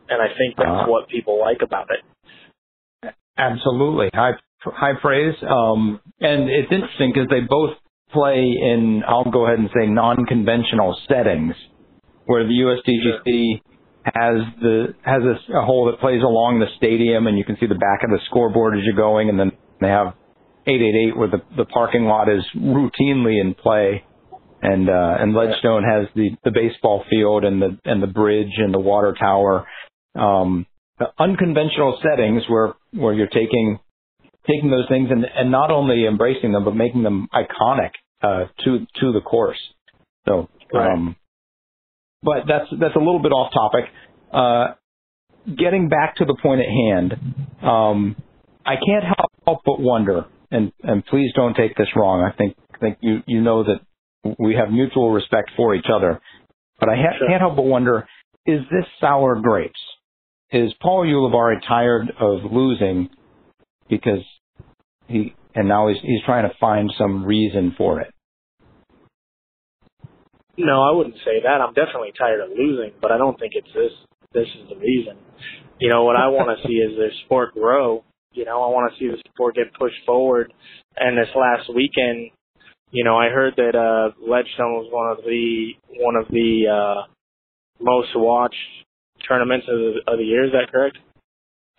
and 0.08 0.20
I 0.22 0.28
think 0.36 0.56
that's 0.56 0.68
Ah. 0.68 0.86
what 0.86 1.08
people 1.08 1.38
like 1.40 1.62
about 1.62 1.88
it. 1.90 3.12
Absolutely. 3.38 4.10
High 4.14 4.34
high 4.64 4.94
praise. 5.00 5.34
Um, 5.42 6.00
and 6.20 6.48
it's 6.48 6.70
interesting 6.70 7.12
because 7.12 7.28
they 7.28 7.40
both 7.40 7.76
play 8.12 8.40
in, 8.42 9.02
I'll 9.06 9.24
go 9.30 9.46
ahead 9.46 9.58
and 9.58 9.70
say, 9.74 9.86
non-conventional 9.86 10.96
settings, 11.08 11.54
where 12.26 12.44
the 12.44 12.52
USDGC 12.52 13.60
has 14.04 14.38
the 14.60 14.94
has 15.02 15.22
a, 15.22 15.58
a 15.58 15.64
hole 15.64 15.86
that 15.86 16.00
plays 16.00 16.22
along 16.22 16.58
the 16.60 16.66
stadium, 16.76 17.26
and 17.26 17.38
you 17.38 17.44
can 17.44 17.56
see 17.60 17.66
the 17.66 17.74
back 17.74 18.00
of 18.02 18.10
the 18.10 18.18
scoreboard 18.26 18.76
as 18.76 18.84
you're 18.84 18.96
going, 18.96 19.28
and 19.28 19.38
then 19.38 19.52
they 19.80 19.88
have 19.88 20.14
888 20.66 21.16
where 21.16 21.28
the 21.28 21.42
the 21.56 21.64
parking 21.66 22.04
lot 22.04 22.28
is 22.28 22.42
routinely 22.56 23.40
in 23.40 23.54
play. 23.54 24.04
And 24.64 24.88
uh, 24.88 25.16
and 25.18 25.34
Ledgestone 25.34 25.82
has 25.82 26.06
the, 26.14 26.30
the 26.44 26.52
baseball 26.52 27.04
field 27.10 27.44
and 27.44 27.60
the 27.60 27.78
and 27.84 28.00
the 28.02 28.06
bridge 28.06 28.52
and 28.58 28.72
the 28.72 28.78
water 28.78 29.14
tower. 29.18 29.66
Um, 30.14 30.66
the 30.98 31.06
unconventional 31.18 31.98
settings 32.02 32.42
where 32.48 32.74
where 32.92 33.12
you're 33.12 33.26
taking 33.26 33.80
taking 34.46 34.70
those 34.70 34.86
things 34.88 35.08
and 35.10 35.24
and 35.24 35.50
not 35.50 35.70
only 35.72 36.06
embracing 36.06 36.52
them 36.52 36.64
but 36.64 36.76
making 36.76 37.02
them 37.02 37.28
iconic 37.34 37.90
uh, 38.22 38.46
to 38.64 38.86
to 39.00 39.12
the 39.12 39.20
course. 39.20 39.58
So, 40.28 40.48
Right. 40.72 40.92
um, 40.92 41.16
but 42.22 42.44
that's 42.46 42.66
that's 42.80 42.96
a 42.96 42.98
little 42.98 43.20
bit 43.22 43.32
off 43.32 43.52
topic. 43.52 43.84
Uh, 44.32 44.74
getting 45.58 45.88
back 45.88 46.16
to 46.16 46.24
the 46.24 46.36
point 46.42 46.60
at 46.60 46.68
hand, 46.68 47.14
um, 47.62 48.16
I 48.64 48.74
can't 48.76 49.04
help 49.44 49.60
but 49.64 49.80
wonder, 49.80 50.26
and 50.50 50.72
and 50.82 51.04
please 51.06 51.32
don't 51.34 51.54
take 51.54 51.76
this 51.76 51.88
wrong. 51.96 52.22
I 52.22 52.36
think 52.36 52.56
think 52.80 52.98
you 53.00 53.22
you 53.26 53.40
know 53.40 53.64
that 53.64 53.80
we 54.38 54.54
have 54.54 54.70
mutual 54.70 55.10
respect 55.10 55.50
for 55.56 55.74
each 55.74 55.86
other, 55.92 56.20
but 56.78 56.88
I 56.88 56.96
ha- 56.96 57.16
Sure. 57.18 57.28
can't 57.28 57.40
help 57.40 57.56
but 57.56 57.64
wonder: 57.64 58.06
is 58.46 58.60
this 58.70 58.84
sour 59.00 59.40
grapes? 59.40 59.80
Is 60.50 60.72
Paul 60.82 61.06
Ulibarri 61.06 61.56
tired 61.66 62.12
of 62.20 62.50
losing 62.50 63.08
because 63.88 64.22
he 65.08 65.34
and 65.54 65.66
now 65.68 65.88
he's 65.88 65.98
he's 66.02 66.22
trying 66.24 66.48
to 66.48 66.54
find 66.60 66.92
some 66.98 67.24
reason 67.24 67.74
for 67.76 68.00
it? 68.00 68.12
No, 70.58 70.82
I 70.82 70.92
wouldn't 70.92 71.16
say 71.24 71.40
that. 71.42 71.60
I'm 71.60 71.72
definitely 71.74 72.12
tired 72.18 72.40
of 72.40 72.50
losing, 72.50 72.92
but 73.00 73.10
I 73.10 73.18
don't 73.18 73.38
think 73.38 73.52
it's 73.54 73.72
this. 73.74 73.92
This 74.32 74.48
is 74.62 74.68
the 74.68 74.76
reason. 74.76 75.16
You 75.78 75.88
know, 75.88 76.04
what 76.04 76.16
I 76.16 76.28
want 76.28 76.56
to 76.56 76.62
see 76.68 76.74
is 76.74 76.96
the 76.96 77.08
sport 77.24 77.54
grow. 77.54 78.04
You 78.32 78.44
know, 78.44 78.62
I 78.62 78.68
want 78.68 78.92
to 78.92 78.98
see 78.98 79.08
the 79.08 79.22
sport 79.32 79.56
get 79.56 79.72
pushed 79.78 80.04
forward. 80.06 80.52
And 80.96 81.16
this 81.16 81.28
last 81.34 81.68
weekend, 81.74 82.30
you 82.90 83.04
know, 83.04 83.16
I 83.16 83.28
heard 83.28 83.54
that 83.56 83.74
uh, 83.74 84.12
Ledgestone 84.20 84.72
was 84.72 84.88
one 84.90 85.10
of 85.10 85.24
the 85.24 85.72
one 85.98 86.16
of 86.16 86.28
the 86.28 86.68
uh, 86.68 87.12
most 87.80 88.10
watched 88.14 88.54
tournaments 89.26 89.66
of 89.68 89.76
the, 89.76 90.12
of 90.12 90.18
the 90.18 90.24
year. 90.24 90.44
Is 90.44 90.52
that 90.52 90.70
correct? 90.70 90.98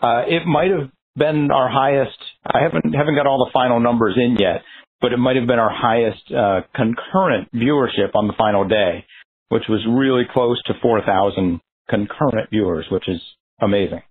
Uh, 0.02 0.24
it 0.28 0.46
might 0.46 0.72
have 0.72 0.90
been 1.16 1.50
our 1.52 1.70
highest. 1.70 2.18
I 2.46 2.62
haven't 2.62 2.94
haven't 2.94 3.16
got 3.16 3.28
all 3.28 3.46
the 3.46 3.52
final 3.54 3.80
numbers 3.80 4.16
in 4.18 4.38
yet, 4.40 4.62
but 5.04 5.12
it 5.12 5.20
might 5.20 5.36
have 5.36 5.46
been 5.46 5.60
our 5.60 5.70
highest 5.70 6.24
uh, 6.32 6.62
concurrent 6.74 7.52
viewership 7.52 8.16
on 8.16 8.32
the 8.32 8.34
final 8.40 8.64
day, 8.64 9.04
which 9.50 9.68
was 9.68 9.84
really 9.84 10.24
close 10.32 10.56
to 10.64 10.74
4,000 10.82 11.60
concurrent 11.90 12.50
viewers, 12.50 12.88
which 12.90 13.10
is 13.10 13.20
amazing. 13.60 14.02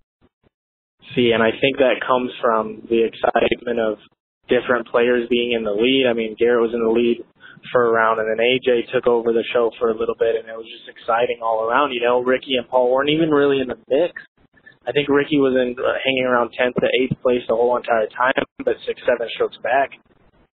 See, 1.17 1.33
and 1.33 1.43
I 1.43 1.49
think 1.49 1.81
that 1.81 2.05
comes 2.07 2.31
from 2.43 2.85
the 2.93 3.09
excitement 3.09 3.81
of 3.81 3.97
different 4.53 4.87
players 4.87 5.27
being 5.33 5.57
in 5.57 5.65
the 5.65 5.73
lead. 5.73 6.05
I 6.05 6.13
mean, 6.13 6.37
Garrett 6.39 6.61
was 6.61 6.77
in 6.77 6.85
the 6.85 6.93
lead 6.93 7.25
for 7.73 7.89
a 7.89 7.91
round, 7.91 8.21
and 8.21 8.29
then 8.29 8.45
AJ 8.45 8.93
took 8.93 9.09
over 9.09 9.33
the 9.33 9.45
show 9.49 9.71
for 9.81 9.89
a 9.89 9.97
little 9.97 10.17
bit, 10.21 10.37
and 10.37 10.45
it 10.45 10.57
was 10.57 10.69
just 10.69 10.93
exciting 10.93 11.41
all 11.41 11.65
around. 11.65 11.97
You 11.97 12.05
know, 12.05 12.21
Ricky 12.21 12.61
and 12.61 12.69
Paul 12.69 12.93
weren't 12.93 13.09
even 13.09 13.31
really 13.31 13.65
in 13.65 13.69
the 13.69 13.81
mix. 13.89 14.13
I 14.85 14.93
think 14.93 15.09
Ricky 15.09 15.41
was 15.41 15.57
in 15.57 15.73
uh, 15.73 15.97
hanging 16.05 16.29
around 16.29 16.53
10th 16.53 16.77
to 16.85 16.89
8th 17.09 17.23
place 17.23 17.41
the 17.49 17.57
whole 17.57 17.77
entire 17.81 18.13
time, 18.13 18.45
but 18.61 18.77
six, 18.85 19.01
seven 19.09 19.29
strokes 19.33 19.57
back, 19.63 19.97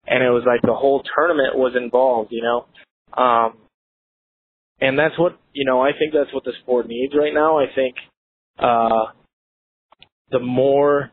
and 0.06 0.22
it 0.22 0.30
was 0.30 0.44
like 0.46 0.62
the 0.62 0.74
whole 0.74 1.02
tournament 1.16 1.56
was 1.56 1.74
involved. 1.76 2.32
You 2.32 2.42
know, 2.42 3.22
um, 3.22 3.54
and 4.80 4.98
that's 4.98 5.18
what 5.18 5.38
you 5.52 5.64
know. 5.64 5.80
I 5.80 5.90
think 5.98 6.12
that's 6.12 6.32
what 6.32 6.44
the 6.44 6.52
sport 6.62 6.86
needs 6.88 7.14
right 7.16 7.34
now. 7.34 7.58
I 7.58 7.66
think 7.74 7.94
uh, 8.58 9.12
the 10.30 10.40
more 10.40 11.10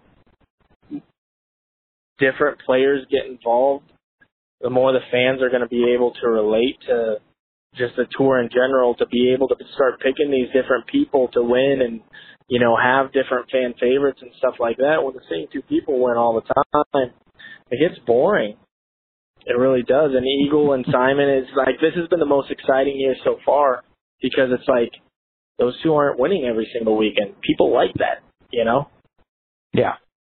different 2.19 2.60
players 2.65 3.06
get 3.12 3.26
involved, 3.26 3.91
the 4.62 4.69
more 4.69 4.91
the 4.91 5.00
fans 5.12 5.41
are 5.41 5.50
going 5.50 5.62
to 5.62 5.67
be 5.67 5.93
able 5.93 6.13
to 6.21 6.28
relate 6.28 6.78
to 6.88 7.17
just 7.76 7.95
the 7.95 8.06
tour 8.17 8.41
in 8.41 8.50
general, 8.50 8.95
to 8.95 9.06
be 9.08 9.32
able 9.34 9.47
to 9.50 9.56
start 9.76 10.00
picking 10.00 10.32
these 10.32 10.47
different 10.47 10.88
people 10.88 11.28
to 11.30 11.43
win 11.43 11.82
and, 11.82 12.02
you 12.47 12.60
know, 12.60 12.76
have 12.76 13.13
different 13.13 13.50
fan 13.52 13.73
favorites 13.80 14.19
and 14.21 14.32
stuff 14.38 14.56
like 14.60 14.78
that. 14.78 15.04
When 15.04 15.13
the 15.13 15.21
same 15.30 15.47
two 15.52 15.62
people 15.62 16.04
win 16.04 16.17
all 16.17 16.34
the 16.34 16.54
time, 16.93 17.12
it 17.69 17.80
gets 17.80 18.00
boring. 18.06 18.56
It 19.48 19.58
really 19.58 19.82
does. 19.82 20.12
And 20.14 20.26
Eagle 20.26 20.74
and 20.74 20.86
Simon 20.92 21.30
is 21.30 21.48
like, 21.56 21.80
this 21.80 21.96
has 21.96 22.08
been 22.10 22.20
the 22.20 22.26
most 22.26 22.52
exciting 22.52 23.00
year 23.00 23.16
so 23.24 23.38
far 23.46 23.84
because 24.22 24.50
it's 24.52 24.68
like 24.68 24.92
those 25.58 25.74
two 25.82 25.94
aren't 25.96 26.20
winning 26.20 26.46
every 26.46 26.70
single 26.74 26.98
weekend. 26.98 27.40
People 27.42 27.74
like 27.74 27.94
that, 27.96 28.24
you 28.52 28.66
know? 28.66 28.90
Yeah. 29.74 29.94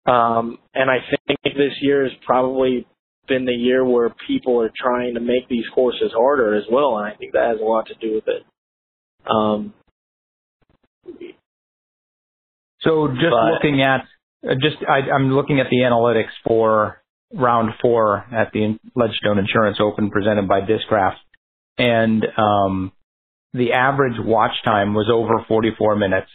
Um, 0.07 0.59
and 0.75 0.89
I 0.89 0.99
think 1.27 1.41
this 1.43 1.75
year 1.81 2.05
has 2.05 2.13
probably 2.25 2.87
been 3.27 3.45
the 3.45 3.53
year 3.53 3.85
where 3.85 4.15
people 4.27 4.61
are 4.61 4.71
trying 4.75 5.15
to 5.15 5.21
make 5.21 5.49
these 5.49 5.65
courses 5.75 6.13
harder 6.17 6.55
as 6.55 6.65
well, 6.71 6.99
and 6.99 7.07
I 7.07 7.17
think 7.17 7.33
that 7.33 7.49
has 7.49 7.61
a 7.61 7.65
lot 7.65 7.87
to 7.87 7.95
do 8.01 8.15
with 8.15 8.25
it. 8.29 8.45
Um, 9.31 9.75
so 12.81 13.09
just 13.09 13.31
but, 13.31 13.53
looking 13.53 13.83
at 13.83 14.07
uh, 14.49 14.55
just 14.61 14.77
I, 14.89 15.11
I'm 15.15 15.33
looking 15.33 15.61
at 15.61 15.67
the 15.71 15.79
analytics 15.79 16.33
for 16.47 17.00
round 17.33 17.71
four 17.81 18.25
at 18.33 18.53
the 18.53 18.79
Ledgestone 18.95 19.39
Insurance 19.39 19.79
Open 19.81 20.11
presented 20.11 20.49
by 20.49 20.61
Discraft, 20.61 21.17
and 21.79 22.25
um, 22.37 22.93
the 23.53 23.73
average 23.73 24.19
watch 24.19 24.53
time 24.65 24.95
was 24.95 25.09
over 25.13 25.45
44 25.47 25.97
minutes, 25.97 26.31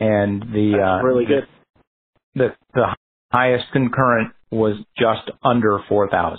and 0.00 0.42
the 0.42 0.78
uh, 0.82 1.04
really 1.04 1.24
good. 1.24 1.46
the 2.34 2.54
the 2.74 2.96
highest 3.32 3.66
concurrent 3.72 4.32
was 4.50 4.76
just 4.98 5.30
under 5.42 5.80
4,000. 5.88 6.38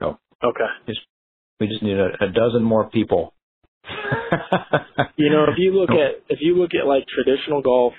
So 0.00 0.18
okay, 0.42 0.64
just, 0.86 1.00
we 1.58 1.68
just 1.68 1.82
need 1.82 1.96
a, 1.96 2.24
a 2.24 2.28
dozen 2.28 2.62
more 2.62 2.88
people. 2.90 3.34
you 5.16 5.30
know, 5.30 5.44
if 5.44 5.58
you 5.58 5.72
look 5.72 5.90
at 5.90 6.22
if 6.28 6.38
you 6.40 6.56
look 6.56 6.70
at 6.74 6.86
like 6.86 7.04
traditional 7.06 7.62
golf, 7.62 7.92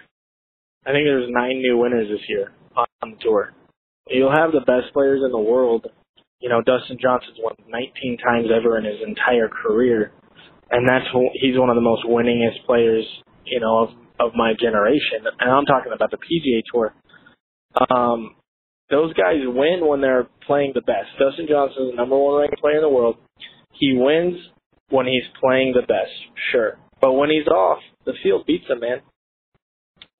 I 0.85 0.91
think 0.91 1.05
there's 1.05 1.29
nine 1.29 1.59
new 1.61 1.77
winners 1.77 2.07
this 2.09 2.27
year 2.27 2.51
on 3.01 3.11
the 3.11 3.17
tour. 3.17 3.53
You'll 4.07 4.31
have 4.31 4.51
the 4.51 4.65
best 4.65 4.93
players 4.93 5.21
in 5.23 5.31
the 5.31 5.39
world. 5.39 5.87
You 6.39 6.49
know, 6.49 6.61
Dustin 6.61 6.97
Johnson's 6.99 7.37
won 7.39 7.53
19 7.69 8.17
times 8.17 8.47
ever 8.53 8.77
in 8.77 8.85
his 8.85 8.97
entire 9.05 9.47
career, 9.47 10.11
and 10.71 10.87
that's 10.87 11.05
he's 11.39 11.57
one 11.57 11.69
of 11.69 11.75
the 11.75 11.81
most 11.81 12.03
winningest 12.05 12.65
players. 12.65 13.05
You 13.45 13.59
know, 13.59 13.83
of 13.83 13.89
of 14.19 14.31
my 14.35 14.53
generation, 14.59 15.25
and 15.39 15.51
I'm 15.51 15.65
talking 15.65 15.93
about 15.93 16.11
the 16.11 16.17
PGA 16.17 16.61
Tour. 16.71 16.93
Um, 17.89 18.35
those 18.89 19.13
guys 19.13 19.39
win 19.45 19.87
when 19.87 20.01
they're 20.01 20.27
playing 20.45 20.73
the 20.75 20.81
best. 20.81 21.07
Dustin 21.17 21.47
Johnson 21.49 21.83
is 21.83 21.91
the 21.91 21.95
number 21.95 22.17
one 22.17 22.41
ranked 22.41 22.59
player 22.59 22.75
in 22.75 22.81
the 22.81 22.89
world. 22.89 23.17
He 23.71 23.93
wins 23.95 24.35
when 24.89 25.05
he's 25.05 25.23
playing 25.39 25.73
the 25.73 25.81
best, 25.81 26.11
sure. 26.51 26.77
But 26.99 27.13
when 27.13 27.29
he's 27.29 27.47
off, 27.47 27.79
the 28.05 28.13
field 28.21 28.45
beats 28.45 28.67
him, 28.69 28.81
man. 28.81 29.01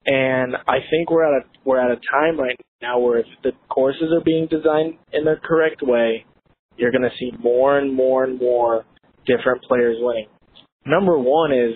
And 0.06 0.56
I 0.66 0.78
think 0.90 1.10
we're 1.10 1.24
at 1.24 1.44
a 1.44 1.46
we're 1.64 1.80
at 1.80 1.90
a 1.90 2.00
time 2.10 2.38
right 2.38 2.58
now 2.80 2.98
where 2.98 3.18
if 3.18 3.26
the 3.42 3.52
courses 3.68 4.12
are 4.12 4.24
being 4.24 4.48
designed 4.48 4.94
in 5.12 5.24
the 5.24 5.36
correct 5.42 5.80
way, 5.82 6.24
you're 6.76 6.90
going 6.90 7.02
to 7.02 7.16
see 7.18 7.30
more 7.38 7.78
and 7.78 7.94
more 7.94 8.24
and 8.24 8.38
more 8.38 8.84
different 9.26 9.62
players 9.62 9.96
winning. 10.00 10.26
Number 10.84 11.16
one 11.16 11.52
is 11.52 11.74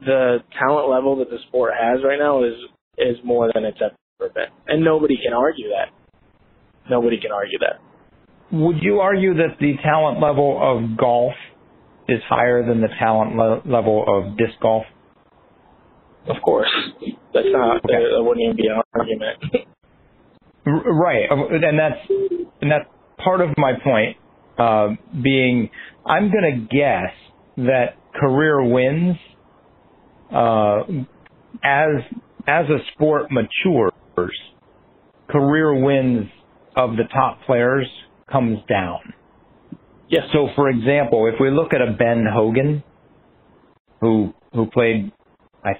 the 0.00 0.38
talent 0.58 0.90
level 0.90 1.16
that 1.18 1.30
the 1.30 1.38
sport 1.48 1.72
has 1.80 2.00
right 2.04 2.18
now 2.18 2.42
is 2.44 2.54
is 2.98 3.16
more 3.24 3.50
than 3.54 3.64
it's 3.64 3.78
ever 3.80 4.30
been, 4.32 4.48
and 4.66 4.84
nobody 4.84 5.16
can 5.22 5.32
argue 5.32 5.68
that. 5.68 5.92
Nobody 6.90 7.20
can 7.20 7.30
argue 7.30 7.58
that. 7.60 7.80
Would 8.52 8.76
you 8.80 9.00
argue 9.00 9.34
that 9.34 9.58
the 9.60 9.74
talent 9.82 10.20
level 10.20 10.58
of 10.60 10.96
golf 10.96 11.34
is 12.08 12.20
higher 12.28 12.66
than 12.66 12.80
the 12.80 12.88
talent 12.98 13.36
le- 13.36 13.62
level 13.64 14.04
of 14.06 14.36
disc 14.38 14.54
golf? 14.62 14.84
Of 16.28 16.42
course, 16.42 16.70
that's 17.32 17.46
not. 17.50 17.78
Okay. 17.84 17.92
That 17.94 18.22
wouldn't 18.22 18.44
even 18.44 18.56
be 18.56 18.66
an 18.68 18.82
argument. 18.94 19.66
right, 20.66 21.30
and 21.30 21.78
that's 21.78 22.10
and 22.60 22.70
that's 22.70 22.86
part 23.22 23.40
of 23.40 23.50
my 23.56 23.72
point. 23.82 24.16
Uh, 24.58 24.96
being, 25.22 25.68
I'm 26.06 26.30
going 26.32 26.66
to 26.68 26.74
guess 26.74 27.12
that 27.58 27.96
career 28.14 28.64
wins 28.64 29.16
uh, 30.34 30.80
as 31.62 32.02
as 32.46 32.66
a 32.70 32.78
sport 32.92 33.30
matures, 33.30 33.92
career 35.28 35.74
wins 35.84 36.30
of 36.76 36.92
the 36.92 37.04
top 37.12 37.40
players 37.46 37.86
comes 38.30 38.58
down. 38.68 39.12
Yes. 40.08 40.24
So, 40.32 40.48
for 40.54 40.68
example, 40.68 41.30
if 41.32 41.40
we 41.40 41.50
look 41.50 41.72
at 41.72 41.80
a 41.80 41.92
Ben 41.92 42.24
Hogan, 42.32 42.82
who 44.00 44.32
who 44.52 44.66
played, 44.66 45.12
I, 45.64 45.70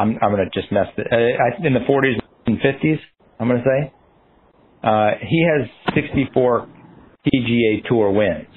I'm 0.00 0.18
I'm 0.22 0.30
gonna 0.30 0.50
just 0.52 0.70
mess 0.72 0.86
it 0.96 1.06
uh, 1.10 1.66
in 1.66 1.74
the 1.74 1.80
40s 1.80 2.20
and 2.46 2.58
50s. 2.58 2.98
I'm 3.38 3.48
gonna 3.48 3.64
say, 3.64 3.92
uh, 4.82 5.10
he 5.20 5.46
has 5.46 5.94
64 5.94 6.68
PGA 7.26 7.88
Tour 7.88 8.10
wins. 8.10 8.48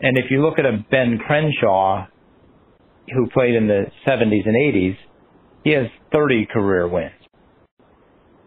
And 0.00 0.16
if 0.16 0.30
you 0.30 0.42
look 0.42 0.58
at 0.58 0.64
a 0.64 0.84
Ben 0.90 1.18
Crenshaw, 1.26 2.06
who 3.12 3.28
played 3.30 3.54
in 3.54 3.66
the 3.66 3.86
70s 4.06 4.46
and 4.46 4.54
80s, 4.54 4.96
he 5.64 5.70
has 5.72 5.86
30 6.12 6.46
career 6.52 6.86
wins. 6.86 7.12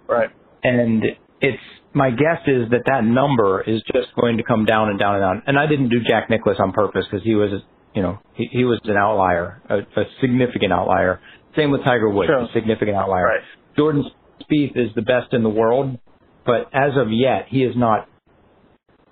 Right. 0.08 0.30
And 0.64 1.04
it's 1.42 1.62
my 1.94 2.10
guess 2.10 2.40
is 2.48 2.70
that 2.72 2.84
that 2.86 3.04
number 3.04 3.62
is 3.62 3.82
just 3.94 4.08
going 4.20 4.38
to 4.38 4.44
come 4.44 4.66
down 4.66 4.90
and 4.90 5.00
down 5.00 5.16
and 5.16 5.22
down. 5.22 5.44
And 5.48 5.60
I 5.60 5.68
didn't 5.68 5.90
do 5.90 6.00
Jack 6.08 6.30
Nicklaus 6.30 6.58
on 6.60 6.72
purpose 6.72 7.06
because 7.10 7.24
he 7.24 7.36
was, 7.36 7.62
you 7.94 8.02
know, 8.02 8.20
he, 8.34 8.48
he 8.52 8.64
was 8.64 8.80
an 8.86 8.96
outlier, 8.96 9.62
a, 9.70 9.80
a 9.80 10.04
significant 10.22 10.72
outlier. 10.72 11.20
Same 11.56 11.72
with 11.72 11.84
Tiger 11.84 12.10
Woods, 12.10 12.28
sure. 12.28 12.40
a 12.40 12.48
significant 12.54 12.96
outlier. 12.96 13.26
Right. 13.26 13.42
Jordan 13.76 14.06
Spieth 14.42 14.78
is 14.78 14.94
the 14.96 15.02
best 15.02 15.34
in 15.34 15.44
the 15.44 15.50
world, 15.50 15.98
but 16.46 16.70
as 16.74 16.96
of 16.98 17.12
yet, 17.12 17.48
he 17.50 17.62
has 17.62 17.76
not 17.76 18.08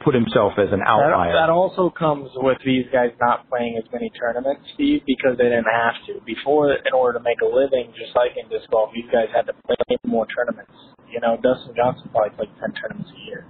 put 0.03 0.15
himself 0.15 0.53
as 0.57 0.71
an 0.71 0.79
outlier. 0.85 1.33
That, 1.33 1.47
that, 1.47 1.49
also 1.51 1.89
comes 1.89 2.29
with 2.35 2.57
these 2.65 2.85
guys 2.91 3.11
not 3.19 3.49
playing 3.49 3.75
as 3.77 3.83
many 3.91 4.09
tournaments, 4.17 4.61
Steve, 4.73 5.01
because 5.05 5.37
they 5.37 5.51
didn't 5.51 5.67
have 5.67 5.95
to. 6.07 6.23
Before, 6.25 6.71
in 6.71 6.93
order 6.95 7.19
to 7.19 7.23
make 7.23 7.41
a 7.41 7.45
living, 7.45 7.91
just 7.91 8.15
like 8.15 8.31
in 8.41 8.47
disc 8.49 8.69
golf, 8.71 8.91
these 8.93 9.09
guys 9.11 9.27
had 9.35 9.45
to 9.47 9.53
play 9.67 9.75
more 10.05 10.25
tournaments. 10.35 10.71
You 11.11 11.19
know, 11.19 11.35
Dustin 11.35 11.75
Johnson 11.75 12.09
probably 12.11 12.35
played 12.37 12.49
10 12.59 12.73
tournaments 12.79 13.11
a 13.11 13.27
year. 13.27 13.45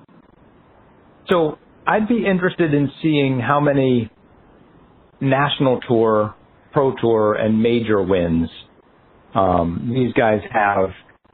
So 1.30 1.60
I'd 1.86 2.08
be 2.08 2.26
interested 2.26 2.74
in 2.74 2.90
seeing 3.02 3.40
how 3.40 3.60
many 3.60 4.10
national 5.22 5.80
tour, 5.88 6.36
pro 6.72 6.96
tour, 7.00 7.36
and 7.36 7.62
major 7.62 8.02
wins 8.02 8.50
um, 9.36 9.92
these 9.94 10.14
guys 10.14 10.42
have. 10.52 10.90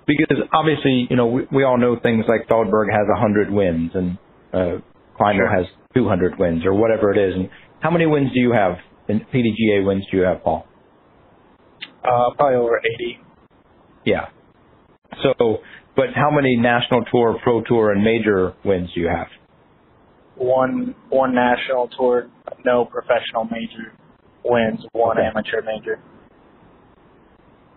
Because 0.07 0.37
obviously, 0.53 1.07
you 1.09 1.15
know, 1.15 1.25
we, 1.27 1.47
we 1.51 1.63
all 1.63 1.77
know 1.77 1.97
things 2.01 2.25
like 2.27 2.47
Feldberg 2.47 2.89
has 2.91 3.07
100 3.07 3.49
wins 3.49 3.91
and 3.95 4.17
uh, 4.53 4.81
Climo 5.17 5.39
sure. 5.39 5.49
has 5.49 5.65
200 5.95 6.37
wins 6.37 6.63
or 6.65 6.73
whatever 6.73 7.11
it 7.11 7.17
is. 7.17 7.35
And 7.35 7.49
how 7.79 7.89
many 7.89 8.05
wins 8.05 8.31
do 8.33 8.39
you 8.39 8.51
have? 8.51 8.77
In 9.07 9.19
PDGA 9.19 9.85
wins 9.85 10.03
do 10.11 10.17
you 10.17 10.23
have, 10.23 10.43
Paul? 10.43 10.67
Uh, 12.03 12.33
probably 12.37 12.57
over 12.57 12.79
80. 12.79 13.19
Yeah. 14.05 14.27
So 15.23 15.59
but 15.95 16.07
how 16.13 16.29
many 16.29 16.57
national 16.57 17.05
tour, 17.05 17.39
pro 17.41 17.61
tour, 17.61 17.91
and 17.91 18.03
major 18.03 18.53
wins 18.65 18.89
do 18.93 18.99
you 18.99 19.07
have? 19.07 19.27
One 20.35 20.93
one 21.09 21.33
national 21.33 21.87
tour, 21.97 22.29
no 22.65 22.83
professional 22.85 23.45
major 23.45 23.93
wins, 24.43 24.85
one 24.91 25.17
Okay. 25.17 25.27
amateur 25.27 25.61
major. 25.61 25.99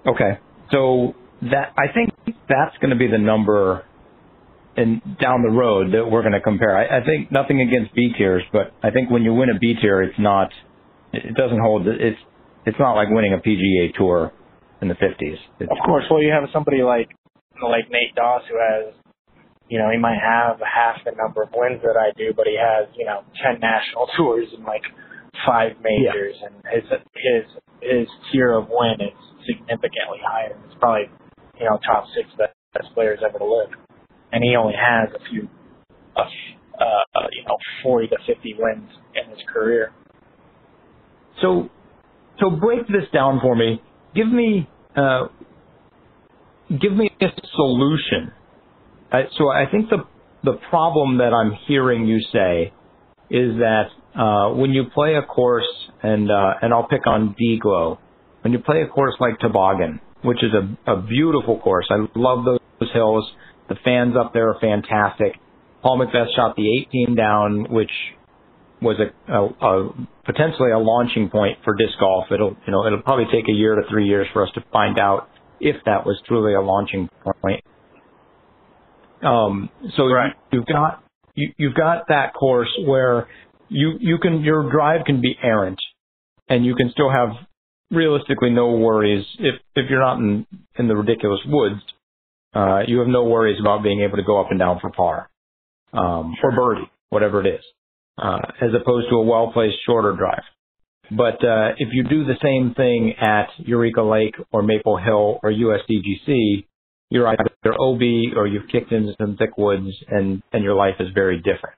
Okay. 0.06 0.38
So 0.70 1.14
that 1.42 1.72
I 1.78 1.92
think 1.92 2.10
that's 2.48 2.76
going 2.80 2.90
to 2.90 2.96
be 2.96 3.06
the 3.06 3.18
number 3.18 3.84
and 4.76 5.02
down 5.18 5.42
the 5.42 5.50
road 5.50 5.92
that 5.92 6.08
we're 6.08 6.22
going 6.22 6.34
to 6.34 6.40
compare. 6.40 6.76
I, 6.76 7.00
I 7.00 7.04
think 7.04 7.32
nothing 7.32 7.60
against 7.60 7.94
B 7.94 8.12
tiers, 8.16 8.42
but 8.52 8.72
I 8.82 8.90
think 8.90 9.10
when 9.10 9.22
you 9.22 9.34
win 9.34 9.50
a 9.50 9.58
B 9.58 9.74
tier, 9.80 10.02
it's 10.02 10.18
not, 10.18 10.50
it 11.12 11.34
doesn't 11.34 11.58
hold, 11.58 11.86
it's, 11.88 12.18
it's 12.64 12.78
not 12.78 12.94
like 12.94 13.08
winning 13.10 13.34
a 13.34 13.38
PGA 13.38 13.92
tour 13.94 14.32
in 14.80 14.88
the 14.88 14.94
50s. 14.94 15.38
Of 15.62 15.78
course, 15.84 16.04
well, 16.10 16.22
you 16.22 16.30
have 16.30 16.48
somebody 16.52 16.82
like 16.82 17.08
like 17.62 17.90
Nate 17.90 18.14
Doss 18.14 18.42
who 18.48 18.54
has, 18.54 18.94
you 19.68 19.78
know, 19.78 19.90
he 19.90 19.98
might 19.98 20.18
have 20.22 20.60
half 20.62 21.02
the 21.04 21.10
number 21.16 21.42
of 21.42 21.50
wins 21.52 21.82
that 21.82 21.98
I 21.98 22.14
do, 22.16 22.32
but 22.36 22.46
he 22.46 22.56
has, 22.56 22.88
you 22.96 23.04
know, 23.04 23.24
ten 23.42 23.58
national 23.60 24.06
tours 24.16 24.46
and 24.54 24.64
like 24.64 24.82
five 25.44 25.72
majors, 25.82 26.36
and 26.42 26.54
his 26.70 26.84
his 27.14 27.44
his 27.82 28.08
tier 28.30 28.54
of 28.54 28.68
win 28.70 29.00
is 29.00 29.18
significantly 29.48 30.20
higher. 30.22 30.54
It's 30.66 30.76
probably, 30.78 31.08
you 31.58 31.64
know, 31.64 31.78
top 31.86 32.04
six 32.14 32.28
best, 32.36 32.52
best 32.74 32.92
players 32.94 33.20
ever 33.26 33.38
to 33.38 33.44
live, 33.44 33.70
and 34.32 34.44
he 34.44 34.54
only 34.54 34.74
has 34.76 35.08
a 35.16 35.24
few, 35.30 35.48
a 36.16 36.20
uh, 36.20 37.26
you 37.32 37.42
know, 37.48 37.56
forty 37.82 38.06
to 38.08 38.16
fifty 38.26 38.54
wins 38.58 38.90
in 39.16 39.30
his 39.30 39.40
career. 39.52 39.92
so, 41.40 41.70
so 42.40 42.50
break 42.50 42.86
this 42.88 43.08
down 43.12 43.40
for 43.40 43.56
me. 43.56 43.82
Give 44.14 44.28
me, 44.28 44.68
uh, 44.96 45.28
give 46.70 46.92
me 46.92 47.10
a 47.20 47.26
solution. 47.56 48.32
I, 49.12 49.22
so 49.36 49.48
I 49.48 49.64
think 49.70 49.90
the 49.90 50.04
the 50.44 50.58
problem 50.70 51.18
that 51.18 51.32
I'm 51.34 51.52
hearing 51.66 52.06
you 52.06 52.20
say 52.32 52.72
is 53.30 53.56
that 53.58 53.86
uh, 54.18 54.54
when 54.54 54.70
you 54.70 54.84
play 54.94 55.14
a 55.14 55.22
course, 55.22 55.66
and 56.02 56.30
uh, 56.30 56.54
and 56.62 56.72
I'll 56.72 56.86
pick 56.86 57.06
on 57.06 57.34
D-Glow, 57.38 57.98
when 58.42 58.52
you 58.52 58.58
play 58.60 58.82
a 58.82 58.86
course 58.86 59.14
like 59.20 59.38
Toboggan, 59.40 60.00
which 60.22 60.42
is 60.42 60.50
a, 60.52 60.92
a 60.92 61.02
beautiful 61.02 61.58
course, 61.60 61.86
I 61.90 62.06
love 62.14 62.44
those, 62.44 62.58
those 62.80 62.92
hills. 62.92 63.30
The 63.68 63.76
fans 63.84 64.14
up 64.18 64.32
there 64.32 64.48
are 64.50 64.58
fantastic. 64.60 65.34
Paul 65.82 65.98
McBeth 66.00 66.34
shot 66.34 66.56
the 66.56 66.86
18 67.06 67.14
down, 67.14 67.66
which 67.70 67.90
was 68.80 68.96
a, 68.98 69.32
a, 69.32 69.46
a 69.46 69.90
potentially 70.24 70.70
a 70.70 70.78
launching 70.78 71.30
point 71.30 71.58
for 71.64 71.74
disc 71.74 71.98
golf. 71.98 72.26
It'll 72.30 72.56
you 72.66 72.72
know 72.72 72.86
it'll 72.86 73.02
probably 73.02 73.26
take 73.32 73.48
a 73.48 73.52
year 73.52 73.74
to 73.74 73.82
three 73.90 74.06
years 74.06 74.26
for 74.32 74.44
us 74.44 74.50
to 74.54 74.64
find 74.72 74.98
out 74.98 75.28
if 75.60 75.76
that 75.86 76.06
was 76.06 76.20
truly 76.26 76.54
a 76.54 76.60
launching 76.60 77.08
point. 77.42 77.62
Um, 79.22 79.70
so 79.96 80.06
Right. 80.06 80.32
you, 80.52 80.58
you've 80.58 80.66
got 80.66 81.02
you, 81.34 81.52
you've 81.56 81.74
got 81.74 82.08
that 82.08 82.34
course 82.34 82.68
where 82.86 83.28
you 83.68 83.94
you 84.00 84.18
can 84.18 84.42
your 84.42 84.70
drive 84.70 85.04
can 85.04 85.20
be 85.20 85.36
errant, 85.42 85.78
and 86.48 86.64
you 86.64 86.74
can 86.74 86.90
still 86.90 87.10
have 87.10 87.30
realistically 87.90 88.50
no 88.50 88.72
worries 88.72 89.24
if 89.38 89.54
if 89.74 89.90
you're 89.90 90.00
not 90.00 90.18
in 90.18 90.46
in 90.78 90.88
the 90.88 90.96
ridiculous 90.96 91.40
woods. 91.46 91.80
Uh, 92.54 92.80
you 92.86 92.98
have 92.98 93.08
no 93.08 93.24
worries 93.24 93.60
about 93.60 93.82
being 93.82 94.00
able 94.00 94.16
to 94.16 94.22
go 94.22 94.40
up 94.40 94.50
and 94.50 94.58
down 94.58 94.80
for 94.80 94.90
par 94.90 95.28
um, 95.92 96.34
or 96.42 96.50
birdie, 96.52 96.90
whatever 97.10 97.40
it 97.44 97.46
is, 97.46 97.64
uh, 98.16 98.38
as 98.62 98.70
opposed 98.74 99.08
to 99.10 99.16
a 99.16 99.22
well 99.22 99.52
placed 99.52 99.76
shorter 99.86 100.14
drive. 100.16 100.42
But 101.10 101.42
uh, 101.44 101.72
if 101.78 101.88
you 101.92 102.04
do 102.04 102.24
the 102.24 102.36
same 102.42 102.74
thing 102.74 103.14
at 103.18 103.48
Eureka 103.58 104.02
Lake 104.02 104.34
or 104.52 104.62
Maple 104.62 104.98
Hill 104.98 105.40
or 105.42 105.50
USDGC, 105.50 106.66
you're 107.10 107.26
either 107.28 107.50
OB 107.80 108.00
or 108.36 108.46
you've 108.46 108.68
kicked 108.70 108.92
into 108.92 109.14
some 109.18 109.36
thick 109.36 109.56
woods 109.56 109.88
and, 110.08 110.42
and 110.52 110.62
your 110.62 110.74
life 110.74 110.96
is 111.00 111.08
very 111.14 111.38
different. 111.38 111.76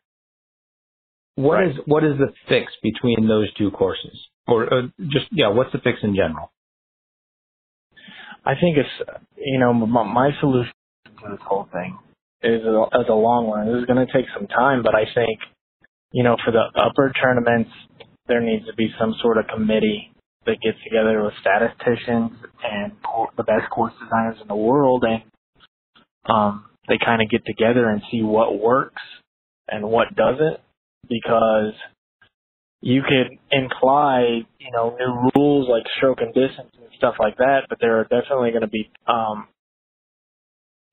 What 1.36 1.62
is 1.64 1.76
Right. 1.76 1.88
what 1.88 2.04
is 2.04 2.18
the 2.18 2.32
fix 2.48 2.72
between 2.82 3.28
those 3.28 3.52
two 3.54 3.70
courses, 3.70 4.18
or 4.50 4.72
uh, 4.72 4.82
just 5.08 5.26
yeah, 5.30 5.48
what's 5.48 5.72
the 5.72 5.78
fix 5.78 5.98
in 6.02 6.14
general? 6.14 6.50
I 8.44 8.54
think 8.54 8.78
it's, 8.78 9.10
you 9.36 9.58
know, 9.58 9.72
my, 9.72 10.02
my 10.02 10.30
solution 10.40 10.72
to 11.04 11.28
this 11.30 11.40
whole 11.46 11.68
thing 11.72 11.98
is 12.42 12.62
a, 12.64 13.12
a 13.12 13.14
long 13.14 13.50
run. 13.50 13.66
This 13.66 13.80
is 13.80 13.86
going 13.86 14.04
to 14.04 14.12
take 14.12 14.26
some 14.34 14.46
time, 14.46 14.82
but 14.82 14.94
I 14.94 15.04
think, 15.14 15.38
you 16.12 16.24
know, 16.24 16.36
for 16.44 16.50
the 16.50 16.64
upper 16.80 17.12
tournaments, 17.20 17.70
there 18.28 18.40
needs 18.40 18.64
to 18.66 18.74
be 18.74 18.88
some 18.98 19.14
sort 19.20 19.36
of 19.36 19.44
committee 19.54 20.12
that 20.46 20.56
gets 20.62 20.78
together 20.84 21.22
with 21.22 21.34
statisticians 21.40 22.32
and 22.64 22.92
the 23.36 23.42
best 23.42 23.70
course 23.70 23.92
designers 24.02 24.38
in 24.40 24.48
the 24.48 24.56
world, 24.56 25.04
and 25.04 25.22
um, 26.24 26.64
they 26.88 26.96
kind 27.04 27.20
of 27.20 27.28
get 27.28 27.44
together 27.44 27.88
and 27.88 28.00
see 28.10 28.22
what 28.22 28.58
works 28.58 29.02
and 29.68 29.84
what 29.84 30.14
doesn't, 30.16 30.58
because 31.08 31.74
you 32.82 33.02
could 33.02 33.36
imply, 33.50 34.40
you 34.58 34.70
know, 34.72 34.96
new 34.98 35.30
rules 35.36 35.68
like 35.68 35.84
stroke 35.96 36.18
and 36.20 36.32
distance 36.34 36.70
and 36.74 36.86
stuff 36.96 37.14
like 37.18 37.36
that, 37.38 37.62
but 37.68 37.78
there 37.80 37.98
are 38.00 38.04
definitely 38.04 38.50
going 38.50 38.62
to 38.62 38.68
be 38.68 38.90
um, 39.06 39.48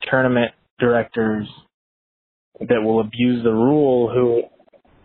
tournament 0.03 0.51
directors 0.79 1.47
that 2.59 2.81
will 2.83 2.99
abuse 2.99 3.43
the 3.43 3.51
rule 3.51 4.09
who, 4.11 4.43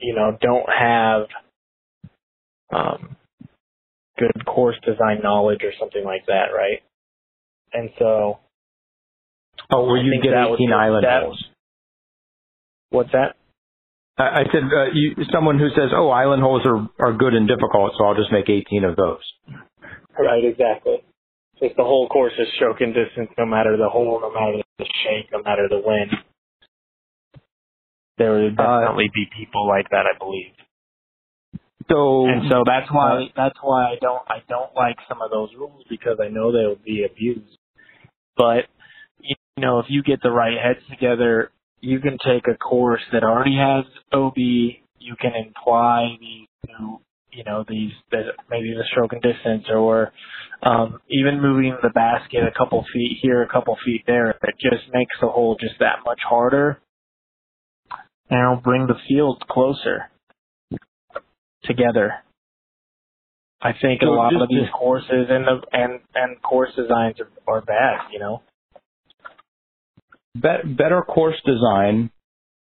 you 0.01 0.15
know, 0.15 0.37
don't 0.41 0.67
have 0.77 1.27
um, 2.73 3.17
good 4.19 4.45
course 4.47 4.77
design 4.85 5.21
knowledge 5.23 5.61
or 5.63 5.73
something 5.79 6.05
like 6.05 6.27
that, 6.27 6.47
right? 6.57 6.83
And 7.73 7.91
so, 7.99 8.39
Oh, 9.71 9.87
where 9.87 9.99
I 10.01 10.03
you 10.03 10.11
think 10.11 10.25
get 10.25 10.31
that 10.33 10.49
18 10.55 10.73
island 10.73 11.05
that- 11.07 11.23
holes. 11.23 11.45
what's 12.91 13.13
that? 13.13 13.37
I 14.19 14.25
I 14.25 14.45
said 14.53 14.65
uh, 14.65 14.85
you, 14.93 15.17
someone 15.33 15.59
who 15.59 15.69
says, 15.71 15.91
"Oh, 15.95 16.11
island 16.11 16.43
holes 16.43 16.63
are 16.67 16.89
are 17.01 17.13
good 17.13 17.35
and 17.35 17.49
difficult, 17.49 17.93
so 17.99 18.05
I'll 18.05 18.15
just 18.15 18.33
make 18.33 18.49
18 18.49 18.85
of 18.85 18.97
those." 18.97 19.23
Right, 20.19 20.45
exactly. 20.45 21.03
Just 21.61 21.77
the 21.77 21.85
whole 21.85 22.09
course 22.09 22.33
is 22.39 22.49
stroke 22.57 22.81
and 22.81 22.93
distance, 22.93 23.31
no 23.39 23.47
matter 23.47 23.77
the 23.77 23.89
hole, 23.89 24.19
no 24.21 24.31
matter 24.33 24.63
the 24.79 24.85
shake, 24.85 25.31
no 25.33 25.43
matter 25.43 25.69
the 25.69 25.81
wind. 25.85 26.11
There 28.19 28.33
would 28.33 28.59
Uh, 28.61 28.81
definitely 28.81 29.11
be 29.15 29.27
people 29.37 29.67
like 29.67 29.89
that, 29.91 30.05
I 30.07 30.19
believe. 30.19 30.53
So, 31.91 32.27
And 32.27 32.49
so 32.51 32.63
that's 32.65 32.91
why 32.91 33.25
uh, 33.25 33.27
that's 33.35 33.59
why 33.63 33.93
I 33.93 33.97
don't 34.01 34.23
I 34.29 34.43
don't 34.49 34.75
like 34.75 34.97
some 35.09 35.21
of 35.23 35.31
those 35.31 35.51
rules 35.57 35.85
because 35.89 36.19
I 36.21 36.29
know 36.29 36.53
they 36.53 36.67
will 36.67 36.77
be 36.85 37.05
abused. 37.05 37.59
But 38.37 38.67
you 39.21 39.35
know, 39.59 39.79
if 39.81 39.87
you 39.89 40.03
get 40.03 40.21
the 40.23 40.31
right 40.31 40.57
heads 40.59 40.81
together, 40.89 41.51
you 41.83 41.99
can 41.99 42.17
take 42.25 42.47
a 42.47 42.57
course 42.57 43.03
that 43.13 43.25
already 43.25 43.57
has 43.57 43.85
OB. 44.13 44.37
You 44.37 45.17
can 45.21 45.33
imply 45.35 46.17
these 46.21 46.47
new, 46.67 47.01
you 47.33 47.45
know, 47.45 47.65
these 47.69 47.91
that 48.13 48.23
maybe 48.49 48.73
the 48.73 48.85
stroke 48.93 49.13
and 49.13 49.21
distance, 49.21 49.65
or 49.69 50.13
um, 50.63 51.01
even 51.11 51.43
moving 51.43 51.77
the 51.83 51.91
basket 51.91 52.45
a 52.45 52.57
couple 52.57 52.85
feet 52.95 53.19
here, 53.21 53.43
a 53.43 53.49
couple 53.49 53.77
feet 53.85 54.05
there. 54.07 54.31
It 54.31 54.55
just 54.61 54.85
makes 54.95 55.15
the 55.21 55.27
hole 55.27 55.57
just 55.61 55.75
that 55.81 55.99
much 56.05 56.21
harder, 56.27 56.81
and 58.31 58.41
it'll 58.41 58.63
bring 58.63 58.87
the 58.87 58.99
field 59.09 59.43
closer 59.51 60.09
together. 61.65 62.15
I 63.61 63.73
think 63.81 64.03
a 64.03 64.07
lot 64.07 64.35
of 64.41 64.49
these 64.49 64.69
courses 64.73 65.27
and 65.31 65.47
the 65.47 65.61
and 65.73 66.01
and 66.15 66.41
course 66.43 66.71
designs 66.77 67.17
are, 67.21 67.31
are 67.53 67.61
bad, 67.61 68.13
you 68.13 68.21
know. 68.21 68.43
Be- 70.35 70.75
better 70.75 71.03
course 71.03 71.41
design 71.45 72.11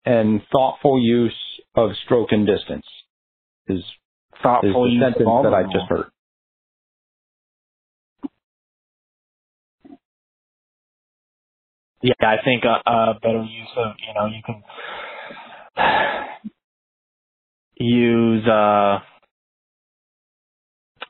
and 0.05 0.41
thoughtful 0.51 1.01
use 1.01 1.35
of 1.75 1.91
stroke 2.05 2.31
and 2.31 2.45
distance 2.45 2.85
is 3.67 3.79
is 3.79 3.83
Thoughtful 4.41 4.85
the 4.85 4.91
use 4.91 5.03
sentence 5.03 5.29
that 5.43 5.53
I 5.53 5.63
just 5.63 5.85
heard. 5.89 6.07
Yeah, 12.01 12.13
I 12.19 12.35
think 12.43 12.63
a, 12.65 12.89
a 12.89 13.13
better 13.21 13.43
use 13.43 13.69
of 13.77 13.93
you 14.05 14.13
know 14.13 14.25
you 14.27 14.41
can 14.45 14.63
use 17.77 18.47
uh 18.47 18.99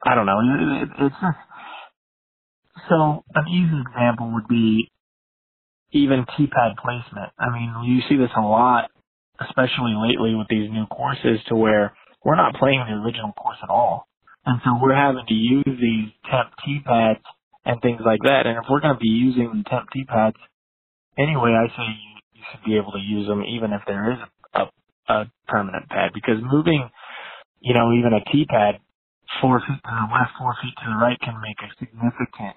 I 0.06 0.16
don't 0.16 0.26
know 0.26 0.40
it, 0.40 0.84
it, 0.84 0.90
it's 1.00 1.16
just 1.16 1.38
so 2.90 3.24
an 3.36 3.48
easy 3.50 3.82
example 3.88 4.32
would 4.34 4.48
be 4.48 4.92
even 5.94 6.26
T 6.38 6.48
pad 6.48 6.74
placement. 6.82 7.32
I 7.40 7.50
mean 7.52 7.74
you 7.86 8.02
see 8.10 8.18
this 8.18 8.34
a 8.38 8.42
lot, 8.42 8.90
especially 9.40 9.96
lately 9.96 10.36
with 10.36 10.48
these 10.50 10.70
new 10.72 10.86
courses 10.88 11.40
to 11.50 11.56
where 11.56 11.96
we're 12.24 12.36
not 12.38 12.56
playing 12.56 12.84
the 12.88 12.96
original 12.96 13.34
course 13.34 13.58
at 13.64 13.70
all, 13.70 14.08
and 14.46 14.60
so 14.64 14.80
we're 14.82 14.96
having 14.96 15.26
to 15.28 15.34
use 15.34 15.66
these 15.66 16.12
temp 16.30 16.50
T 16.66 16.80
pads 16.86 17.24
and 17.66 17.82
things 17.82 18.02
like 18.06 18.20
that. 18.24 18.46
And 18.46 18.58
if 18.58 18.66
we're 18.70 18.82
going 18.82 18.96
to 18.96 19.00
be 19.00 19.10
using 19.10 19.64
the 19.64 19.70
temp 19.70 19.90
T 19.92 20.06
pads 20.06 20.38
anyway, 21.18 21.54
I 21.54 21.68
say 21.70 21.88
you, 21.88 22.12
you 22.34 22.44
should 22.52 22.64
be 22.66 22.78
able 22.78 22.92
to 22.94 23.00
use 23.00 23.28
them 23.28 23.44
even 23.44 23.74
if 23.74 23.82
there 23.88 24.14
is 24.14 24.20
a, 24.54 24.64
a, 25.12 25.32
permanent 25.48 25.90
pad 25.90 26.12
because 26.14 26.42
moving, 26.42 26.90
you 27.60 27.74
know, 27.74 27.94
even 27.94 28.14
a 28.14 28.24
T 28.32 28.46
pad 28.46 28.80
four 29.42 29.60
feet 29.60 29.82
to 29.84 29.92
the 29.92 30.08
left, 30.14 30.32
four 30.40 30.56
feet 30.62 30.74
to 30.78 30.90
the 30.90 30.98
right 30.98 31.20
can 31.20 31.40
make 31.42 31.58
a 31.62 31.70
significant 31.80 32.56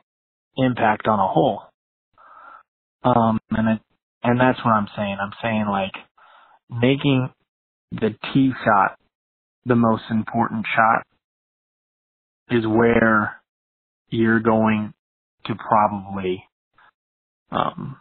impact 0.57 1.07
on 1.07 1.19
a 1.19 1.29
hole. 1.29 1.63
Um, 3.05 3.39
and 3.51 3.81
And 4.23 4.41
that's 4.41 4.59
what 4.65 4.73
I'm 4.73 4.89
saying. 4.97 5.17
I'm 5.21 5.33
saying 5.43 5.67
like 5.71 5.95
making 6.71 7.31
the 7.93 8.15
tee 8.33 8.53
shot 8.65 8.99
the 9.65 9.77
most 9.77 10.05
important 10.11 10.65
shot 10.75 11.03
is 12.51 12.67
where 12.67 13.37
you're 14.09 14.41
going 14.41 14.95
to 15.47 15.55
probably 15.55 16.45
um, 17.51 17.97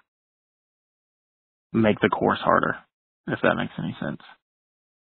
make 1.73 1.99
the 1.99 2.09
course 2.09 2.39
harder, 2.39 2.77
if 3.27 3.39
that 3.43 3.55
makes 3.55 3.73
any 3.77 3.95
sense. 3.99 4.21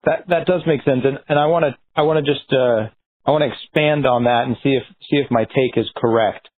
That 0.06 0.28
that 0.30 0.46
does 0.48 0.62
make 0.68 0.84
sense, 0.84 1.02
and, 1.06 1.20
and 1.30 1.40
I 1.40 1.46
want 1.46 1.66
to 1.66 1.76
I 1.96 2.02
want 2.04 2.24
to 2.24 2.32
just 2.32 2.52
uh, 2.52 2.90
I 3.26 3.32
want 3.32 3.44
to 3.44 3.48
expand 3.48 4.06
on 4.06 4.26
that 4.26 4.46
and 4.46 4.58
see 4.62 4.72
if 4.72 4.84
see 5.10 5.18
if 5.18 5.32
my 5.32 5.46
take 5.46 5.78
is 5.78 5.90
correct. 5.96 6.50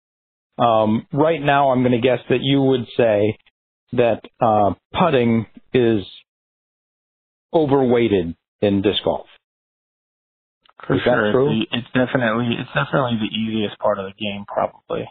Um, 0.58 1.06
right 1.12 1.41
now, 1.41 1.72
I'm 1.72 1.82
going 1.82 1.91
to 1.91 1.99
guess 1.99 2.20
that 2.30 2.39
you 2.41 2.62
would 2.62 2.86
say 2.95 3.38
that 3.93 4.22
uh, 4.41 4.74
putting 4.97 5.47
is 5.74 6.06
overweighted 7.53 8.36
in 8.62 8.82
disc 8.82 9.03
golf. 9.03 9.28
For 10.88 10.95
Is 10.95 11.01
that 11.06 11.12
sure, 11.12 11.32
true? 11.32 11.62
It's, 11.62 11.72
it's 11.72 11.88
definitely 11.93 12.56
it's 12.60 12.70
definitely 12.74 13.18
the 13.20 13.36
easiest 13.36 13.78
part 13.80 13.97
of 13.97 14.06
the 14.06 14.14
game, 14.14 14.45
probably, 14.47 15.06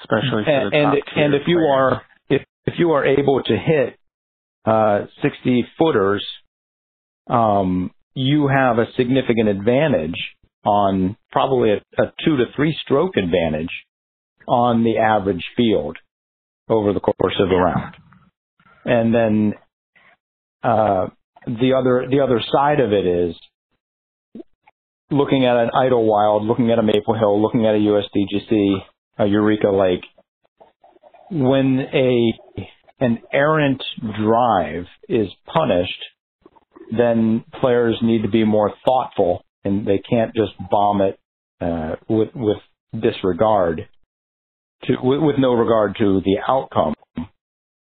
especially 0.00 0.44
for 0.44 0.50
and 0.50 0.72
the 0.72 0.76
and, 0.76 0.96
top 0.96 1.16
and 1.16 1.34
if 1.34 1.42
you 1.46 1.58
are 1.58 2.02
if 2.28 2.42
if 2.66 2.74
you 2.78 2.92
are 2.92 3.04
able 3.04 3.42
to 3.42 3.56
hit 3.56 3.98
uh, 4.64 5.06
60 5.22 5.66
footers, 5.78 6.26
um, 7.28 7.90
you 8.14 8.48
have 8.48 8.78
a 8.78 8.86
significant 8.96 9.48
advantage 9.48 10.16
on 10.64 11.16
probably 11.32 11.70
a, 11.72 12.02
a 12.02 12.12
two 12.24 12.36
to 12.36 12.44
three 12.56 12.76
stroke 12.82 13.16
advantage 13.16 13.70
on 14.46 14.84
the 14.84 14.98
average 14.98 15.44
field 15.56 15.96
over 16.68 16.92
the 16.92 17.00
course 17.00 17.34
of 17.40 17.48
the 17.48 17.56
round. 17.56 17.94
And 18.84 19.14
then 19.14 19.54
uh, 20.62 21.08
the 21.46 21.74
other 21.78 22.06
the 22.10 22.20
other 22.20 22.40
side 22.52 22.80
of 22.80 22.92
it 22.92 23.06
is 23.06 23.36
looking 25.10 25.44
at 25.44 25.56
an 25.56 25.70
Idlewild, 25.74 26.44
looking 26.44 26.70
at 26.70 26.78
a 26.78 26.82
Maple 26.82 27.14
Hill, 27.14 27.40
looking 27.40 27.66
at 27.66 27.74
a 27.74 27.78
USDGC, 27.78 28.76
a 29.18 29.26
Eureka 29.26 29.70
Lake. 29.70 30.04
When 31.30 31.80
a 31.92 32.32
an 33.00 33.18
errant 33.32 33.82
drive 34.22 34.84
is 35.08 35.28
punished, 35.46 36.02
then 36.96 37.44
players 37.60 37.98
need 38.02 38.22
to 38.22 38.28
be 38.28 38.44
more 38.44 38.72
thoughtful, 38.84 39.44
and 39.64 39.86
they 39.86 39.98
can't 39.98 40.34
just 40.34 40.52
bomb 40.70 41.00
it 41.00 41.18
uh, 41.60 41.96
with 42.08 42.30
with 42.34 42.58
disregard 42.98 43.88
to 44.84 44.96
with, 45.02 45.20
with 45.20 45.36
no 45.38 45.52
regard 45.52 45.96
to 45.98 46.20
the 46.24 46.38
outcome, 46.48 46.94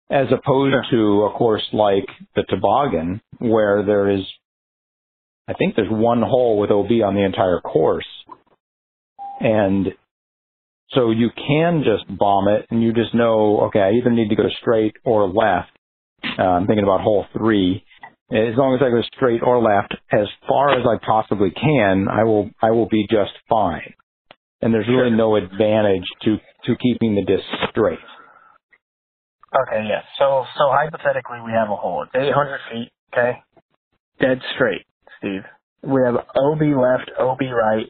as 0.10 0.28
opposed 0.32 0.76
to 0.92 1.24
a 1.24 1.38
course 1.38 1.68
like 1.74 2.08
the 2.36 2.44
toboggan, 2.50 3.22
where 3.40 3.84
there 3.84 4.10
is, 4.10 4.22
I 5.48 5.54
think 5.54 5.76
there's 5.76 5.92
one 5.92 6.22
hole 6.22 6.60
with 6.60 6.72
OB 6.72 6.92
on 7.06 7.16
the 7.16 7.24
entire 7.26 7.60
course, 7.62 8.08
and 9.40 9.88
so 10.92 11.12
you 11.12 11.30
can 11.36 11.84
just 11.84 12.06
bomb 12.18 12.48
it, 12.48 12.66
and 12.72 12.82
you 12.82 12.94
just 12.94 13.14
know, 13.14 13.62
okay, 13.68 13.80
I 13.80 13.92
either 13.92 14.10
need 14.10 14.30
to 14.30 14.36
go 14.36 14.50
straight 14.60 14.96
or 15.06 15.28
left. 15.30 15.72
Uh, 16.38 16.42
I'm 16.42 16.68
thinking 16.68 16.84
about 16.84 17.02
hole 17.02 17.26
three. 17.38 17.84
As 18.32 18.56
long 18.58 18.76
as 18.76 18.82
I 18.84 18.90
go 18.90 19.02
straight 19.16 19.42
or 19.42 19.62
left, 19.62 19.96
as 20.12 20.28
far 20.48 20.72
as 20.72 20.86
I 20.86 21.04
possibly 21.04 21.52
can, 21.52 22.08
I 22.10 22.24
will 22.24 22.50
I 22.62 22.72
will 22.72 22.88
be 22.88 23.08
just 23.10 23.32
fine. 23.48 23.94
And 24.62 24.74
there's 24.74 24.88
really 24.88 25.12
no 25.12 25.36
advantage 25.36 26.06
to 26.24 26.38
to 26.66 26.76
keeping 26.78 27.16
the 27.16 27.24
disc 27.24 27.46
straight. 27.72 28.00
Okay, 29.56 29.86
yes. 29.88 30.04
So 30.20 30.46
so 30.58 30.70
hypothetically, 30.72 31.40
we 31.46 31.52
have 31.52 31.70
a 31.70 31.76
hole. 31.76 32.04
It's 32.04 32.16
800 32.16 32.60
feet. 32.72 32.92
Okay, 33.14 33.40
dead 34.20 34.40
straight, 34.56 34.86
Steve. 35.18 35.42
We 35.82 36.02
have 36.06 36.16
OB 36.16 36.62
left, 36.62 37.12
OB 37.18 37.40
right, 37.42 37.88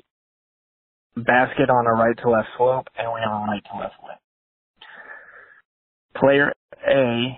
basket 1.18 1.70
on 1.70 1.88
a 1.88 1.94
right 1.94 2.18
to 2.22 2.30
left 2.30 2.50
slope, 2.58 2.88
and 2.98 3.12
we 3.12 3.20
have 3.20 3.32
a 3.32 3.46
right 3.48 3.64
to 3.72 3.80
left 3.80 3.96
lip. 4.04 4.20
Player 6.16 6.54
A 6.88 7.38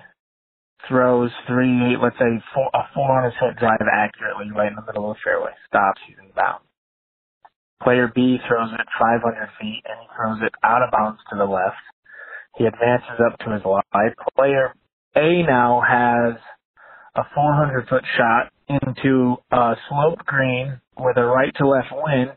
throws 0.88 1.32
three, 1.48 1.96
let's 2.02 2.18
say 2.18 2.44
four, 2.54 2.70
a 2.74 2.84
400 2.94 3.34
foot 3.40 3.58
drive 3.60 3.80
accurately 3.92 4.52
right 4.56 4.70
in 4.70 4.76
the 4.76 4.86
middle 4.86 5.12
of 5.12 5.18
the 5.18 5.22
fairway. 5.24 5.52
Stops, 5.68 6.02
he's 6.08 6.18
in 6.20 6.32
bounds. 6.36 6.66
Player 7.84 8.12
B 8.14 8.38
throws 8.48 8.70
it 8.74 8.88
500 9.00 9.50
feet 9.60 9.84
and 9.86 10.00
he 10.02 10.08
throws 10.16 10.40
it 10.44 10.54
out 10.64 10.84
of 10.84 10.92
bounds 10.92 11.20
to 11.30 11.38
the 11.38 11.46
left. 11.46 11.82
He 12.58 12.66
advances 12.66 13.20
up 13.26 13.40
to 13.40 13.54
his 13.54 13.62
lie. 13.66 13.82
Player 14.36 14.74
A 15.16 15.44
now 15.44 15.82
has 15.82 16.36
a 17.16 17.24
400 17.34 17.88
foot 17.88 18.04
shot 18.18 18.52
into 18.70 19.38
a 19.52 19.74
slope 19.90 20.20
green 20.26 20.80
with 20.98 21.18
a 21.18 21.24
right 21.24 21.54
to 21.58 21.68
left 21.68 21.90
wind. 21.92 22.32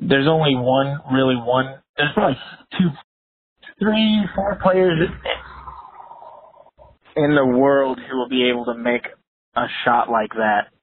There's 0.00 0.28
only 0.28 0.54
one, 0.54 1.00
really 1.12 1.36
one, 1.36 1.76
there's 1.96 2.10
probably 2.12 2.36
two, 2.78 2.90
three, 3.78 4.24
four 4.34 4.58
players 4.62 5.08
in 7.16 7.34
the 7.34 7.46
world 7.46 7.98
who 7.98 8.18
will 8.18 8.28
be 8.28 8.50
able 8.50 8.66
to 8.66 8.74
make 8.74 9.06
a 9.56 9.66
shot 9.84 10.10
like 10.10 10.32
that 10.34 10.73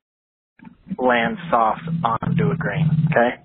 land 0.97 1.37
soft 1.49 1.81
onto 2.03 2.51
a 2.51 2.57
green. 2.57 2.89
Okay. 3.11 3.41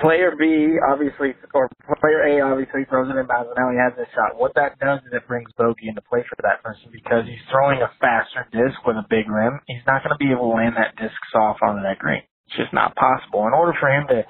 Player 0.00 0.34
B 0.38 0.78
obviously, 0.78 1.34
or 1.54 1.68
player 1.98 2.22
A 2.22 2.40
obviously 2.40 2.86
throws 2.86 3.10
it 3.10 3.18
in 3.18 3.26
bounds, 3.26 3.50
and 3.50 3.58
now 3.58 3.70
he 3.74 3.78
has 3.82 3.98
this 3.98 4.06
shot. 4.14 4.38
What 4.38 4.54
that 4.54 4.78
does 4.78 5.02
is 5.02 5.10
it 5.10 5.26
brings 5.26 5.50
bogey 5.58 5.88
into 5.90 6.02
play 6.06 6.22
for 6.22 6.38
that 6.46 6.62
person 6.62 6.90
because 6.92 7.26
he's 7.26 7.42
throwing 7.50 7.82
a 7.82 7.90
faster 7.98 8.46
disc 8.54 8.78
with 8.86 8.94
a 8.94 9.06
big 9.10 9.26
rim. 9.26 9.58
He's 9.66 9.82
not 9.86 10.06
going 10.06 10.14
to 10.14 10.22
be 10.22 10.30
able 10.30 10.54
to 10.54 10.56
land 10.56 10.78
that 10.78 10.94
disc 10.94 11.18
soft 11.34 11.58
onto 11.66 11.82
that 11.82 11.98
green. 11.98 12.22
It's 12.46 12.56
just 12.56 12.72
not 12.72 12.94
possible. 12.94 13.46
In 13.46 13.52
order 13.52 13.74
for 13.74 13.90
him 13.90 14.06
to 14.08 14.22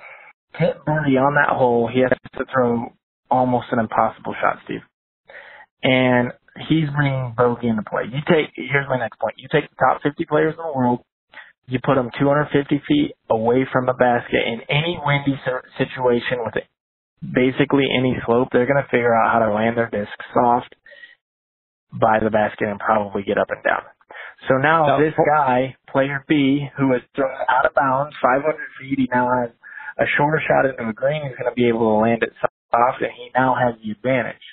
hit 0.57 0.84
birdie 0.84 1.20
on 1.20 1.36
that 1.36 1.53
hole, 1.53 1.88
he 1.92 2.01
has 2.01 2.16
to 2.40 2.44
throw 2.49 2.92
almost 3.30 3.68
an 3.70 3.78
impossible 3.78 4.34
shot, 4.40 4.59
Steve. 4.64 4.80
And 5.82 6.32
he's 6.69 6.89
bringing 6.97 7.35
bogey 7.37 7.69
into 7.69 7.83
play. 7.83 8.05
You 8.11 8.21
take 8.27 8.51
here's 8.57 8.89
my 8.89 8.99
next 8.99 9.19
point. 9.21 9.37
You 9.39 9.49
take 9.53 9.69
the 9.71 9.77
top 9.77 10.03
50 10.03 10.25
players 10.27 10.55
in 10.59 10.65
the 10.65 10.73
world, 10.77 11.01
you 11.67 11.79
put 11.85 11.97
them 11.97 12.11
250 12.19 12.83
feet 12.89 13.13
away 13.31 13.67
from 13.73 13.89
a 13.89 13.95
basket 13.95 14.43
in 14.47 14.61
any 14.69 14.99
windy 15.05 15.39
situation 15.79 16.45
with 16.45 16.55
basically 17.23 17.85
any 17.93 18.17
slope. 18.27 18.49
They're 18.53 18.67
going 18.67 18.83
to 18.83 18.91
figure 18.91 19.15
out 19.15 19.33
how 19.33 19.41
to 19.47 19.53
land 19.53 19.77
their 19.77 19.91
disc 19.91 20.13
soft 20.35 20.75
by 21.93 22.21
the 22.23 22.31
basket 22.31 22.69
and 22.69 22.79
probably 22.79 23.23
get 23.23 23.39
up 23.39 23.51
and 23.51 23.63
down. 23.65 23.83
So 24.49 24.57
now 24.57 24.87
Now, 24.87 24.99
this 25.01 25.15
guy, 25.27 25.77
player 25.91 26.25
B, 26.29 26.69
who 26.79 26.93
has 26.93 27.03
thrown 27.17 27.33
out 27.49 27.67
of 27.67 27.75
bounds 27.75 28.15
500 28.23 28.57
feet, 28.81 28.99
he 28.99 29.09
now 29.13 29.29
has 29.41 29.51
a 29.99 30.05
shorter 30.17 30.41
shot 30.47 30.67
into 30.67 30.91
a 30.91 30.93
green. 30.93 31.23
He's 31.27 31.37
going 31.37 31.51
to 31.51 31.57
be 31.57 31.69
able 31.69 31.91
to 31.91 32.01
land 32.01 32.23
it 32.23 32.33
soft, 32.41 33.03
and 33.03 33.11
he 33.13 33.31
now 33.35 33.57
has 33.57 33.75
the 33.83 33.91
advantage. 33.91 34.45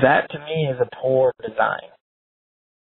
That 0.00 0.30
to 0.30 0.38
me 0.38 0.68
is 0.70 0.78
a 0.80 0.88
poor 1.02 1.32
design. 1.40 1.90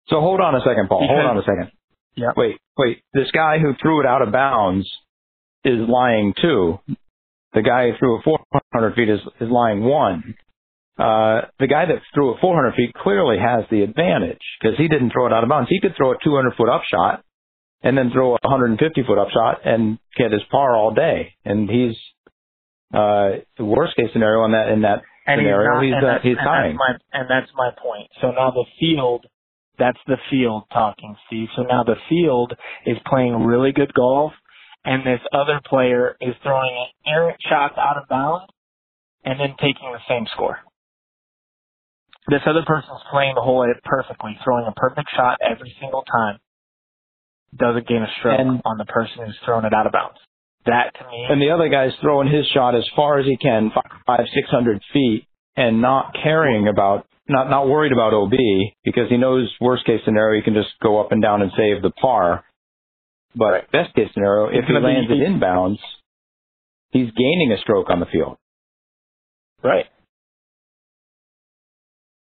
So 0.07 0.19
hold 0.19 0.41
on 0.41 0.55
a 0.55 0.61
second, 0.61 0.89
Paul. 0.89 1.05
hold 1.07 1.25
on 1.25 1.37
a 1.37 1.43
second. 1.43 1.71
Yeah. 2.15 2.31
Wait, 2.35 2.57
wait. 2.77 3.03
This 3.13 3.31
guy 3.31 3.59
who 3.59 3.73
threw 3.81 4.01
it 4.01 4.05
out 4.05 4.21
of 4.21 4.31
bounds 4.31 4.89
is 5.63 5.79
lying 5.87 6.33
two. 6.41 6.79
The 7.53 7.61
guy 7.61 7.89
who 7.91 7.97
threw 7.97 8.17
it 8.17 8.23
400 8.23 8.95
feet 8.95 9.09
is, 9.09 9.19
is 9.39 9.49
lying 9.49 9.83
one. 9.83 10.35
Uh, 10.97 11.47
the 11.59 11.67
guy 11.67 11.85
that 11.85 12.01
threw 12.13 12.33
it 12.33 12.41
400 12.41 12.73
feet 12.75 12.93
clearly 12.93 13.37
has 13.39 13.63
the 13.71 13.83
advantage 13.83 14.41
because 14.59 14.77
he 14.77 14.87
didn't 14.87 15.11
throw 15.11 15.27
it 15.27 15.33
out 15.33 15.43
of 15.43 15.49
bounds. 15.49 15.69
He 15.69 15.79
could 15.79 15.95
throw 15.95 16.11
a 16.11 16.15
200 16.21 16.55
foot 16.57 16.69
upshot 16.69 17.23
and 17.81 17.97
then 17.97 18.11
throw 18.11 18.31
a 18.35 18.39
150 18.43 19.03
foot 19.03 19.17
upshot 19.17 19.65
and 19.65 19.97
get 20.17 20.31
his 20.33 20.41
par 20.51 20.75
all 20.75 20.93
day. 20.93 21.35
And 21.45 21.69
he's, 21.69 21.95
uh, 22.93 23.39
the 23.57 23.63
worst 23.63 23.95
case 23.95 24.09
scenario 24.11 24.43
in 24.45 24.51
that, 24.51 24.67
in 24.69 24.81
that 24.81 25.03
and 25.29 25.39
scenario, 25.39 25.81
he's, 25.81 25.87
he's, 25.87 25.91
not, 25.93 25.97
and 25.97 26.05
uh, 26.05 26.13
that's, 26.13 26.23
he's 26.23 26.37
and 26.37 26.45
tying. 26.45 26.77
That's 26.77 27.01
my, 27.13 27.19
and 27.19 27.25
that's 27.29 27.51
my 27.55 27.69
point. 27.81 28.09
So 28.21 28.31
now 28.31 28.51
the 28.51 28.65
field, 28.79 29.25
that's 29.77 29.99
the 30.07 30.17
field 30.29 30.63
talking, 30.73 31.15
Steve. 31.27 31.47
So 31.55 31.63
now 31.63 31.83
the 31.83 31.95
field 32.09 32.53
is 32.85 32.97
playing 33.05 33.45
really 33.45 33.71
good 33.71 33.93
golf, 33.93 34.33
and 34.85 35.05
this 35.05 35.21
other 35.33 35.61
player 35.65 36.17
is 36.21 36.35
throwing 36.43 36.87
errant 37.05 37.37
shots 37.47 37.75
out 37.77 37.97
of 37.97 38.07
bounds 38.09 38.51
and 39.23 39.39
then 39.39 39.55
taking 39.59 39.91
the 39.91 39.99
same 40.07 40.25
score. 40.33 40.59
This 42.29 42.41
other 42.45 42.63
person's 42.65 43.01
playing 43.11 43.35
the 43.35 43.41
hole 43.41 43.65
perfectly, 43.83 44.37
throwing 44.43 44.65
a 44.67 44.71
perfect 44.73 45.09
shot 45.15 45.39
every 45.41 45.75
single 45.81 46.03
time. 46.03 46.37
Doesn't 47.55 47.87
gain 47.87 48.03
a 48.03 48.11
stroke 48.19 48.39
And- 48.39 48.61
on 48.65 48.77
the 48.77 48.85
person 48.85 49.25
who's 49.25 49.37
thrown 49.45 49.65
it 49.65 49.73
out 49.73 49.87
of 49.87 49.91
bounds. 49.91 50.19
That 50.69 50.93
to 50.99 51.09
me 51.09 51.25
and 51.29 51.41
the 51.41 51.49
other 51.49 51.67
guy's 51.69 51.91
throwing 52.01 52.27
his 52.29 52.45
shot 52.53 52.75
as 52.75 52.87
far 52.95 53.19
as 53.19 53.25
he 53.25 53.37
can, 53.37 53.71
five, 54.05 54.25
six 54.35 54.49
hundred 54.49 54.81
feet, 54.93 55.25
and 55.55 55.81
not 55.81 56.13
caring 56.21 56.67
about, 56.67 57.07
not 57.27 57.49
not 57.49 57.67
worried 57.67 57.91
about 57.91 58.13
OB 58.13 58.33
because 58.83 59.09
he 59.09 59.17
knows 59.17 59.51
worst 59.59 59.85
case 59.85 60.01
scenario 60.05 60.39
he 60.39 60.43
can 60.43 60.53
just 60.53 60.69
go 60.81 61.01
up 61.01 61.11
and 61.11 61.21
down 61.21 61.41
and 61.41 61.51
save 61.57 61.81
the 61.81 61.89
par. 61.89 62.45
But 63.35 63.71
best 63.71 63.95
case 63.95 64.09
scenario, 64.13 64.47
if 64.47 64.65
he 64.65 64.73
lands 64.73 65.09
it 65.09 65.17
inbounds, 65.17 65.77
he's 66.91 67.11
gaining 67.11 67.51
a 67.51 67.61
stroke 67.61 67.89
on 67.89 67.99
the 67.99 68.05
field. 68.05 68.37
Right. 69.63 69.85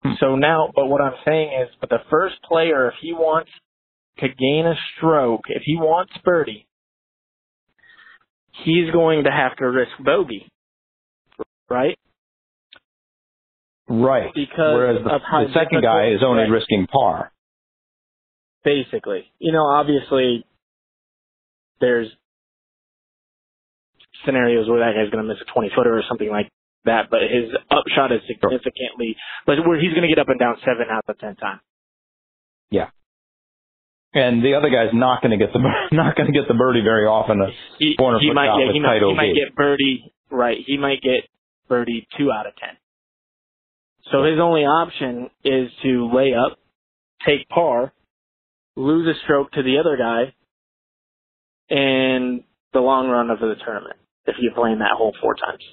Hmm. 0.04 0.14
So 0.20 0.36
now, 0.36 0.72
but 0.76 0.88
what 0.88 1.02
I'm 1.02 1.16
saying 1.26 1.50
is, 1.62 1.70
but 1.80 1.90
the 1.90 2.04
first 2.10 2.36
player, 2.44 2.88
if 2.90 2.96
he 3.02 3.14
wants 3.14 3.52
to 4.20 4.28
gain 4.28 4.66
a 4.66 4.76
stroke, 4.98 5.44
if 5.48 5.62
he 5.66 5.78
wants 5.78 6.14
birdie, 6.24 6.68
he's 8.64 8.92
going 8.92 9.24
to 9.26 9.32
have 9.32 9.56
to 9.58 9.66
risk 9.66 9.92
bogey, 10.00 10.48
right? 11.70 11.98
Right. 13.88 14.32
Because 14.34 14.74
Whereas 14.74 14.98
the, 15.04 15.10
the 15.10 15.54
second 15.54 15.82
guy 15.84 16.10
is 16.10 16.22
only 16.26 16.44
right. 16.44 16.50
risking 16.52 16.88
par. 16.88 17.32
basically. 18.64 19.26
You 19.40 19.52
know, 19.52 19.64
obviously, 19.66 20.46
there's 21.80 22.08
scenarios 24.26 24.68
where 24.68 24.80
that 24.80 24.98
guy's 24.98 25.12
going 25.12 25.24
to 25.24 25.30
miss 25.30 25.42
a 25.42 25.54
20 25.54 25.72
footer 25.76 25.96
or 25.96 26.02
something 26.10 26.30
like 26.30 26.50
that, 26.86 27.10
but 27.12 27.22
his 27.22 27.52
upshot 27.70 28.12
is 28.12 28.22
significantly, 28.28 29.16
but 29.46 29.58
where 29.68 29.80
he's 29.80 29.92
going 29.92 30.02
to 30.02 30.08
get 30.08 30.20
up 30.20 30.30
and 30.30 30.40
down 30.40 30.56
seven 30.62 30.86
out 30.90 31.04
of 31.08 31.20
10 31.20 31.36
times. 31.36 31.62
And 34.16 34.42
the 34.42 34.56
other 34.56 34.70
guy's 34.70 34.94
not 34.94 35.22
going 35.22 35.38
to 35.38 35.46
get 35.46 35.52
the 35.52 35.60
not 35.92 36.16
going 36.16 36.32
to 36.32 36.34
get 36.34 36.48
the 36.48 36.54
birdie 36.54 36.82
very 36.82 37.06
often. 37.06 37.42
A 37.42 37.48
He, 37.78 37.96
400 37.98 38.20
he 38.20 38.34
might, 38.34 38.46
yeah, 38.46 38.72
he 38.72 38.80
might, 38.80 39.02
he 39.02 39.14
might 39.14 39.36
get 39.36 39.56
birdie, 39.56 40.14
right, 40.32 40.58
he 40.66 40.78
might 40.78 41.02
get 41.02 41.28
birdie 41.68 42.08
two 42.18 42.32
out 42.32 42.48
of 42.48 42.56
10. 42.56 42.70
So 44.12 44.24
his 44.24 44.40
only 44.40 44.62
option 44.62 45.30
is 45.44 45.70
to 45.84 46.10
lay 46.14 46.34
up, 46.34 46.58
take 47.26 47.50
par, 47.50 47.92
lose 48.78 49.08
a 49.08 49.20
stroke 49.26 49.52
to 49.52 49.64
the 49.64 49.80
other 49.80 49.98
guy, 49.98 50.34
and 51.70 52.44
the 52.72 52.80
long 52.80 53.10
run 53.10 53.30
of 53.30 53.40
the 53.40 53.56
tournament 53.66 53.98
if 54.28 54.36
you're 54.40 54.54
playing 54.54 54.80
that 54.80 54.92
hole 54.96 55.14
four 55.22 55.36
times. 55.36 55.64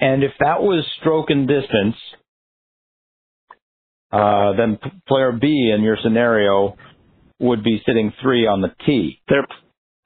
And 0.00 0.24
if 0.24 0.32
that 0.40 0.62
was 0.62 0.84
stroke 1.00 1.28
and 1.28 1.46
distance, 1.46 1.96
uh, 4.12 4.52
then 4.56 4.76
p- 4.82 4.90
player 5.06 5.32
B 5.32 5.72
in 5.74 5.82
your 5.82 5.96
scenario 6.02 6.76
would 7.38 7.62
be 7.64 7.82
sitting 7.86 8.12
three 8.22 8.46
on 8.46 8.60
the 8.60 8.72
tee. 8.86 9.20
They're 9.28 9.46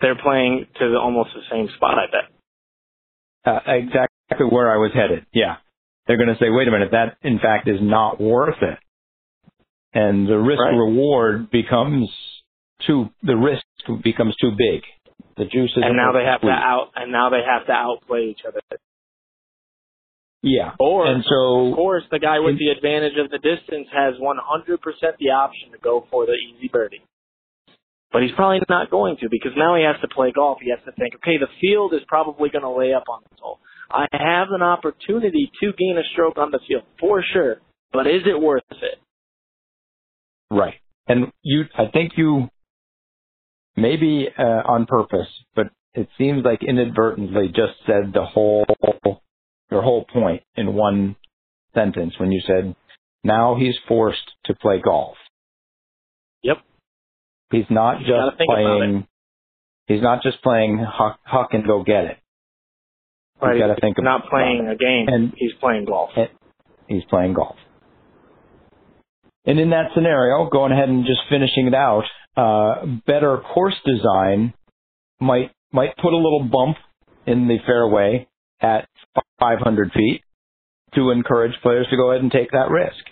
they're 0.00 0.20
playing 0.22 0.66
to 0.78 0.90
the, 0.90 0.98
almost 0.98 1.30
the 1.34 1.40
same 1.50 1.68
spot, 1.76 1.96
I 1.98 2.06
bet. 2.10 2.30
Uh, 3.46 3.60
exactly 3.66 4.46
where 4.48 4.70
I 4.72 4.76
was 4.76 4.90
headed. 4.94 5.26
Yeah. 5.32 5.56
They're 6.06 6.16
going 6.18 6.28
to 6.28 6.36
say, 6.38 6.50
wait 6.50 6.68
a 6.68 6.70
minute, 6.70 6.90
that 6.92 7.16
in 7.22 7.38
fact 7.38 7.68
is 7.68 7.78
not 7.80 8.20
worth 8.20 8.60
it. 8.62 8.78
And 9.94 10.26
the 10.28 10.36
risk 10.36 10.60
Right. 10.60 10.74
reward 10.76 11.50
becomes 11.50 12.10
too, 12.86 13.08
the 13.22 13.36
risk 13.36 13.62
becomes 14.02 14.34
too 14.36 14.50
big. 14.50 14.82
The 15.36 15.44
juice 15.44 15.70
is 15.76 15.82
And 15.82 15.96
now 15.96 16.12
they 16.12 16.24
have 16.24 16.40
to 16.42 16.48
out 16.48 16.90
and 16.96 17.10
now 17.10 17.30
they 17.30 17.40
have 17.46 17.66
to 17.66 17.72
outplay 17.72 18.26
each 18.30 18.40
other. 18.46 18.60
Yeah. 20.44 20.72
Or 20.78 21.06
and 21.06 21.24
so 21.26 21.68
of 21.68 21.74
course 21.74 22.04
the 22.10 22.18
guy 22.18 22.38
with 22.38 22.58
the 22.58 22.68
advantage 22.68 23.16
of 23.16 23.30
the 23.30 23.38
distance 23.38 23.88
has 23.90 24.14
100% 24.20 24.78
the 25.18 25.30
option 25.30 25.72
to 25.72 25.78
go 25.82 26.06
for 26.10 26.26
the 26.26 26.32
easy 26.32 26.68
birdie. 26.68 27.02
But 28.12 28.22
he's 28.22 28.32
probably 28.36 28.60
not 28.68 28.90
going 28.90 29.16
to 29.22 29.28
because 29.30 29.52
now 29.56 29.74
he 29.74 29.82
has 29.82 29.96
to 30.02 30.08
play 30.14 30.32
golf. 30.32 30.58
He 30.60 30.70
has 30.70 30.78
to 30.84 30.92
think, 30.92 31.14
okay, 31.16 31.38
the 31.38 31.48
field 31.60 31.94
is 31.94 32.02
probably 32.06 32.50
going 32.50 32.62
to 32.62 32.70
lay 32.70 32.92
up 32.92 33.04
on 33.08 33.22
this 33.30 33.40
hole. 33.40 33.58
I 33.90 34.06
have 34.12 34.48
an 34.50 34.62
opportunity 34.62 35.50
to 35.60 35.72
gain 35.72 35.96
a 35.98 36.04
stroke 36.12 36.36
on 36.36 36.50
the 36.50 36.60
field 36.68 36.82
for 37.00 37.24
sure, 37.32 37.56
but 37.92 38.06
is 38.06 38.22
it 38.26 38.40
worth 38.40 38.62
it? 38.70 38.98
Right. 40.50 40.74
And 41.08 41.32
you, 41.42 41.64
I 41.76 41.86
think 41.86 42.12
you, 42.16 42.48
maybe 43.76 44.28
uh, 44.38 44.42
on 44.42 44.86
purpose, 44.86 45.28
but 45.56 45.68
it 45.94 46.08
seems 46.18 46.44
like 46.44 46.62
inadvertently 46.62 47.48
just 47.48 47.74
said 47.86 48.12
the 48.12 48.24
whole, 48.24 48.66
your 49.70 49.82
whole 49.82 50.04
point 50.04 50.42
in 50.56 50.74
one 50.74 51.16
sentence 51.74 52.14
when 52.18 52.30
you 52.32 52.40
said, 52.46 52.74
now 53.22 53.56
he's 53.58 53.74
forced 53.88 54.32
to 54.46 54.54
play 54.54 54.80
golf. 54.84 55.16
Yep. 56.42 56.58
He's 57.50 57.64
not 57.70 58.00
You 58.00 58.06
just 58.06 58.38
playing, 58.46 59.06
he's 59.86 60.02
not 60.02 60.22
just 60.22 60.42
playing 60.42 60.78
huck, 60.86 61.18
huck 61.24 61.48
and 61.52 61.66
go 61.66 61.82
get 61.82 62.04
it. 62.04 62.18
Right. 63.40 63.54
He's 63.56 63.62
got 63.62 63.74
to 63.74 63.80
think 63.80 63.96
He's 63.96 64.04
not 64.04 64.20
about 64.20 64.30
playing 64.30 64.66
it. 64.66 64.72
a 64.72 64.76
game. 64.76 65.06
And- 65.08 65.32
he's 65.36 65.52
playing 65.60 65.86
golf. 65.86 66.10
He's 66.88 67.04
playing 67.08 67.34
golf. 67.34 67.56
And 69.46 69.58
in 69.58 69.70
that 69.70 69.90
scenario, 69.94 70.48
going 70.48 70.72
ahead 70.72 70.88
and 70.88 71.04
just 71.04 71.20
finishing 71.28 71.66
it 71.66 71.74
out, 71.74 72.04
uh, 72.36 72.86
better 73.06 73.38
course 73.38 73.74
design 73.84 74.54
might 75.20 75.50
might 75.72 75.96
put 75.96 76.12
a 76.12 76.16
little 76.16 76.44
bump 76.50 76.76
in 77.26 77.46
the 77.48 77.58
fairway 77.66 78.26
at 78.60 78.88
500 79.40 79.92
feet 79.92 80.22
to 80.94 81.10
encourage 81.10 81.52
players 81.62 81.86
to 81.90 81.96
go 81.96 82.10
ahead 82.10 82.22
and 82.22 82.30
take 82.30 82.50
that 82.52 82.70
risk. 82.70 83.04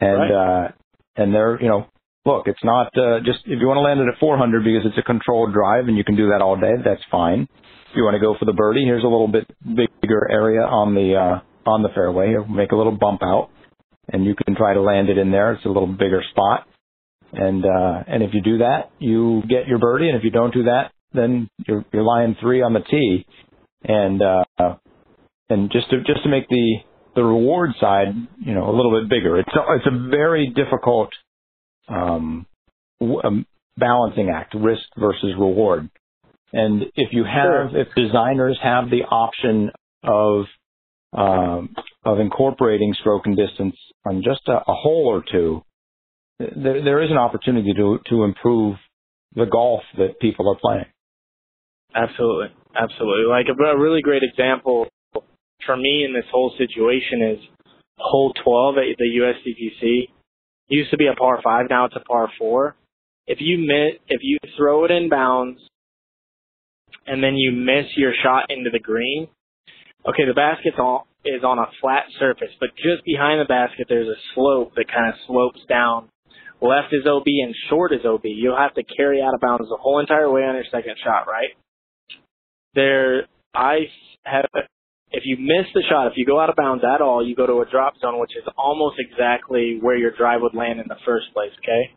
And 0.00 0.32
uh, 0.32 0.68
and 1.16 1.34
they're 1.34 1.60
you 1.60 1.68
know 1.68 1.86
look, 2.24 2.46
it's 2.46 2.62
not 2.64 2.86
uh, 2.96 3.20
just 3.24 3.40
if 3.46 3.60
you 3.60 3.66
want 3.66 3.78
to 3.78 3.82
land 3.82 4.00
it 4.00 4.12
at 4.12 4.18
400 4.20 4.64
because 4.64 4.82
it's 4.84 4.98
a 4.98 5.02
controlled 5.02 5.52
drive 5.52 5.88
and 5.88 5.96
you 5.96 6.04
can 6.04 6.16
do 6.16 6.28
that 6.30 6.42
all 6.42 6.56
day, 6.56 6.74
that's 6.84 7.02
fine. 7.10 7.48
If 7.90 7.96
you 7.96 8.04
want 8.04 8.14
to 8.14 8.20
go 8.20 8.36
for 8.38 8.44
the 8.44 8.52
birdie, 8.52 8.84
here's 8.84 9.04
a 9.04 9.08
little 9.08 9.28
bit 9.28 9.46
bigger 9.62 10.30
area 10.30 10.62
on 10.62 10.94
the 10.94 11.14
uh, 11.14 11.70
on 11.70 11.82
the 11.82 11.90
fairway. 11.94 12.30
You 12.30 12.44
make 12.48 12.72
a 12.72 12.76
little 12.76 12.96
bump 12.96 13.22
out, 13.22 13.50
and 14.08 14.24
you 14.24 14.34
can 14.34 14.56
try 14.56 14.74
to 14.74 14.80
land 14.80 15.10
it 15.10 15.18
in 15.18 15.30
there. 15.30 15.52
It's 15.52 15.64
a 15.64 15.68
little 15.68 15.86
bigger 15.86 16.22
spot, 16.30 16.66
and 17.32 17.64
uh, 17.64 18.04
and 18.06 18.22
if 18.22 18.32
you 18.32 18.40
do 18.40 18.58
that, 18.58 18.92
you 18.98 19.42
get 19.42 19.66
your 19.66 19.78
birdie. 19.78 20.08
And 20.08 20.16
if 20.16 20.24
you 20.24 20.30
don't 20.30 20.54
do 20.54 20.64
that, 20.64 20.92
then 21.12 21.50
you're 21.66 21.84
you're 21.92 22.02
lying 22.02 22.34
three 22.40 22.62
on 22.62 22.72
the 22.72 22.80
tee, 22.80 23.26
and 23.84 24.22
uh, 24.22 24.74
and 25.48 25.70
just 25.70 25.90
to 25.90 25.98
just 25.98 26.22
to 26.22 26.28
make 26.28 26.48
the 26.48 26.76
the 27.14 27.22
reward 27.22 27.70
side, 27.80 28.14
you 28.40 28.54
know, 28.54 28.70
a 28.70 28.74
little 28.74 28.98
bit 28.98 29.08
bigger. 29.08 29.38
It's 29.38 29.54
a, 29.54 29.74
it's 29.76 29.86
a 29.86 30.08
very 30.08 30.48
difficult 30.54 31.10
um, 31.88 32.46
w- 33.00 33.20
um, 33.22 33.46
balancing 33.76 34.30
act, 34.30 34.54
risk 34.54 34.82
versus 34.96 35.34
reward. 35.38 35.90
And 36.54 36.84
if 36.96 37.12
you 37.12 37.24
have, 37.24 37.74
if 37.74 37.88
designers 37.94 38.58
have 38.62 38.90
the 38.90 39.02
option 39.10 39.70
of 40.02 40.44
um, 41.14 41.74
of 42.04 42.18
incorporating 42.18 42.94
stroke 42.98 43.26
and 43.26 43.36
distance 43.36 43.76
on 44.06 44.22
just 44.22 44.40
a, 44.48 44.52
a 44.52 44.74
hole 44.74 45.06
or 45.06 45.22
two, 45.30 45.62
there, 46.38 46.82
there 46.82 47.02
is 47.02 47.10
an 47.10 47.18
opportunity 47.18 47.72
to 47.74 47.98
to 48.08 48.24
improve 48.24 48.76
the 49.34 49.46
golf 49.46 49.82
that 49.98 50.20
people 50.20 50.48
are 50.50 50.58
playing. 50.60 50.86
Absolutely, 51.94 52.48
absolutely. 52.74 53.26
Like 53.28 53.46
a, 53.48 53.78
really 53.78 54.02
great 54.02 54.22
example 54.22 54.88
for 55.66 55.76
me 55.76 56.04
in 56.04 56.14
this 56.14 56.24
whole 56.30 56.52
situation 56.56 57.36
is 57.36 57.38
hole 57.98 58.32
12 58.44 58.76
at 58.78 58.96
the 58.98 59.04
USDGC. 59.20 60.08
Used 60.68 60.90
to 60.90 60.96
be 60.96 61.06
a 61.06 61.14
par 61.14 61.40
five, 61.44 61.66
now 61.68 61.84
it's 61.84 61.96
a 61.96 62.00
par 62.00 62.30
four. 62.38 62.76
If 63.26 63.38
you 63.40 63.58
miss, 63.58 64.00
if 64.08 64.20
you 64.22 64.38
throw 64.56 64.84
it 64.84 64.90
in 64.90 65.08
bounds, 65.08 65.60
and 67.06 67.22
then 67.22 67.34
you 67.36 67.52
miss 67.52 67.86
your 67.96 68.12
shot 68.22 68.50
into 68.50 68.70
the 68.70 68.78
green, 68.78 69.28
okay, 70.08 70.24
the 70.26 70.34
basket's 70.34 70.76
is 71.24 71.44
on 71.44 71.58
a 71.58 71.66
flat 71.80 72.04
surface, 72.18 72.50
but 72.58 72.70
just 72.76 73.04
behind 73.04 73.40
the 73.40 73.44
basket 73.44 73.86
there's 73.88 74.08
a 74.08 74.20
slope 74.34 74.72
that 74.74 74.88
kind 74.88 75.08
of 75.08 75.14
slopes 75.26 75.60
down. 75.68 76.08
Left 76.60 76.92
is 76.92 77.06
OB 77.06 77.26
and 77.26 77.54
short 77.68 77.92
is 77.92 78.06
OB. 78.06 78.22
You'll 78.24 78.56
have 78.56 78.74
to 78.74 78.82
carry 78.82 79.20
out 79.20 79.34
of 79.34 79.40
bounds 79.40 79.68
the 79.68 79.76
whole 79.76 79.98
entire 79.98 80.30
way 80.30 80.42
on 80.42 80.54
your 80.54 80.64
second 80.70 80.94
shot, 81.02 81.26
right? 81.26 81.54
There, 82.74 83.26
I 83.54 83.80
have 84.24 84.46
if 85.12 85.24
you 85.26 85.36
miss 85.38 85.66
the 85.74 85.82
shot, 85.88 86.06
if 86.06 86.14
you 86.16 86.24
go 86.24 86.40
out 86.40 86.48
of 86.48 86.56
bounds 86.56 86.82
at 86.84 87.02
all, 87.02 87.26
you 87.26 87.36
go 87.36 87.46
to 87.46 87.60
a 87.60 87.70
drop 87.70 87.94
zone, 88.00 88.18
which 88.18 88.34
is 88.34 88.44
almost 88.56 88.96
exactly 88.98 89.78
where 89.80 89.96
your 89.96 90.10
drive 90.16 90.40
would 90.40 90.54
land 90.54 90.80
in 90.80 90.86
the 90.88 90.96
first 91.04 91.26
place, 91.34 91.52
okay? 91.58 91.94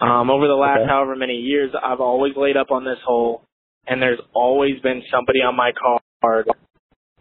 Um, 0.00 0.30
over 0.30 0.46
the 0.46 0.54
last 0.54 0.80
Okay. 0.80 0.88
however 0.88 1.14
many 1.14 1.34
years, 1.34 1.74
I've 1.74 2.00
always 2.00 2.34
laid 2.34 2.56
up 2.56 2.70
on 2.70 2.84
this 2.84 2.98
hole, 3.04 3.42
and 3.86 4.00
there's 4.00 4.20
always 4.32 4.80
been 4.80 5.02
somebody 5.10 5.42
on 5.42 5.54
my 5.54 5.72
card 6.22 6.48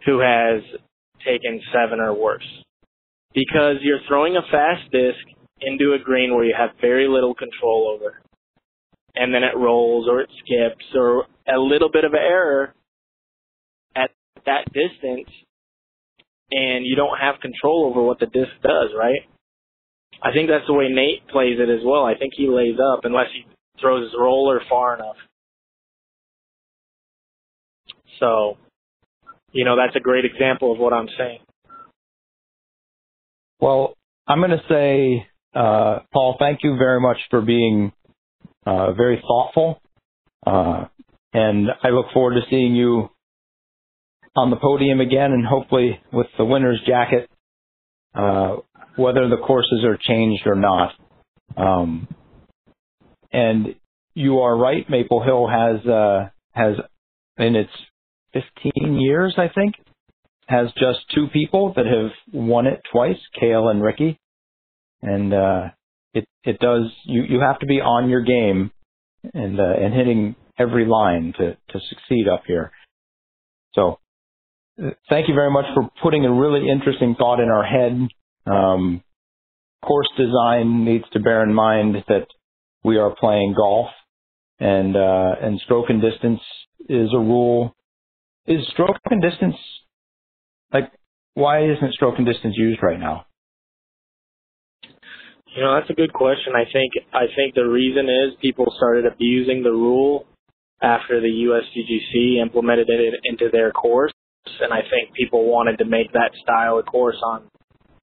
who 0.06 0.20
has 0.20 0.64
taken 1.26 1.62
seven 1.74 2.00
or 2.00 2.14
worse. 2.14 2.64
Because 3.34 3.78
you're 3.82 4.00
throwing 4.08 4.38
a 4.38 4.42
fast 4.44 4.90
disc 4.92 5.20
into 5.62 5.94
a 5.94 6.00
green 6.00 6.34
where 6.34 6.46
you 6.46 6.56
have 6.58 6.72
very 6.80 7.10
little 7.10 7.36
control 7.36 7.90
over. 7.94 8.22
And 9.20 9.34
then 9.34 9.44
it 9.44 9.58
rolls 9.58 10.08
or 10.10 10.22
it 10.22 10.30
skips 10.40 10.86
or 10.96 11.26
a 11.46 11.60
little 11.60 11.92
bit 11.92 12.06
of 12.06 12.14
an 12.14 12.20
error 12.20 12.74
at 13.94 14.12
that 14.46 14.64
distance 14.72 15.30
and 16.52 16.86
you 16.86 16.96
don't 16.96 17.18
have 17.20 17.42
control 17.42 17.90
over 17.90 18.02
what 18.02 18.20
the 18.20 18.26
disc 18.26 18.52
does, 18.64 18.90
right? 18.98 19.22
I 20.24 20.32
think 20.34 20.50
that's 20.50 20.68
the 20.68 20.74
way 20.74 20.88
Nate 20.90 21.28
plays 21.28 21.58
it 21.60 21.70
as 21.70 21.82
well. 21.86 22.06
I 22.06 22.16
think 22.16 22.34
he 22.36 22.48
lays 22.48 22.78
up 22.80 23.02
unless 23.04 23.28
he 23.34 23.46
throws 23.80 24.06
his 24.06 24.14
roller 24.20 24.62
far 24.70 24.96
enough. 24.96 25.16
So, 28.20 28.58
you 29.52 29.64
know, 29.64 29.78
that's 29.78 29.96
a 29.96 30.02
great 30.02 30.26
example 30.26 30.74
of 30.74 30.80
what 30.80 30.94
I'm 30.94 31.08
saying. 31.18 31.40
Well, 33.62 33.94
I'm 34.28 34.40
going 34.40 34.52
to 34.52 34.64
say, 34.70 35.28
uh, 35.54 36.00
Paul, 36.12 36.36
thank 36.40 36.60
you 36.64 36.78
very 36.78 37.00
much 37.00 37.18
for 37.30 37.42
being 37.42 37.94
uh, 38.70 38.94
very 38.94 39.22
thoughtful, 39.22 39.82
uh, 40.46 40.86
and 41.34 41.70
I 41.84 41.90
look 41.90 42.08
forward 42.14 42.36
to 42.36 42.42
seeing 42.50 42.76
you 42.76 43.10
on 44.36 44.52
the 44.52 44.58
podium 44.58 45.00
again, 45.00 45.32
and 45.32 45.46
hopefully 45.46 46.00
with 46.14 46.28
the 46.38 46.46
winner's 46.46 46.80
jacket, 46.86 47.30
uh, 48.14 48.58
whether 48.96 49.28
the 49.28 49.38
courses 49.38 49.84
are 49.84 49.98
changed 50.00 50.44
or 50.46 50.56
not. 50.56 50.94
Um, 51.58 52.08
and 53.32 53.76
you 54.14 54.40
are 54.40 54.56
right. 54.56 54.88
Maple 54.88 55.24
Hill 55.24 55.48
has 55.48 55.86
uh, 55.88 56.30
has 56.52 56.76
in 57.38 57.56
its 57.56 57.72
15 58.34 59.00
years, 59.00 59.34
I 59.38 59.48
think, 59.48 59.76
has 60.48 60.68
just 60.74 61.00
two 61.16 61.28
people 61.34 61.74
that 61.76 61.86
have 61.86 62.12
won 62.32 62.68
it 62.68 62.82
twice, 62.92 63.20
Cale 63.40 63.70
and 63.70 63.82
Ricky. 63.82 64.20
And 65.02 65.34
uh, 65.34 65.70
it 66.14 66.26
it 66.44 66.60
does 66.60 66.92
you 67.06 67.24
you 67.24 67.40
have 67.40 67.60
to 67.60 67.66
be 67.66 67.82
on 67.82 68.10
your 68.10 68.22
game 68.22 68.72
and 69.34 69.60
uh, 69.60 69.74
and 69.80 69.94
hitting 69.94 70.36
every 70.58 70.86
line 70.86 71.34
to 71.38 71.56
to 71.70 71.80
succeed 71.90 72.28
up 72.28 72.44
here. 72.48 72.72
So 73.74 74.00
uh, 74.82 74.92
thank 75.10 75.28
you 75.28 75.36
very 75.36 75.52
much 75.52 75.66
for 75.74 75.90
putting 76.02 76.26
a 76.26 76.34
really 76.34 76.70
interesting 76.70 77.16
thought 77.18 77.40
in 77.40 77.50
our 77.50 77.64
head. 77.64 78.08
Um, 78.46 79.04
course 79.82 80.10
design 80.18 80.84
needs 80.86 81.06
to 81.14 81.20
bear 81.20 81.44
in 81.44 81.54
mind 81.54 81.96
that 82.08 82.28
we 82.84 82.98
are 82.98 83.16
playing 83.16 83.54
golf 83.56 83.90
and 84.60 84.96
uh, 84.96 85.36
and 85.42 85.60
stroke 85.62 85.90
and 85.90 86.02
distance 86.02 86.42
is 86.88 87.10
a 87.14 87.20
rule. 87.20 87.76
Is 88.46 88.66
stroke 88.72 88.98
and 89.10 89.22
distance 89.22 89.56
like 90.74 90.92
why 91.34 91.64
isn't 91.64 91.94
stroke 91.94 92.16
and 92.18 92.26
distance 92.26 92.56
used 92.58 92.82
right 92.82 93.00
now? 93.00 93.26
You 95.60 95.66
know, 95.66 95.76
that's 95.76 95.90
a 95.90 95.94
good 95.94 96.14
question. 96.14 96.54
I 96.56 96.64
think 96.72 96.94
I 97.12 97.26
think 97.36 97.54
the 97.54 97.68
reason 97.68 98.08
is 98.08 98.40
people 98.42 98.74
started 98.78 99.06
abusing 99.06 99.62
the 99.62 99.72
rule 99.72 100.26
after 100.82 101.20
the 101.20 101.28
USDGC 101.28 102.42
implemented 102.42 102.88
it 102.90 103.16
into 103.26 103.50
their 103.52 103.70
course, 103.72 104.14
and 104.62 104.72
I 104.72 104.80
think 104.84 105.14
people 105.14 105.52
wanted 105.52 105.78
to 105.80 105.84
make 105.84 106.14
that 106.14 106.32
style 106.42 106.80
of 106.80 106.86
course 106.86 107.18
on, 107.22 107.50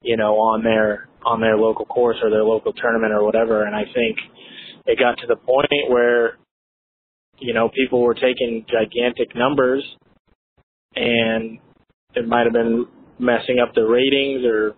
you 0.02 0.18
know, 0.18 0.34
on 0.34 0.64
their 0.64 1.09
on 1.24 1.40
their 1.40 1.57
local 1.57 1.86
course 1.86 2.18
or 2.22 2.28
their 2.28 2.44
local 2.44 2.74
tournament 2.74 3.14
or 3.14 3.24
whatever. 3.24 3.64
And 3.64 3.74
I 3.74 3.84
think 3.84 4.18
it 4.84 4.98
got 4.98 5.16
to 5.22 5.26
the 5.26 5.36
point 5.36 5.88
where, 5.88 6.36
you 7.38 7.54
know, 7.54 7.70
people 7.70 8.02
were 8.02 8.12
taking 8.12 8.66
gigantic 8.68 9.34
numbers, 9.34 9.82
and 10.94 11.59
it 12.14 12.28
might 12.28 12.44
have 12.44 12.52
been 12.52 12.84
messing 13.18 13.61
up 13.61 13.74
the 13.74 13.86
ratings 13.86 14.44
or 14.44 14.74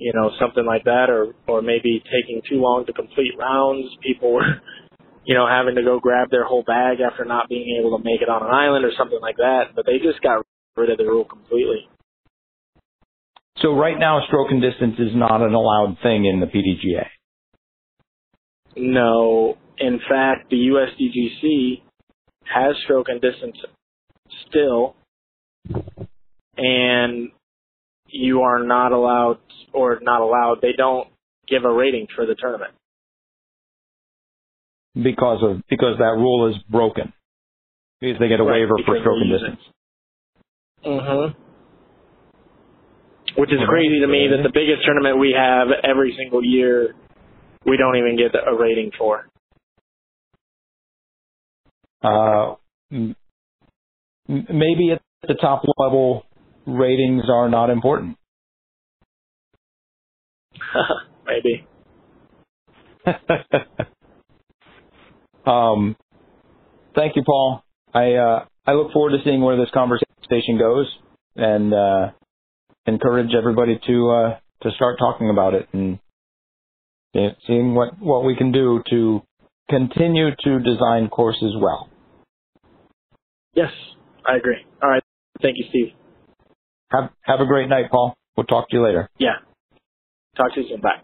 you 0.00 0.12
know 0.14 0.30
something 0.40 0.64
like 0.64 0.84
that 0.84 1.10
or 1.10 1.34
or 1.46 1.62
maybe 1.62 2.02
taking 2.04 2.42
too 2.48 2.56
long 2.56 2.84
to 2.86 2.92
complete 2.92 3.38
rounds. 3.38 3.86
People 4.02 4.32
were 4.32 4.60
you 5.24 5.34
know 5.34 5.46
having 5.46 5.76
to 5.76 5.82
go 5.82 6.00
grab 6.00 6.30
their 6.30 6.44
whole 6.44 6.64
bag 6.64 6.98
after 7.00 7.24
not 7.24 7.48
being 7.48 7.78
able 7.78 7.96
to 7.96 8.02
make 8.02 8.22
it 8.22 8.28
on 8.28 8.42
an 8.42 8.50
island 8.52 8.84
or 8.84 8.92
something 8.96 9.20
like 9.20 9.36
that 9.36 9.76
but 9.76 9.86
they 9.86 9.98
just 9.98 10.20
got 10.22 10.44
rid 10.76 10.90
of 10.90 10.98
the 10.98 11.04
rule 11.04 11.24
completely. 11.24 11.86
So 13.58 13.74
right 13.74 13.98
now 13.98 14.24
stroke 14.26 14.50
and 14.50 14.62
distance 14.62 14.96
is 14.98 15.14
not 15.14 15.42
an 15.42 15.52
allowed 15.52 15.98
thing 16.02 16.24
in 16.24 16.40
the 16.40 16.46
PDGA 16.46 17.06
no. 18.76 19.56
In 19.78 19.98
fact 20.08 20.50
the 20.50 20.56
USDGC 20.56 21.82
has 22.44 22.76
stroke 22.84 23.06
and 23.08 23.20
distance 23.20 23.56
still. 24.48 24.96
And 26.56 27.30
you 28.12 28.42
are 28.42 28.62
not 28.62 28.92
allowed 28.92 29.38
or 29.72 29.98
not 30.00 30.20
allowed 30.20 30.58
they 30.62 30.72
don't 30.76 31.08
give 31.48 31.64
a 31.64 31.72
rating 31.72 32.06
for 32.14 32.26
the 32.26 32.34
tournament. 32.34 32.72
Because 34.94 35.42
of 35.42 35.62
because 35.68 35.98
that 35.98 36.14
rule 36.16 36.50
is 36.50 36.56
broken. 36.68 37.12
Because 38.00 38.18
they 38.18 38.28
get 38.28 38.40
a 38.40 38.44
right, 38.44 38.60
waiver 38.60 38.74
for 38.84 38.98
stroke 39.00 39.18
and 39.20 39.30
distance. 39.30 39.60
Mhm 40.84 41.34
which 43.36 43.50
is 43.52 43.58
crazy 43.68 44.00
to 44.00 44.06
me 44.06 44.28
that 44.28 44.42
the 44.42 44.52
biggest 44.52 44.84
tournament 44.84 45.18
we 45.18 45.34
have 45.36 45.68
every 45.84 46.14
single 46.18 46.44
year 46.44 46.94
we 47.64 47.76
don't 47.76 47.96
even 47.96 48.16
get 48.16 48.34
a 48.34 48.54
rating 48.54 48.90
for. 48.98 49.26
Uh 52.02 52.54
maybe 54.28 54.92
at 54.92 55.02
the 55.28 55.34
top 55.34 55.62
level 55.76 56.24
ratings 56.70 57.24
are 57.28 57.48
not 57.48 57.70
important. 57.70 58.16
Maybe. 61.26 61.66
um, 65.46 65.96
thank 66.94 67.16
you, 67.16 67.22
Paul. 67.24 67.62
I 67.92 68.12
uh, 68.14 68.44
I 68.66 68.72
look 68.72 68.92
forward 68.92 69.16
to 69.16 69.24
seeing 69.24 69.40
where 69.42 69.56
this 69.56 69.70
conversation 69.72 70.58
goes, 70.58 70.86
and 71.36 71.72
uh, 71.74 72.10
encourage 72.86 73.34
everybody 73.36 73.80
to 73.86 74.10
uh, 74.10 74.38
to 74.62 74.70
start 74.76 74.98
talking 74.98 75.30
about 75.30 75.54
it 75.54 75.68
and 75.72 75.98
seeing 77.46 77.74
what 77.74 77.98
what 78.00 78.24
we 78.24 78.36
can 78.36 78.52
do 78.52 78.82
to 78.90 79.22
continue 79.68 80.30
to 80.44 80.58
design 80.60 81.08
courses 81.08 81.54
well. 81.60 81.88
Yes, 83.54 83.70
I 84.26 84.36
agree. 84.36 84.58
All 84.82 84.90
right. 84.90 85.02
Thank 85.42 85.56
you, 85.56 85.64
Steve. 85.70 85.92
Have 86.92 87.10
have 87.22 87.40
a 87.40 87.46
great 87.46 87.68
night, 87.68 87.90
Paul. 87.90 88.16
We'll 88.36 88.46
talk 88.46 88.68
to 88.70 88.76
you 88.76 88.82
later. 88.82 89.08
Yeah. 89.18 89.36
Talk 90.36 90.54
to 90.54 90.62
you 90.62 90.68
soon. 90.68 90.80
Bye. 90.80 91.00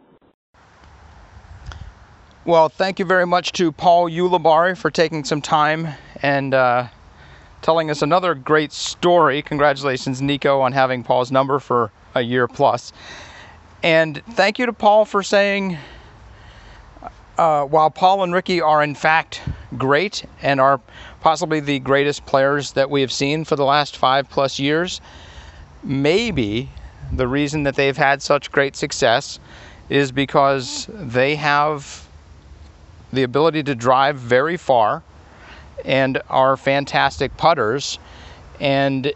Well, 2.44 2.68
thank 2.68 2.98
you 2.98 3.04
very 3.04 3.26
much 3.26 3.52
to 3.52 3.72
Paul 3.72 4.08
Ulibarri 4.08 4.76
for 4.76 4.90
taking 4.90 5.24
some 5.24 5.42
time 5.42 5.88
and 6.22 6.54
uh, 6.54 6.86
telling 7.60 7.90
us 7.90 8.02
another 8.02 8.34
great 8.34 8.72
story. 8.72 9.42
Congratulations, 9.42 10.22
Nikko, 10.22 10.60
on 10.60 10.72
having 10.72 11.02
Paul's 11.02 11.32
number 11.32 11.58
for 11.58 11.90
a 12.14 12.22
year 12.22 12.46
plus. 12.46 12.92
And 13.82 14.22
thank 14.30 14.58
you 14.58 14.66
to 14.66 14.72
Paul 14.72 15.04
for 15.04 15.22
saying, 15.22 15.76
uh, 17.36 17.64
while 17.64 17.90
Paul 17.90 18.22
and 18.22 18.32
Ricky 18.32 18.60
are 18.60 18.82
in 18.82 18.94
fact 18.94 19.42
great 19.76 20.24
and 20.40 20.60
are 20.60 20.80
possibly 21.20 21.60
the 21.60 21.80
greatest 21.80 22.24
players 22.26 22.72
that 22.72 22.90
we 22.90 23.00
have 23.00 23.12
seen 23.12 23.44
for 23.44 23.56
the 23.56 23.64
last 23.64 23.96
five 23.96 24.30
plus 24.30 24.58
years, 24.58 25.00
maybe 25.82 26.70
the 27.12 27.28
reason 27.28 27.62
that 27.64 27.74
they've 27.76 27.96
had 27.96 28.22
such 28.22 28.50
great 28.50 28.76
success 28.76 29.38
is 29.88 30.10
because 30.10 30.88
they 30.90 31.36
have 31.36 32.08
the 33.12 33.22
ability 33.22 33.62
to 33.62 33.74
drive 33.74 34.16
very 34.16 34.56
far 34.56 35.02
and 35.84 36.20
are 36.28 36.56
fantastic 36.56 37.36
putters. 37.36 37.98
And 38.58 39.12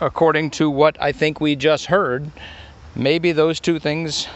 according 0.00 0.50
to 0.52 0.70
what 0.70 1.00
I 1.00 1.12
think 1.12 1.40
we 1.40 1.56
just 1.56 1.86
heard, 1.86 2.30
maybe 2.94 3.32
those 3.32 3.60
two 3.60 3.78
things, 3.78 4.26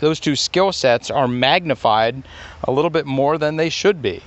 those 0.00 0.20
two 0.20 0.36
skill 0.36 0.72
sets 0.72 1.10
are 1.10 1.28
magnified 1.28 2.22
a 2.64 2.72
little 2.72 2.90
bit 2.90 3.06
more 3.06 3.36
than 3.36 3.56
they 3.56 3.68
should 3.68 4.00
be. 4.00 4.22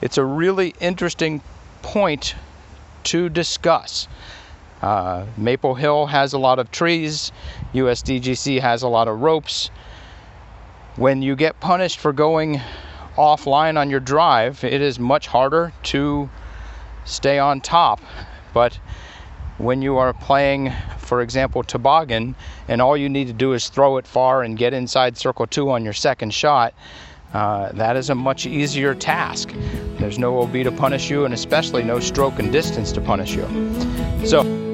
It's 0.00 0.18
a 0.18 0.24
really 0.24 0.74
interesting 0.80 1.40
point 1.82 2.34
to 3.04 3.28
discuss. 3.28 4.08
Uh, 4.82 5.26
Maple 5.36 5.74
Hill 5.74 6.06
has 6.06 6.32
a 6.32 6.38
lot 6.38 6.58
of 6.58 6.70
trees. 6.70 7.32
USDGC 7.74 8.60
has 8.60 8.82
a 8.82 8.88
lot 8.88 9.08
of 9.08 9.20
ropes. 9.20 9.70
When 10.96 11.22
you 11.22 11.36
get 11.36 11.60
punished 11.60 11.98
for 11.98 12.12
going 12.12 12.60
offline 13.16 13.78
on 13.78 13.90
your 13.90 14.00
drive, 14.00 14.62
it 14.64 14.80
is 14.80 14.98
much 14.98 15.26
harder 15.26 15.72
to 15.84 16.30
stay 17.04 17.38
on 17.38 17.60
top. 17.60 18.00
But 18.54 18.78
when 19.58 19.82
you 19.82 19.96
are 19.96 20.12
playing, 20.12 20.72
for 20.98 21.20
example, 21.20 21.64
toboggan, 21.64 22.36
and 22.68 22.80
all 22.80 22.96
you 22.96 23.08
need 23.08 23.26
to 23.26 23.32
do 23.32 23.52
is 23.54 23.68
throw 23.68 23.96
it 23.96 24.06
far 24.06 24.42
and 24.42 24.56
get 24.56 24.72
inside 24.72 25.16
circle 25.16 25.46
two 25.46 25.70
on 25.70 25.84
your 25.84 25.92
second 25.92 26.32
shot, 26.32 26.74
uh, 27.34 27.72
that 27.72 27.96
is 27.96 28.10
a 28.10 28.14
much 28.14 28.46
easier 28.46 28.94
task. 28.94 29.52
There's 29.98 30.18
no 30.18 30.40
OB 30.40 30.52
to 30.52 30.72
punish 30.72 31.10
you, 31.10 31.24
and 31.24 31.34
especially 31.34 31.82
no 31.82 32.00
stroke 32.00 32.38
and 32.38 32.50
distance 32.52 32.92
to 32.92 33.00
punish 33.00 33.34
you. 33.34 33.46
So, 34.24 34.67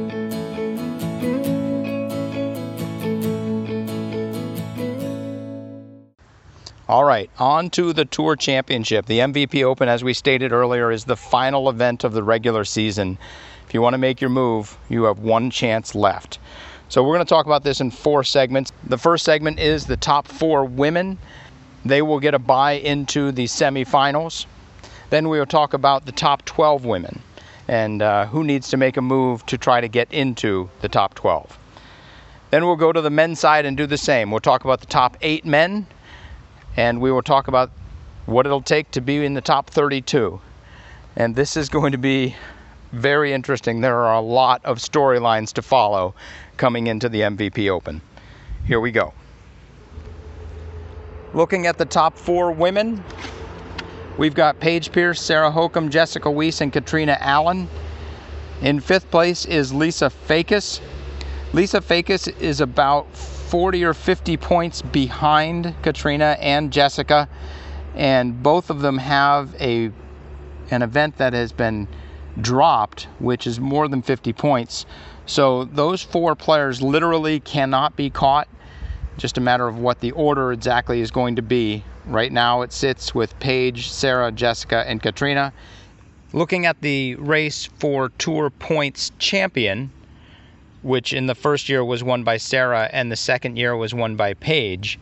All 6.87 7.05
right, 7.05 7.31
on 7.39 7.71
to 7.71 7.95
the 7.95 8.05
Tour 8.05 8.37
Championship. 8.37 9.07
The 9.07 9.21
MVP 9.21 9.65
Open, 9.65 9.89
as 9.89 10.05
we 10.05 10.13
stated 10.13 10.53
earlier, 10.53 10.91
is 10.91 11.05
the 11.05 11.17
final 11.17 11.71
event 11.71 12.05
of 12.05 12.13
the 12.13 12.23
regular 12.23 12.63
season. 12.67 13.17
If 13.67 13.73
you 13.73 13.81
want 13.81 13.95
to 13.95 13.99
make 13.99 14.21
your 14.21 14.29
move, 14.29 14.77
you 14.91 15.05
have 15.05 15.19
one 15.19 15.49
chance 15.51 15.95
left. 15.95 16.39
So 16.91 17.03
we're 17.03 17.15
going 17.15 17.25
to 17.25 17.29
talk 17.29 17.47
about 17.47 17.65
this 17.65 17.81
in 17.81 17.91
four 17.91 18.23
segments. 18.23 18.71
The 18.85 18.99
first 18.99 19.25
segment 19.25 19.61
is 19.61 19.87
the 19.87 19.97
top 19.97 20.29
four 20.29 20.67
women. 20.67 21.17
They 21.87 22.03
will 22.03 22.21
get 22.21 22.35
a 22.35 22.39
bye 22.39 22.73
into 22.73 23.33
the 23.33 23.45
semifinals. 23.45 24.45
Then 25.09 25.31
we 25.31 25.39
will 25.39 25.47
talk 25.47 25.73
about 25.73 26.05
the 26.05 26.13
top 26.13 26.45
12 26.45 26.85
women 26.85 27.23
and 27.67 28.03
uh, 28.03 28.27
who 28.27 28.45
needs 28.45 28.69
to 28.69 28.77
make 28.77 28.99
a 28.99 29.03
move 29.03 29.47
to 29.47 29.57
try 29.57 29.81
to 29.81 29.89
get 29.89 30.13
into 30.13 30.69
the 30.83 30.91
top 30.91 31.15
12. 31.15 31.59
Then 32.51 32.67
we'll 32.67 32.77
go 32.77 32.93
to 32.93 33.01
the 33.01 33.09
men's 33.09 33.41
side 33.41 33.65
and 33.65 33.75
do 33.75 33.87
the 33.87 33.97
same. 33.97 34.31
We'll 34.31 34.41
talk 34.41 34.67
about 34.67 34.81
the 34.81 34.87
top 34.87 35.17
eight 35.23 35.47
men 35.47 35.87
and 36.77 37.01
we 37.01 37.13
will 37.13 37.23
talk 37.23 37.49
about 37.49 37.71
what 38.27 38.47
it'll 38.47 38.63
take 38.63 38.91
to 38.93 39.01
be 39.01 39.25
in 39.25 39.35
the 39.35 39.41
top 39.41 39.71
32. 39.71 40.41
And 41.17 41.37
this 41.37 41.57
is 41.57 41.69
going 41.69 41.93
to 41.93 41.99
be 41.99 42.35
very 42.93 43.33
interesting. 43.33 43.81
There 43.81 43.97
are 43.97 44.15
a 44.15 44.21
lot 44.21 44.65
of 44.65 44.79
storylines 44.79 45.53
to 45.55 45.63
follow 45.63 46.15
coming 46.57 46.87
into 46.87 47.09
the 47.09 47.21
MVP 47.21 47.69
Open. 47.71 48.01
Here 48.67 48.81
we 48.81 48.91
go. 48.91 49.13
Looking 51.33 51.67
at 51.67 51.79
the 51.79 51.85
top 51.85 52.17
four 52.17 52.53
women, 52.53 53.03
we've 54.17 54.35
got 54.35 54.61
Paige 54.61 54.93
Pierce, 54.93 55.21
Sarah 55.21 55.51
Hokom, 55.51 55.91
Jessica 55.91 56.29
Weese, 56.29 56.61
and 56.61 56.73
Katrina 56.73 57.19
Allen. 57.21 57.69
In 58.63 58.81
fifth 58.81 59.11
place 59.11 59.45
is 59.45 59.75
Lisa 59.75 60.11
Fajkus. 60.29 60.81
Lisa 61.53 61.81
Fajkus 61.81 62.41
is 62.41 62.61
about 62.61 63.07
40 63.49 63.85
or 63.85 63.95
50 63.95 64.37
points 64.37 64.83
behind 64.83 65.75
Katrina 65.83 66.37
and 66.41 66.73
Jessica, 66.73 67.29
and 67.95 68.43
both 68.43 68.71
of 68.71 68.81
them 68.81 68.99
have 68.99 69.55
a 69.61 69.91
an 70.71 70.83
event 70.83 71.19
that 71.19 71.35
has 71.35 71.53
been 71.53 71.87
dropped, 72.41 73.07
which 73.19 73.47
is 73.47 73.61
more 73.61 73.87
than 73.87 74.03
50 74.03 74.33
points. 74.33 74.87
So 75.27 75.65
those 75.65 76.03
four 76.03 76.35
players 76.35 76.83
literally 76.83 77.41
cannot 77.41 77.97
be 77.97 78.11
caught. 78.11 78.49
Just 79.19 79.39
a 79.39 79.41
matter 79.41 79.69
of 79.69 79.79
what 79.79 80.01
the 80.01 80.11
order 80.13 80.53
exactly 80.53 81.01
is 81.01 81.11
going 81.11 81.37
to 81.37 81.43
be. 81.43 81.85
Right 82.07 82.33
now 82.33 82.63
it 82.63 82.73
sits 82.73 83.15
with 83.15 83.39
Paige, 83.39 83.91
Sarah, 83.91 84.33
Jessica, 84.33 84.85
and 84.89 85.03
Katrina. 85.03 85.53
Looking 86.33 86.67
at 86.67 86.81
the 86.81 87.15
race 87.17 87.67
for 87.79 88.09
Tour 88.19 88.51
Points 88.51 89.13
Champion, 89.19 89.93
which 90.85 91.13
in 91.13 91.27
the 91.27 91.35
first 91.35 91.69
year 91.69 91.85
was 91.85 92.05
won 92.05 92.23
by 92.23 92.37
Sarah 92.37 92.91
and 92.93 93.11
the 93.11 93.17
second 93.17 93.57
year 93.57 93.75
was 93.75 93.95
won 93.95 94.17
by 94.17 94.35
Paige. 94.35 94.99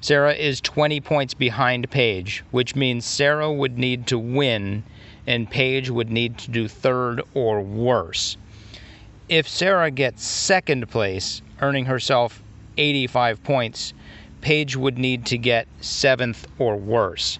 Sarah 0.00 0.32
is 0.32 0.60
20 0.60 1.00
points 1.00 1.34
behind 1.34 1.90
Paige, 1.90 2.42
which 2.50 2.74
means 2.74 3.04
Sarah 3.04 3.52
would 3.52 3.78
need 3.78 4.06
to 4.06 4.18
win 4.18 4.82
and 5.26 5.50
Paige 5.50 5.90
would 5.90 6.10
need 6.10 6.38
to 6.38 6.50
do 6.50 6.66
third 6.66 7.20
or 7.34 7.60
worse. 7.60 8.38
If 9.28 9.46
Sarah 9.46 9.90
gets 9.90 10.24
second 10.24 10.88
place, 10.88 11.42
earning 11.60 11.84
herself 11.84 12.42
85 12.78 13.42
points, 13.44 13.92
Paige 14.40 14.76
would 14.76 14.96
need 14.96 15.26
to 15.26 15.36
get 15.36 15.68
seventh 15.80 16.46
or 16.58 16.76
worse. 16.76 17.38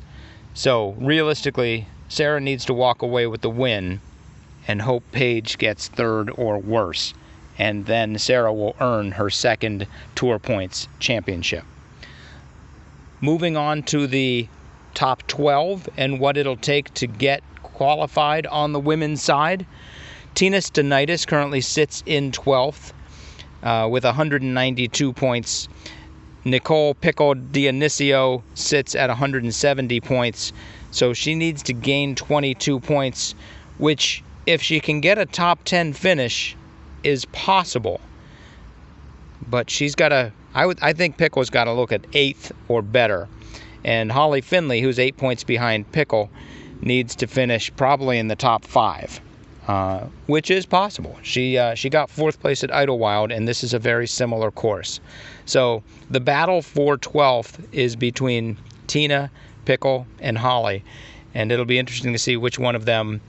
So 0.53 0.95
realistically, 0.99 1.86
Sarah 2.09 2.41
needs 2.41 2.64
to 2.66 2.74
walk 2.74 3.01
away 3.01 3.26
with 3.26 3.41
the 3.41 3.51
win 3.51 4.01
and 4.66 4.82
hope 4.82 5.05
Paige 5.12 5.57
gets 5.57 5.89
third 5.89 6.30
or 6.36 6.59
worse. 6.59 7.14
And 7.59 7.86
then 7.86 8.18
Sarah 8.18 8.52
will 8.52 8.76
earn 8.80 9.12
her 9.12 9.30
second 9.30 9.86
Tour 10.14 10.38
Points 10.38 10.88
championship. 11.00 11.64
Moving 13.20 13.56
on 13.56 13.82
to 13.84 14.06
the 14.06 14.48
top 14.94 15.26
12 15.26 15.88
and 15.96 16.20
what 16.20 16.36
it'll 16.36 16.56
take 16.56 16.94
to 16.94 17.06
get 17.06 17.42
qualified 17.62 18.46
on 18.46 18.72
the 18.72 18.80
women's 18.80 19.22
side. 19.22 19.66
Tina 20.34 20.59
Stenitis 20.59 21.26
currently 21.26 21.61
sits 21.61 22.02
in 22.06 22.30
12th 22.30 22.92
uh, 23.62 23.88
with 23.90 24.04
192 24.04 25.12
points. 25.12 25.68
Nicole 26.44 26.94
Pickle 26.94 27.34
Dionisio 27.34 28.42
sits 28.54 28.94
at 28.94 29.09
170 29.09 30.00
points. 30.00 30.52
So 30.90 31.12
she 31.12 31.34
needs 31.34 31.62
to 31.64 31.72
gain 31.72 32.14
22 32.14 32.80
points, 32.80 33.34
which, 33.78 34.22
if 34.46 34.62
she 34.62 34.80
can 34.80 35.00
get 35.00 35.18
a 35.18 35.26
top 35.26 35.64
10 35.64 35.92
finish, 35.92 36.56
is 37.03 37.24
possible. 37.26 38.01
But 39.49 39.70
she's 39.70 39.94
got 39.94 40.11
to, 40.11 40.32
I, 40.55 40.66
would, 40.66 40.78
I 40.82 40.92
think 40.92 41.16
Pickle's 41.16 41.51
got 41.51 41.64
to 41.64 41.72
look 41.72 41.92
at 41.92 42.05
eighth 42.12 42.53
or 42.68 42.82
better. 42.82 43.28
And 43.84 44.11
Holly 44.12 44.40
Finley, 44.40 44.80
who's 44.80 44.99
eight 44.99 45.16
points 45.16 45.44
behind 45.44 45.90
Pickle, 45.92 46.30
needs 46.80 47.14
to 47.16 47.26
finish 47.26 47.70
probably 47.76 48.18
in 48.18 48.28
the 48.28 48.36
top 48.36 48.64
five. 48.64 49.20
Uh, 49.68 50.07
which 50.26 50.51
is 50.51 50.64
possible. 50.64 51.18
She 51.20 51.59
uh, 51.59 51.74
she 51.74 51.90
got 51.90 52.09
fourth 52.09 52.40
place 52.40 52.64
at 52.64 52.72
Idlewild, 52.72 53.30
and 53.30 53.46
this 53.46 53.62
is 53.62 53.74
a 53.74 53.78
very 53.78 54.07
similar 54.07 54.51
course. 54.51 54.99
So 55.44 55.82
the 56.09 56.20
battle 56.20 56.62
for 56.62 56.96
12th 56.96 57.62
is 57.70 57.94
between 57.94 58.57
Tina, 58.86 59.30
Pickle, 59.66 60.07
and 60.20 60.38
Holly, 60.38 60.82
and 61.34 61.53
it'll 61.53 61.66
be 61.66 61.78
interesting 61.78 62.14
to 62.14 62.18
see 62.18 62.34
which 62.34 62.59
one 62.59 62.74
of 62.74 62.86
them 62.86 63.20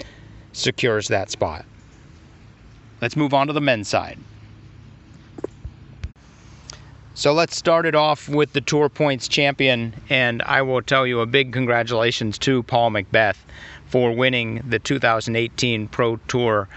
secures 0.53 1.09
that 1.09 1.29
spot. 1.29 1.65
Let's 3.01 3.15
move 3.15 3.33
on 3.33 3.47
to 3.47 3.53
the 3.53 3.61
men's 3.61 3.87
side. 3.87 4.17
So 7.13 7.33
let's 7.33 7.57
start 7.57 7.85
it 7.85 7.95
off 7.95 8.29
with 8.29 8.53
the 8.53 8.61
Tour 8.61 8.87
Points 8.87 9.27
champion, 9.27 9.93
and 10.09 10.41
I 10.43 10.61
will 10.61 10.81
tell 10.81 11.05
you 11.05 11.19
a 11.19 11.25
big 11.25 11.51
congratulations 11.51 12.37
to 12.39 12.63
Paul 12.63 12.91
McBeth 12.91 13.35
for 13.87 14.13
winning 14.13 14.63
the 14.67 14.79
2018 14.79 15.89
Pro 15.89 16.15
Tour 16.29 16.69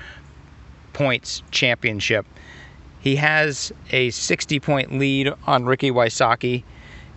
Points 0.93 1.43
Championship. 1.53 2.27
He 3.01 3.17
has 3.17 3.73
a 3.91 4.11
60 4.11 4.59
point 4.61 4.99
lead 4.99 5.33
on 5.47 5.65
Ricky 5.65 5.91
Wysocki. 5.91 6.65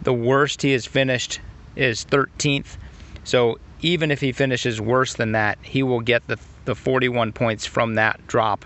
The 0.01 0.13
worst 0.13 0.61
he 0.61 0.71
has 0.73 0.85
finished 0.85 1.39
is 1.75 2.05
13th. 2.05 2.77
So 3.23 3.57
even 3.81 4.11
if 4.11 4.21
he 4.21 4.31
finishes 4.31 4.79
worse 4.79 5.15
than 5.15 5.31
that, 5.31 5.57
he 5.61 5.83
will 5.83 6.01
get 6.01 6.27
the, 6.27 6.37
the 6.65 6.75
41 6.75 7.33
points 7.33 7.65
from 7.65 7.95
that 7.95 8.25
drop 8.27 8.65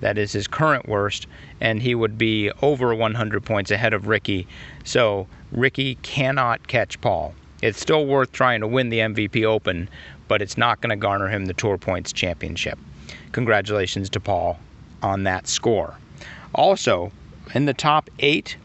that 0.00 0.18
is 0.18 0.32
his 0.32 0.46
current 0.46 0.88
worst, 0.88 1.26
and 1.60 1.82
he 1.82 1.94
would 1.94 2.16
be 2.16 2.50
over 2.62 2.94
100 2.94 3.44
points 3.44 3.70
ahead 3.70 3.92
of 3.92 4.06
Ricky. 4.06 4.46
So 4.84 5.26
Ricky 5.52 5.96
cannot 5.96 6.68
catch 6.68 7.00
Paul. 7.00 7.34
It's 7.62 7.80
still 7.80 8.06
worth 8.06 8.30
trying 8.32 8.60
to 8.60 8.68
win 8.68 8.90
the 8.90 9.00
MVP 9.00 9.44
Open, 9.44 9.88
but 10.28 10.40
it's 10.40 10.56
not 10.56 10.80
going 10.80 10.90
to 10.90 10.96
garner 10.96 11.28
him 11.28 11.46
the 11.46 11.54
Tour 11.54 11.78
Points 11.78 12.12
Championship. 12.12 12.78
Congratulations 13.32 14.08
to 14.10 14.20
Paul 14.20 14.58
on 15.02 15.24
that 15.24 15.48
score. 15.48 15.94
Also, 16.54 17.10
in 17.54 17.64
the 17.64 17.74
top 17.74 18.08
eight, 18.20 18.56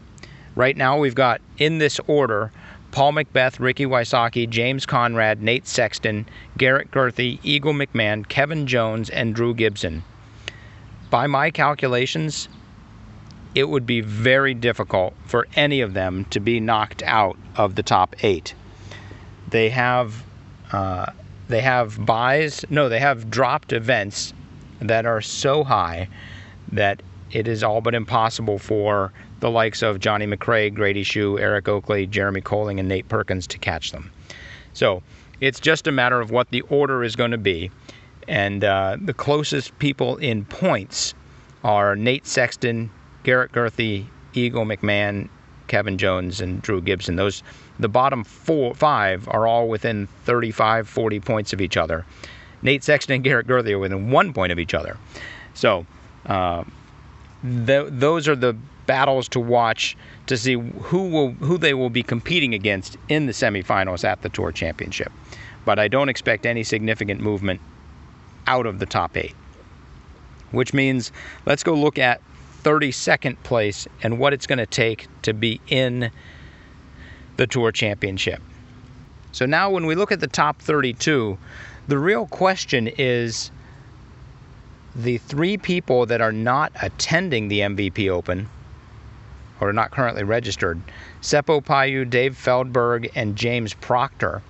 right 0.54 0.76
now 0.76 0.98
we've 0.98 1.14
got 1.14 1.40
in 1.58 1.78
this 1.78 1.98
order 2.06 2.52
Paul 2.92 3.12
McBeth, 3.12 3.58
Ricky 3.58 3.86
Wysocki, 3.86 4.48
James 4.48 4.86
Conrad, 4.86 5.42
Nate 5.42 5.66
Sexton, 5.66 6.26
Garrett 6.56 6.92
Gurthey, 6.92 7.40
Eagle 7.42 7.72
McMahon, 7.72 8.28
Kevin 8.28 8.68
Jones, 8.68 9.10
and 9.10 9.34
Drew 9.34 9.52
Gibson 9.52 10.04
by 11.14 11.28
my 11.28 11.48
calculations, 11.48 12.48
it 13.54 13.68
would 13.68 13.86
be 13.86 14.00
very 14.00 14.52
difficult 14.52 15.14
for 15.26 15.46
any 15.54 15.80
of 15.80 15.94
them 15.94 16.24
to 16.24 16.40
be 16.40 16.58
knocked 16.58 17.04
out 17.04 17.38
of 17.54 17.76
the 17.76 17.84
top 17.84 18.16
eight. 18.24 18.52
They 19.48 19.68
have 19.68 20.24
uh, 20.72 21.12
they 21.46 21.60
have 21.60 22.04
buys. 22.04 22.64
No, 22.68 22.88
they 22.88 22.98
have 22.98 23.30
dropped 23.30 23.72
events 23.72 24.32
that 24.80 25.06
are 25.06 25.20
so 25.20 25.62
high 25.62 26.08
that 26.72 27.00
it 27.30 27.46
is 27.46 27.62
all 27.62 27.80
but 27.80 27.94
impossible 27.94 28.58
for 28.58 29.12
the 29.38 29.52
likes 29.52 29.82
of 29.82 30.00
Johnny 30.00 30.26
McRae, 30.26 30.74
Grady 30.74 31.04
Shue, 31.04 31.38
Eric 31.38 31.68
Oakley, 31.68 32.08
Jeremy 32.08 32.40
Koling, 32.40 32.80
and 32.80 32.88
Nate 32.88 33.08
Perkins 33.08 33.46
to 33.46 33.58
catch 33.58 33.92
them. 33.92 34.10
So 34.72 35.00
it's 35.40 35.60
just 35.60 35.86
a 35.86 35.92
matter 35.92 36.20
of 36.20 36.32
what 36.32 36.50
the 36.50 36.62
order 36.62 37.04
is 37.04 37.14
going 37.14 37.30
to 37.30 37.38
be. 37.38 37.70
And 38.28 38.64
uh, 38.64 38.96
the 39.00 39.14
closest 39.14 39.78
people 39.78 40.16
in 40.16 40.44
points 40.44 41.14
are 41.62 41.96
Nate 41.96 42.26
Sexton, 42.26 42.90
Garrett 43.22 43.52
Gurthey, 43.52 44.06
Eagle 44.34 44.64
McMahon, 44.64 45.28
Kevin 45.66 45.98
Jones, 45.98 46.40
and 46.40 46.60
Drew 46.62 46.80
Gibson. 46.80 47.16
Those 47.16 47.42
the 47.78 47.88
bottom 47.88 48.24
four 48.24 48.74
five 48.74 49.28
are 49.28 49.46
all 49.46 49.68
within 49.68 50.06
35, 50.24 50.88
40 50.88 51.20
points 51.20 51.52
of 51.52 51.60
each 51.60 51.76
other. 51.76 52.04
Nate 52.62 52.84
Sexton 52.84 53.16
and 53.16 53.24
Garrett 53.24 53.46
Gurthey 53.46 53.72
are 53.72 53.78
within 53.78 54.10
one 54.10 54.32
point 54.32 54.52
of 54.52 54.58
each 54.58 54.74
other. 54.74 54.96
So 55.54 55.86
uh, 56.26 56.64
th- 57.42 57.88
those 57.90 58.28
are 58.28 58.36
the 58.36 58.56
battles 58.86 59.28
to 59.30 59.40
watch 59.40 59.96
to 60.26 60.36
see 60.36 60.54
who 60.54 61.08
will 61.08 61.30
who 61.32 61.58
they 61.58 61.74
will 61.74 61.90
be 61.90 62.02
competing 62.02 62.54
against 62.54 62.96
in 63.08 63.26
the 63.26 63.32
semifinals 63.32 64.04
at 64.04 64.22
the 64.22 64.28
Tour 64.28 64.52
Championship. 64.52 65.12
But 65.64 65.78
I 65.78 65.88
don't 65.88 66.08
expect 66.08 66.44
any 66.44 66.62
significant 66.62 67.20
movement 67.20 67.60
out 68.46 68.66
of 68.66 68.78
the 68.78 68.86
top 68.86 69.16
eight, 69.16 69.34
which 70.50 70.72
means 70.74 71.12
let's 71.46 71.62
go 71.62 71.74
look 71.74 71.98
at 71.98 72.20
32nd 72.62 73.40
place 73.42 73.86
and 74.02 74.18
what 74.18 74.32
it's 74.32 74.46
going 74.46 74.58
to 74.58 74.66
take 74.66 75.06
to 75.22 75.34
be 75.34 75.60
in 75.68 76.10
the 77.36 77.46
Tour 77.46 77.72
Championship. 77.72 78.40
So 79.32 79.46
now, 79.46 79.68
when 79.68 79.86
we 79.86 79.94
look 79.94 80.12
at 80.12 80.20
the 80.20 80.28
top 80.28 80.62
32, 80.62 81.36
the 81.88 81.98
real 81.98 82.26
question 82.26 82.88
is 82.96 83.50
the 84.94 85.18
three 85.18 85.56
people 85.56 86.06
that 86.06 86.20
are 86.20 86.32
not 86.32 86.72
attending 86.80 87.48
the 87.48 87.60
MVP 87.60 88.08
Open 88.08 88.48
or 89.60 89.72
not 89.72 89.90
currently 89.90 90.22
registered 90.22 90.80
Seppo 91.20 91.62
Paju, 91.62 92.08
Dave 92.08 92.36
Feldberg, 92.36 93.10
and 93.14 93.36
James 93.36 93.74
Proctor 93.74 94.42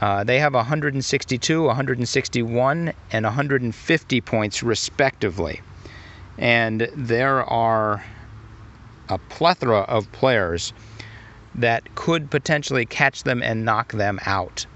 uh, 0.00 0.24
they 0.24 0.38
have 0.38 0.54
162, 0.54 1.62
161, 1.62 2.92
and 3.12 3.24
150 3.24 4.20
points 4.20 4.62
respectively. 4.62 5.60
And 6.38 6.88
there 6.94 7.44
are 7.44 8.04
a 9.08 9.18
plethora 9.18 9.80
of 9.80 10.10
players 10.12 10.72
that 11.54 11.94
could 11.94 12.30
potentially 12.30 12.84
catch 12.84 13.22
them 13.22 13.42
and 13.42 13.64
knock 13.64 13.92
them 13.92 14.20
out. 14.26 14.66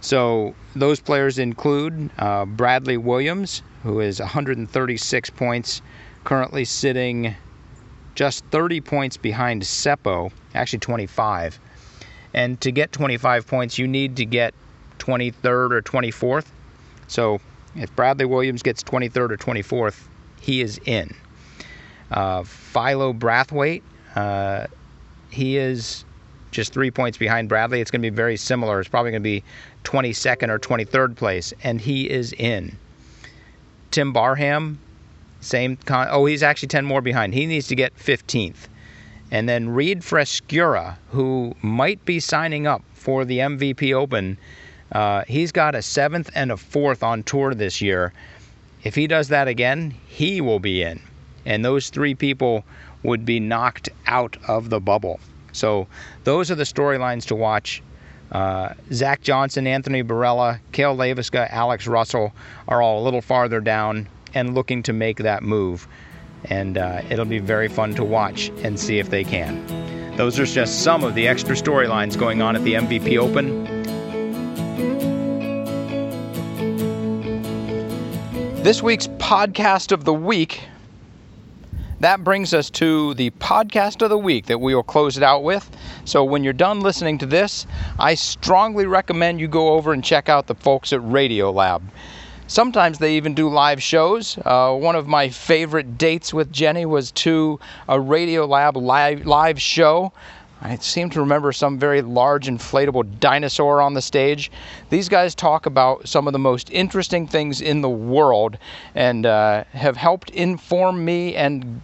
So 0.00 0.54
those 0.74 1.00
players 1.00 1.38
include 1.38 2.10
uh, 2.18 2.44
Bradley 2.44 2.96
Williams, 2.96 3.62
who 3.82 4.00
is 4.00 4.20
136 4.20 5.30
points, 5.30 5.82
currently 6.24 6.64
sitting 6.64 7.34
just 8.14 8.44
30 8.46 8.80
points 8.80 9.16
behind 9.16 9.62
Seppo, 9.62 10.30
actually 10.54 10.80
25. 10.80 11.58
And 12.34 12.60
to 12.62 12.72
get 12.72 12.92
25 12.92 13.46
points, 13.46 13.78
you 13.78 13.86
need 13.86 14.16
to 14.16 14.24
get 14.24 14.54
23rd 14.98 15.72
or 15.72 15.82
24th. 15.82 16.46
So 17.08 17.40
if 17.76 17.94
Bradley 17.94 18.24
Williams 18.24 18.62
gets 18.62 18.82
23rd 18.82 19.32
or 19.32 19.36
24th, 19.36 20.04
he 20.40 20.60
is 20.60 20.78
in. 20.84 21.14
Uh, 22.10 22.42
Philo 22.42 23.12
Brathwaite, 23.12 23.82
uh, 24.14 24.66
he 25.30 25.56
is 25.56 26.04
just 26.50 26.72
three 26.72 26.90
points 26.90 27.16
behind 27.16 27.48
Bradley. 27.48 27.80
It's 27.80 27.90
going 27.90 28.02
to 28.02 28.10
be 28.10 28.14
very 28.14 28.36
similar. 28.36 28.80
It's 28.80 28.88
probably 28.88 29.10
going 29.10 29.22
to 29.22 29.28
be 29.28 29.42
22nd 29.84 30.48
or 30.50 30.58
23rd 30.58 31.16
place, 31.16 31.54
and 31.62 31.80
he 31.80 32.08
is 32.08 32.32
in. 32.34 32.76
Tim 33.90 34.12
Barham, 34.12 34.78
same. 35.40 35.76
Con- 35.76 36.08
oh, 36.10 36.26
he's 36.26 36.42
actually 36.42 36.68
10 36.68 36.84
more 36.84 37.00
behind. 37.00 37.34
He 37.34 37.46
needs 37.46 37.66
to 37.68 37.74
get 37.74 37.96
15th. 37.96 38.68
And 39.32 39.48
then 39.48 39.70
Reid 39.70 40.02
Frescura, 40.02 40.98
who 41.10 41.56
might 41.62 42.04
be 42.04 42.20
signing 42.20 42.66
up 42.66 42.82
for 42.92 43.24
the 43.24 43.38
MVP 43.38 43.94
Open, 43.94 44.36
uh, 44.92 45.24
he's 45.26 45.50
got 45.50 45.74
a 45.74 45.80
seventh 45.80 46.30
and 46.34 46.52
a 46.52 46.56
fourth 46.58 47.02
on 47.02 47.22
tour 47.22 47.54
this 47.54 47.80
year. 47.80 48.12
If 48.84 48.94
he 48.94 49.06
does 49.06 49.28
that 49.28 49.48
again, 49.48 49.94
he 50.06 50.42
will 50.42 50.58
be 50.58 50.82
in. 50.82 51.00
And 51.46 51.64
those 51.64 51.88
three 51.88 52.14
people 52.14 52.62
would 53.04 53.24
be 53.24 53.40
knocked 53.40 53.88
out 54.06 54.36
of 54.48 54.68
the 54.68 54.80
bubble. 54.80 55.18
So 55.52 55.88
those 56.24 56.50
are 56.50 56.54
the 56.54 56.64
storylines 56.64 57.24
to 57.28 57.34
watch. 57.34 57.82
Uh, 58.32 58.74
Zach 58.92 59.22
Johnson, 59.22 59.66
Anthony 59.66 60.02
Barela, 60.02 60.60
Cale 60.72 60.94
Leiviska, 60.94 61.50
Alex 61.50 61.86
Russell 61.86 62.34
are 62.68 62.82
all 62.82 63.02
a 63.02 63.04
little 63.04 63.22
farther 63.22 63.60
down 63.60 64.08
and 64.34 64.54
looking 64.54 64.82
to 64.82 64.92
make 64.92 65.18
that 65.18 65.42
move. 65.42 65.88
And 66.46 66.78
uh, 66.78 67.02
it'll 67.10 67.24
be 67.24 67.38
very 67.38 67.68
fun 67.68 67.94
to 67.94 68.04
watch 68.04 68.48
and 68.62 68.78
see 68.78 68.98
if 68.98 69.10
they 69.10 69.24
can. 69.24 70.16
Those 70.16 70.38
are 70.38 70.46
just 70.46 70.82
some 70.82 71.04
of 71.04 71.14
the 71.14 71.28
extra 71.28 71.54
storylines 71.54 72.18
going 72.18 72.42
on 72.42 72.56
at 72.56 72.62
the 72.64 72.74
MVP 72.74 73.18
Open. 73.18 73.64
This 78.62 78.82
week's 78.82 79.08
podcast 79.08 79.92
of 79.92 80.04
the 80.04 80.14
week 80.14 80.62
that 82.02 82.24
brings 82.24 82.52
us 82.52 82.68
to 82.68 83.14
the 83.14 83.30
podcast 83.30 84.02
of 84.02 84.10
the 84.10 84.18
week 84.18 84.46
that 84.46 84.60
we 84.60 84.74
will 84.74 84.82
close 84.82 85.16
it 85.16 85.22
out 85.22 85.44
with. 85.44 85.70
So 86.04 86.24
when 86.24 86.42
you're 86.42 86.52
done 86.52 86.80
listening 86.80 87.16
to 87.18 87.26
this, 87.26 87.64
I 87.96 88.16
strongly 88.16 88.86
recommend 88.86 89.38
you 89.38 89.46
go 89.46 89.74
over 89.74 89.92
and 89.92 90.02
check 90.02 90.28
out 90.28 90.48
the 90.48 90.56
folks 90.56 90.92
at 90.92 90.98
Radiolab. 91.00 91.80
Sometimes 92.52 92.98
they 92.98 93.16
even 93.16 93.32
do 93.32 93.48
live 93.48 93.82
shows. 93.82 94.36
Uh, 94.44 94.76
one 94.76 94.94
of 94.94 95.06
my 95.06 95.30
favorite 95.30 95.96
dates 95.96 96.34
with 96.34 96.52
Jenny 96.52 96.84
was 96.84 97.10
to 97.12 97.58
a 97.88 97.96
Radiolab 97.96 98.76
live, 98.76 99.24
live 99.24 99.58
show. 99.58 100.12
I 100.60 100.76
seem 100.76 101.08
to 101.10 101.20
remember 101.20 101.52
some 101.52 101.78
very 101.78 102.02
large 102.02 102.48
inflatable 102.48 103.18
dinosaur 103.20 103.80
on 103.80 103.94
the 103.94 104.02
stage. 104.02 104.52
These 104.90 105.08
guys 105.08 105.34
talk 105.34 105.64
about 105.64 106.06
some 106.06 106.26
of 106.26 106.34
the 106.34 106.38
most 106.38 106.68
interesting 106.70 107.26
things 107.26 107.62
in 107.62 107.80
the 107.80 107.88
world 107.88 108.58
and 108.94 109.24
uh, 109.24 109.64
have 109.72 109.96
helped 109.96 110.28
inform 110.28 111.02
me 111.06 111.34
and 111.34 111.80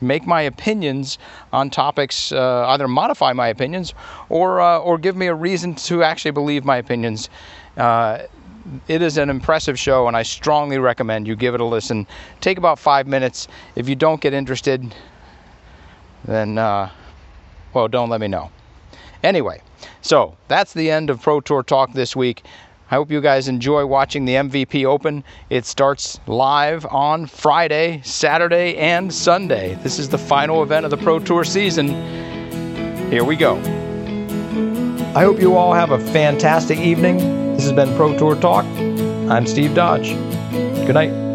make 0.00 0.24
my 0.24 0.42
opinions 0.42 1.18
on 1.52 1.68
topics, 1.68 2.30
uh, 2.30 2.66
either 2.68 2.86
modify 2.86 3.32
my 3.32 3.48
opinions 3.48 3.92
or 4.28 4.60
uh, 4.60 4.78
or 4.78 4.98
give 4.98 5.16
me 5.16 5.26
a 5.26 5.34
reason 5.34 5.74
to 5.74 6.04
actually 6.04 6.30
believe 6.30 6.64
my 6.64 6.76
opinions. 6.76 7.28
It 8.88 9.02
is 9.02 9.18
an 9.18 9.30
impressive 9.30 9.78
show, 9.78 10.08
and 10.08 10.16
I 10.16 10.22
strongly 10.22 10.78
recommend 10.78 11.26
you 11.26 11.36
give 11.36 11.54
it 11.54 11.60
a 11.60 11.64
listen. 11.64 12.06
Take 12.40 12.58
about 12.58 12.78
five 12.78 13.06
minutes. 13.06 13.48
If 13.74 13.88
you 13.88 13.94
don't 13.94 14.20
get 14.20 14.34
interested, 14.34 14.94
then 16.24 16.58
uh, 16.58 16.90
well, 17.72 17.88
don't 17.88 18.08
let 18.08 18.20
me 18.20 18.28
know. 18.28 18.50
Anyway, 19.22 19.60
so 20.02 20.36
that's 20.48 20.72
the 20.72 20.90
end 20.90 21.10
of 21.10 21.20
Pro 21.20 21.40
Tour 21.40 21.62
Talk 21.62 21.92
this 21.92 22.16
week. 22.16 22.42
I 22.90 22.94
hope 22.94 23.10
you 23.10 23.20
guys 23.20 23.48
enjoy 23.48 23.84
watching 23.84 24.24
the 24.24 24.34
MVP 24.34 24.84
Open. 24.84 25.24
It 25.50 25.66
starts 25.66 26.20
live 26.26 26.86
on 26.86 27.26
Friday, 27.26 28.00
Saturday, 28.04 28.76
and 28.76 29.12
Sunday. 29.12 29.74
This 29.82 29.98
is 29.98 30.08
the 30.08 30.18
final 30.18 30.62
event 30.62 30.84
of 30.84 30.90
the 30.90 30.96
Pro 30.96 31.18
Tour 31.18 31.42
season. 31.42 31.88
Here 33.10 33.24
we 33.24 33.34
go. 33.36 33.56
I 35.16 35.22
hope 35.22 35.40
you 35.40 35.56
all 35.56 35.72
have 35.72 35.90
a 35.90 35.98
fantastic 35.98 36.78
evening. 36.78 37.45
This 37.56 37.64
has 37.64 37.72
been 37.72 37.96
Pro 37.96 38.14
Tour 38.18 38.36
Talk. 38.36 38.66
I'm 38.66 39.46
Steve 39.46 39.74
Dodge. 39.74 40.10
Good 40.52 40.92
night. 40.92 41.25